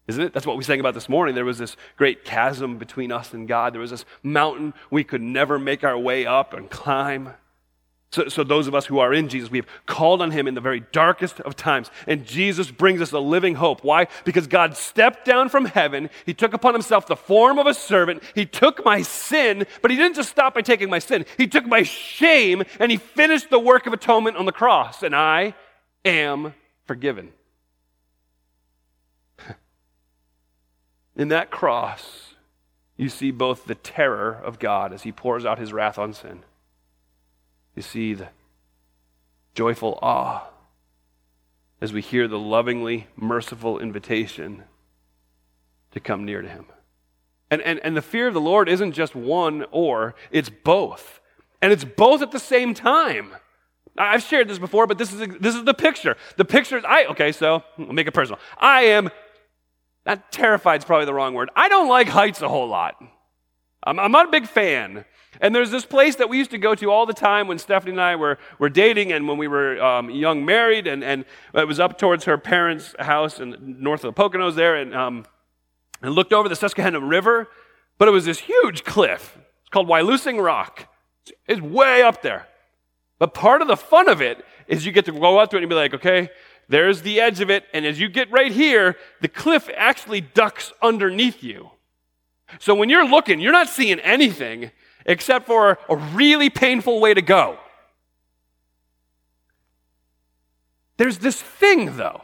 isn't 0.08 0.22
it? 0.22 0.34
That's 0.34 0.46
what 0.46 0.58
we 0.58 0.64
sang 0.64 0.80
about 0.80 0.94
this 0.94 1.10
morning. 1.10 1.34
There 1.34 1.46
was 1.46 1.58
this 1.58 1.76
great 1.98 2.24
chasm 2.24 2.78
between 2.78 3.12
us 3.12 3.34
and 3.34 3.48
God. 3.48 3.74
There 3.74 3.82
was 3.82 3.92
this 3.92 4.06
mountain 4.22 4.74
we 4.92 5.04
could 5.04 5.22
never 5.22 5.58
make 5.58 5.84
our 5.84 5.98
way 5.98 6.26
up 6.26 6.54
and 6.54 6.70
climb. 6.70 7.34
So, 8.16 8.30
so, 8.30 8.46
those 8.46 8.68
of 8.68 8.74
us 8.74 8.86
who 8.86 9.00
are 9.00 9.14
in 9.14 9.28
Jesus, 9.28 9.52
we 9.52 9.58
have 9.58 9.68
called 9.88 10.22
on 10.22 10.32
him 10.32 10.48
in 10.48 10.54
the 10.54 10.62
very 10.62 10.80
darkest 10.94 11.42
of 11.42 11.58
times. 11.58 11.92
And 12.08 12.26
Jesus 12.26 12.72
brings 12.72 13.02
us 13.02 13.12
a 13.12 13.20
living 13.20 13.56
hope. 13.56 13.84
Why? 13.84 14.08
Because 14.24 14.48
God 14.48 14.78
stepped 14.78 15.26
down 15.26 15.50
from 15.50 15.66
heaven. 15.66 16.10
He 16.26 16.34
took 16.34 16.54
upon 16.54 16.72
himself 16.72 17.08
the 17.08 17.18
form 17.18 17.60
of 17.60 17.68
a 17.68 17.74
servant. 17.74 18.24
He 18.34 18.46
took 18.46 18.86
my 18.86 19.02
sin, 19.02 19.66
but 19.82 19.92
he 19.92 19.98
didn't 19.98 20.16
just 20.16 20.30
stop 20.30 20.54
by 20.54 20.62
taking 20.62 20.90
my 20.90 21.00
sin. 21.00 21.26
He 21.36 21.46
took 21.46 21.66
my 21.66 21.84
shame 21.84 22.64
and 22.80 22.90
he 22.90 22.96
finished 22.96 23.50
the 23.50 23.60
work 23.60 23.86
of 23.86 23.92
atonement 23.92 24.38
on 24.38 24.46
the 24.46 24.54
cross. 24.54 25.04
And 25.04 25.14
I 25.14 25.54
am 26.06 26.54
forgiven. 26.86 27.34
in 31.18 31.28
that 31.28 31.52
cross, 31.52 32.36
you 32.96 33.10
see 33.10 33.32
both 33.32 33.66
the 33.66 33.76
terror 33.76 34.32
of 34.32 34.58
God 34.58 34.94
as 34.94 35.04
he 35.04 35.12
pours 35.12 35.46
out 35.46 35.60
his 35.60 35.74
wrath 35.74 36.00
on 36.00 36.14
sin 36.14 36.46
you 37.76 37.82
see 37.82 38.14
the 38.14 38.30
joyful 39.54 40.00
awe 40.02 40.48
as 41.82 41.94
we 41.94 42.02
hear 42.02 42.28
the 42.28 42.40
lovingly 42.40 43.08
merciful 43.16 43.80
invitation 43.80 44.64
to 45.92 46.00
come 46.00 46.26
near 46.26 46.42
to 46.42 46.48
Him. 46.48 46.66
And, 47.52 47.62
and, 47.62 47.80
and 47.80 47.96
the 47.96 48.02
fear 48.02 48.28
of 48.28 48.34
the 48.34 48.42
Lord 48.42 48.68
isn't 48.68 48.94
just 48.94 49.16
one 49.16 49.66
or, 49.72 50.16
it's 50.32 50.50
both. 50.50 51.20
And 51.62 51.72
it's 51.72 51.86
both 51.86 52.22
at 52.22 52.32
the 52.32 52.40
same 52.40 52.74
time. 52.74 53.36
I've 53.98 54.24
shared 54.24 54.48
this 54.48 54.60
before, 54.60 54.88
but 54.88 54.98
this 54.98 55.14
is, 55.14 55.20
this 55.40 55.56
is 55.56 55.64
the 55.64 55.74
picture. 55.74 56.18
The 56.38 56.46
picture 56.46 56.78
is, 56.78 56.84
I, 56.86 57.06
okay, 57.06 57.32
so 57.32 57.64
I'll 57.78 57.94
make 57.94 58.08
it 58.08 58.14
personal. 58.14 58.40
I 58.58 58.82
am, 58.84 59.10
not 60.06 60.32
terrified 60.32 60.82
is 60.82 60.86
probably 60.86 61.06
the 61.06 61.14
wrong 61.14 61.34
word. 61.34 61.50
I 61.56 61.70
don't 61.70 61.88
like 61.88 62.08
heights 62.08 62.42
a 62.42 62.50
whole 62.50 62.68
lot. 62.68 62.96
I'm, 63.84 64.00
I'm 64.00 64.12
not 64.12 64.28
a 64.28 64.32
big 64.32 64.48
fan. 64.48 65.06
And 65.42 65.54
there's 65.54 65.72
this 65.72 65.86
place 65.86 66.16
that 66.16 66.30
we 66.30 66.38
used 66.38 66.52
to 66.52 66.58
go 66.58 66.76
to 66.76 66.92
all 66.92 67.06
the 67.06 67.14
time 67.14 67.48
when 67.48 67.58
Stephanie 67.58 67.92
and 67.92 68.02
I 68.02 68.16
were, 68.16 68.38
were 68.60 68.70
dating 68.70 69.12
and 69.12 69.28
when 69.28 69.38
we 69.38 69.48
were 69.48 69.82
um, 69.84 70.10
young 70.10 70.46
married, 70.46 70.88
and, 70.88 71.04
and 71.04 71.26
it 71.54 71.68
was 71.68 71.80
up 71.80 71.98
towards 71.98 72.26
her 72.26 72.38
parents' 72.38 72.96
house 73.00 73.40
and 73.40 73.80
north 73.80 74.04
of 74.04 74.14
the 74.14 74.22
Poconos 74.22 74.56
there, 74.56 74.76
and, 74.76 74.96
um, 74.96 75.26
and 76.02 76.14
looked 76.14 76.34
over 76.34 76.48
the 76.48 76.56
Susquehanna 76.56 77.00
River, 77.00 77.48
but 77.98 78.08
it 78.08 78.12
was 78.12 78.26
this 78.26 78.40
huge 78.40 78.84
cliff. 78.84 79.38
It's 79.62 79.70
called 79.70 79.88
Wyalusing 79.88 80.44
Rock. 80.44 80.88
It's 81.48 81.62
way 81.62 82.02
up 82.02 82.22
there. 82.22 82.48
But 83.18 83.34
part 83.34 83.62
of 83.62 83.68
the 83.68 83.78
fun 83.78 84.10
of 84.10 84.22
it 84.22 84.46
is 84.68 84.86
you 84.86 84.92
get 84.92 85.06
to 85.06 85.12
go 85.12 85.40
out 85.40 85.52
to 85.52 85.58
it 85.58 85.64
and 85.64 85.70
be 85.70 85.76
like, 85.76 85.94
okay, 85.94 86.30
there's 86.68 87.02
the 87.04 87.20
edge 87.20 87.42
of 87.42 87.50
it, 87.50 87.66
and 87.74 87.86
as 87.86 88.00
you 88.00 88.10
get 88.10 88.32
right 88.32 88.52
here, 88.52 88.98
the 89.22 89.28
cliff 89.28 89.70
actually 89.76 90.22
ducks 90.22 90.74
underneath 90.82 91.44
you. 91.44 91.72
So 92.60 92.76
when 92.76 92.90
you're 92.90 93.08
looking, 93.08 93.40
you're 93.40 93.52
not 93.52 93.70
seeing 93.70 94.00
anything 94.00 94.72
except 95.06 95.46
for 95.46 95.78
a 95.90 95.96
really 95.96 96.50
painful 96.50 97.00
way 97.00 97.14
to 97.14 97.22
go. 97.22 97.58
There's 100.98 101.20
this 101.20 101.42
thing, 101.42 101.98
though. 101.98 102.22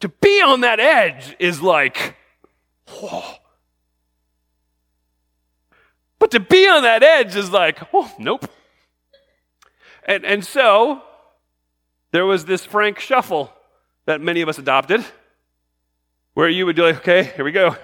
To 0.00 0.08
be 0.08 0.42
on 0.42 0.62
that 0.62 0.80
edge 0.80 1.36
is 1.38 1.62
like, 1.62 2.16
whoa. 2.88 3.22
But 6.18 6.32
to 6.32 6.40
be 6.40 6.66
on 6.66 6.82
that 6.82 7.02
edge 7.02 7.36
is 7.36 7.50
like, 7.50 7.80
oh, 7.92 8.12
nope. 8.18 8.50
And, 10.04 10.24
and 10.24 10.44
so 10.44 11.02
there 12.10 12.26
was 12.26 12.44
this 12.44 12.64
frank 12.64 12.98
shuffle 12.98 13.52
that 14.06 14.20
many 14.20 14.40
of 14.40 14.48
us 14.48 14.58
adopted 14.58 15.04
where 16.34 16.48
you 16.48 16.66
would 16.66 16.76
be 16.76 16.82
like, 16.82 16.96
okay, 16.96 17.24
here 17.36 17.44
we 17.44 17.52
go. 17.52 17.76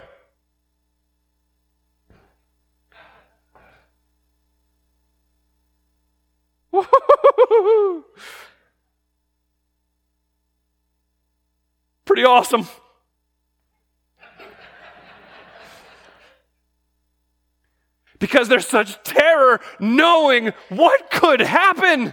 Pretty 12.19 12.27
awesome. 12.27 12.66
because 18.19 18.49
there's 18.49 18.66
such 18.66 19.01
terror 19.05 19.61
knowing 19.79 20.53
what 20.69 21.12
could 21.12 21.39
happen. 21.39 22.12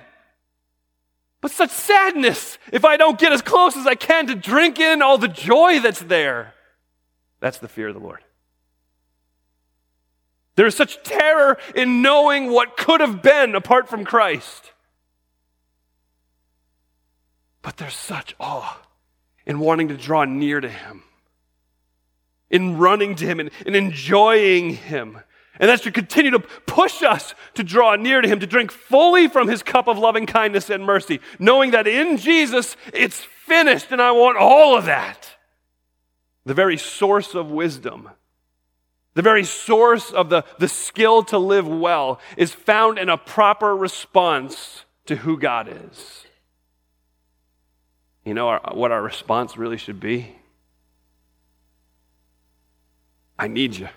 But 1.41 1.49
such 1.49 1.71
sadness 1.71 2.59
if 2.71 2.85
I 2.85 2.97
don't 2.97 3.17
get 3.17 3.33
as 3.33 3.41
close 3.41 3.75
as 3.75 3.87
I 3.87 3.95
can 3.95 4.27
to 4.27 4.35
drink 4.35 4.79
in 4.79 5.01
all 5.01 5.17
the 5.17 5.27
joy 5.27 5.79
that's 5.79 6.01
there. 6.01 6.53
That's 7.39 7.57
the 7.57 7.67
fear 7.67 7.87
of 7.87 7.95
the 7.95 7.99
Lord. 7.99 8.23
There 10.55 10.67
is 10.67 10.75
such 10.75 11.01
terror 11.01 11.57
in 11.73 12.03
knowing 12.03 12.51
what 12.51 12.77
could 12.77 13.01
have 13.01 13.23
been 13.23 13.55
apart 13.55 13.89
from 13.89 14.05
Christ. 14.05 14.71
But 17.63 17.77
there's 17.77 17.95
such 17.95 18.35
awe 18.39 18.85
in 19.45 19.59
wanting 19.59 19.89
to 19.89 19.97
draw 19.97 20.25
near 20.25 20.59
to 20.59 20.69
Him, 20.69 21.03
in 22.49 22.77
running 22.77 23.15
to 23.15 23.25
Him, 23.25 23.39
and 23.39 23.51
in 23.65 23.75
enjoying 23.75 24.71
Him. 24.71 25.19
And 25.59 25.69
that 25.69 25.81
should 25.81 25.93
continue 25.93 26.31
to 26.31 26.39
push 26.39 27.01
us 27.01 27.33
to 27.53 27.63
draw 27.63 27.95
near 27.95 28.21
to 28.21 28.27
Him, 28.27 28.39
to 28.41 28.47
drink 28.47 28.71
fully 28.71 29.27
from 29.27 29.47
His 29.47 29.63
cup 29.63 29.87
of 29.87 29.97
loving 29.97 30.25
kindness 30.25 30.69
and 30.69 30.85
mercy, 30.85 31.19
knowing 31.39 31.71
that 31.71 31.87
in 31.87 32.17
Jesus 32.17 32.75
it's 32.93 33.21
finished 33.45 33.91
and 33.91 34.01
I 34.01 34.11
want 34.11 34.37
all 34.37 34.77
of 34.77 34.85
that. 34.85 35.29
The 36.45 36.53
very 36.53 36.77
source 36.77 37.33
of 37.33 37.49
wisdom 37.49 38.09
the 39.15 39.21
very 39.21 39.45
source 39.45 40.11
of 40.11 40.29
the, 40.29 40.43
the 40.59 40.67
skill 40.67 41.23
to 41.23 41.37
live 41.37 41.67
well 41.67 42.19
is 42.37 42.51
found 42.51 42.99
in 42.99 43.09
a 43.09 43.17
proper 43.17 43.75
response 43.75 44.83
to 45.05 45.15
who 45.15 45.39
God 45.39 45.69
is. 45.69 46.24
You 48.25 48.33
know 48.33 48.49
our, 48.49 48.59
what 48.73 48.91
our 48.91 49.03
response 49.03 49.55
really 49.55 49.77
should 49.77 49.99
be? 49.99 50.35
I 53.37 53.47
need 53.47 53.75
you. 53.75 53.87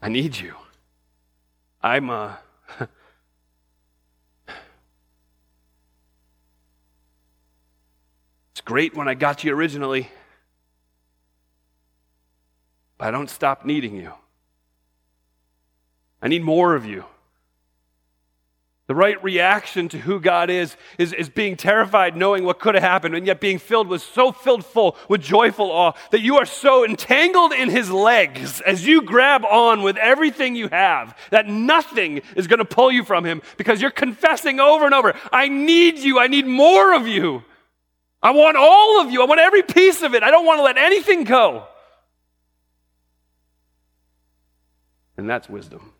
I 0.00 0.08
need 0.08 0.38
you. 0.38 0.54
I'm 1.82 2.10
uh, 2.10 2.34
it's 8.52 8.60
great 8.64 8.96
when 8.96 9.08
I 9.08 9.14
got 9.14 9.42
you 9.42 9.52
originally, 9.52 10.08
but 12.98 13.08
I 13.08 13.10
don't 13.10 13.30
stop 13.30 13.64
needing 13.64 13.96
you. 13.96 14.12
I 16.20 16.28
need 16.28 16.44
more 16.44 16.76
of 16.76 16.86
you. 16.86 17.04
The 18.92 18.96
right 18.96 19.24
reaction 19.24 19.88
to 19.88 19.98
who 19.98 20.20
God 20.20 20.50
is, 20.50 20.76
is 20.98 21.14
is 21.14 21.30
being 21.30 21.56
terrified 21.56 22.14
knowing 22.14 22.44
what 22.44 22.58
could 22.58 22.74
have 22.74 22.84
happened 22.84 23.14
and 23.14 23.26
yet 23.26 23.40
being 23.40 23.58
filled 23.58 23.88
with 23.88 24.02
so 24.02 24.32
filled 24.32 24.66
full 24.66 24.98
with 25.08 25.22
joyful 25.22 25.70
awe 25.72 25.94
that 26.10 26.20
you 26.20 26.36
are 26.36 26.44
so 26.44 26.84
entangled 26.84 27.54
in 27.54 27.70
his 27.70 27.90
legs 27.90 28.60
as 28.60 28.86
you 28.86 29.00
grab 29.00 29.46
on 29.46 29.80
with 29.80 29.96
everything 29.96 30.54
you 30.54 30.68
have 30.68 31.16
that 31.30 31.48
nothing 31.48 32.20
is 32.36 32.46
going 32.46 32.58
to 32.58 32.66
pull 32.66 32.92
you 32.92 33.02
from 33.02 33.24
him 33.24 33.40
because 33.56 33.80
you're 33.80 33.90
confessing 33.90 34.60
over 34.60 34.84
and 34.84 34.92
over, 34.92 35.14
I 35.32 35.48
need 35.48 35.96
you, 35.96 36.20
I 36.20 36.26
need 36.26 36.46
more 36.46 36.94
of 36.94 37.08
you. 37.08 37.44
I 38.22 38.32
want 38.32 38.58
all 38.58 39.00
of 39.00 39.10
you. 39.10 39.22
I 39.22 39.24
want 39.24 39.40
every 39.40 39.62
piece 39.62 40.02
of 40.02 40.12
it. 40.14 40.22
I 40.22 40.30
don't 40.30 40.44
want 40.44 40.58
to 40.58 40.64
let 40.64 40.76
anything 40.76 41.24
go. 41.24 41.66
And 45.16 45.30
that's 45.30 45.48
wisdom. 45.48 45.94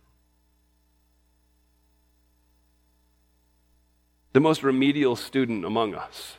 The 4.32 4.40
most 4.40 4.62
remedial 4.62 5.16
student 5.16 5.64
among 5.64 5.94
us 5.94 6.36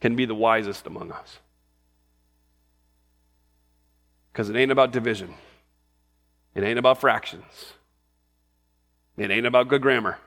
can 0.00 0.14
be 0.16 0.24
the 0.24 0.34
wisest 0.34 0.86
among 0.86 1.10
us. 1.10 1.38
Because 4.32 4.50
it 4.50 4.56
ain't 4.56 4.70
about 4.70 4.92
division, 4.92 5.34
it 6.54 6.62
ain't 6.62 6.78
about 6.78 7.00
fractions, 7.00 7.72
it 9.16 9.30
ain't 9.30 9.46
about 9.46 9.68
good 9.68 9.82
grammar. 9.82 10.18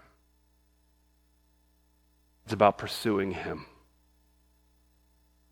It's 2.43 2.53
about 2.53 2.77
pursuing 2.77 3.31
Him. 3.31 3.65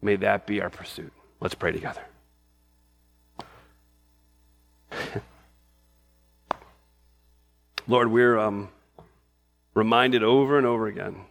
May 0.01 0.15
that 0.17 0.45
be 0.45 0.61
our 0.61 0.69
pursuit. 0.69 1.13
Let's 1.39 1.55
pray 1.55 1.71
together. 1.71 2.01
Lord, 7.87 8.11
we're 8.11 8.37
um, 8.37 8.69
reminded 9.73 10.23
over 10.23 10.57
and 10.57 10.65
over 10.65 10.87
again 10.87 11.21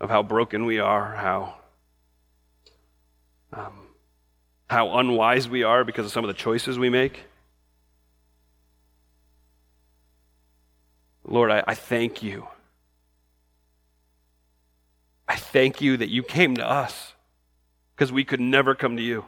of 0.00 0.10
how 0.10 0.22
broken 0.22 0.64
we 0.64 0.78
are, 0.78 1.14
how 1.14 1.54
um, 3.52 3.86
how 4.68 4.98
unwise 4.98 5.48
we 5.48 5.62
are 5.62 5.84
because 5.84 6.06
of 6.06 6.12
some 6.12 6.24
of 6.24 6.28
the 6.28 6.34
choices 6.34 6.78
we 6.78 6.88
make. 6.88 7.24
Lord, 11.24 11.50
I, 11.50 11.62
I 11.66 11.74
thank 11.74 12.22
you. 12.22 12.48
I 15.28 15.32
I 15.32 15.36
thank 15.36 15.80
you 15.80 15.96
that 15.96 16.10
you 16.10 16.22
came 16.22 16.56
to 16.56 16.70
us 16.70 17.14
because 17.96 18.12
we 18.12 18.22
could 18.22 18.38
never 18.38 18.74
come 18.74 18.98
to 18.98 19.02
you. 19.02 19.24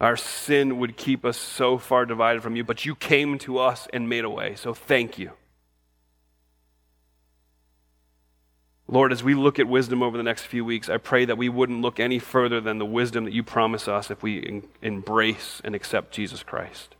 Our 0.00 0.16
sin 0.16 0.78
would 0.78 0.96
keep 0.96 1.24
us 1.26 1.36
so 1.36 1.76
far 1.76 2.06
divided 2.06 2.42
from 2.42 2.56
you, 2.56 2.64
but 2.64 2.86
you 2.86 2.94
came 2.94 3.38
to 3.40 3.58
us 3.58 3.86
and 3.92 4.08
made 4.08 4.24
a 4.24 4.30
way. 4.30 4.54
So 4.54 4.72
thank 4.72 5.18
you. 5.18 5.32
Lord, 8.88 9.12
as 9.12 9.22
we 9.22 9.34
look 9.34 9.58
at 9.60 9.68
wisdom 9.68 10.02
over 10.02 10.16
the 10.16 10.24
next 10.24 10.44
few 10.44 10.64
weeks, 10.64 10.88
I 10.88 10.96
pray 10.96 11.24
that 11.26 11.38
we 11.38 11.48
wouldn't 11.48 11.82
look 11.82 12.00
any 12.00 12.18
further 12.18 12.60
than 12.60 12.78
the 12.78 12.86
wisdom 12.86 13.24
that 13.24 13.34
you 13.34 13.44
promise 13.44 13.86
us 13.86 14.10
if 14.10 14.22
we 14.22 14.62
embrace 14.82 15.60
and 15.62 15.74
accept 15.74 16.12
Jesus 16.12 16.42
Christ. 16.42 16.96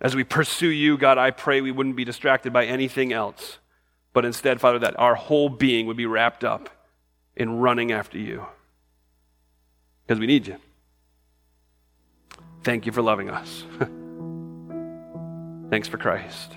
As 0.00 0.16
we 0.16 0.24
pursue 0.24 0.68
you, 0.68 0.96
God, 0.96 1.18
I 1.18 1.30
pray 1.30 1.60
we 1.60 1.70
wouldn't 1.70 1.96
be 1.96 2.04
distracted 2.04 2.52
by 2.52 2.64
anything 2.64 3.12
else, 3.12 3.58
but 4.12 4.24
instead, 4.24 4.60
Father, 4.60 4.80
that 4.80 4.98
our 4.98 5.14
whole 5.14 5.48
being 5.48 5.86
would 5.86 5.96
be 5.96 6.06
wrapped 6.06 6.42
up 6.42 6.70
in 7.36 7.58
running 7.58 7.92
after 7.92 8.18
you. 8.18 8.46
Because 10.06 10.18
we 10.18 10.26
need 10.26 10.46
you. 10.46 10.56
Thank 12.62 12.86
you 12.86 12.92
for 12.92 13.02
loving 13.02 13.30
us. 13.30 13.64
Thanks 15.70 15.88
for 15.88 15.98
Christ. 15.98 16.54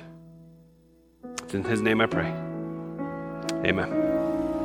It's 1.43 1.53
in 1.53 1.63
his 1.63 1.81
name 1.81 2.01
I 2.01 2.05
pray. 2.05 2.31
Amen. 3.65 4.10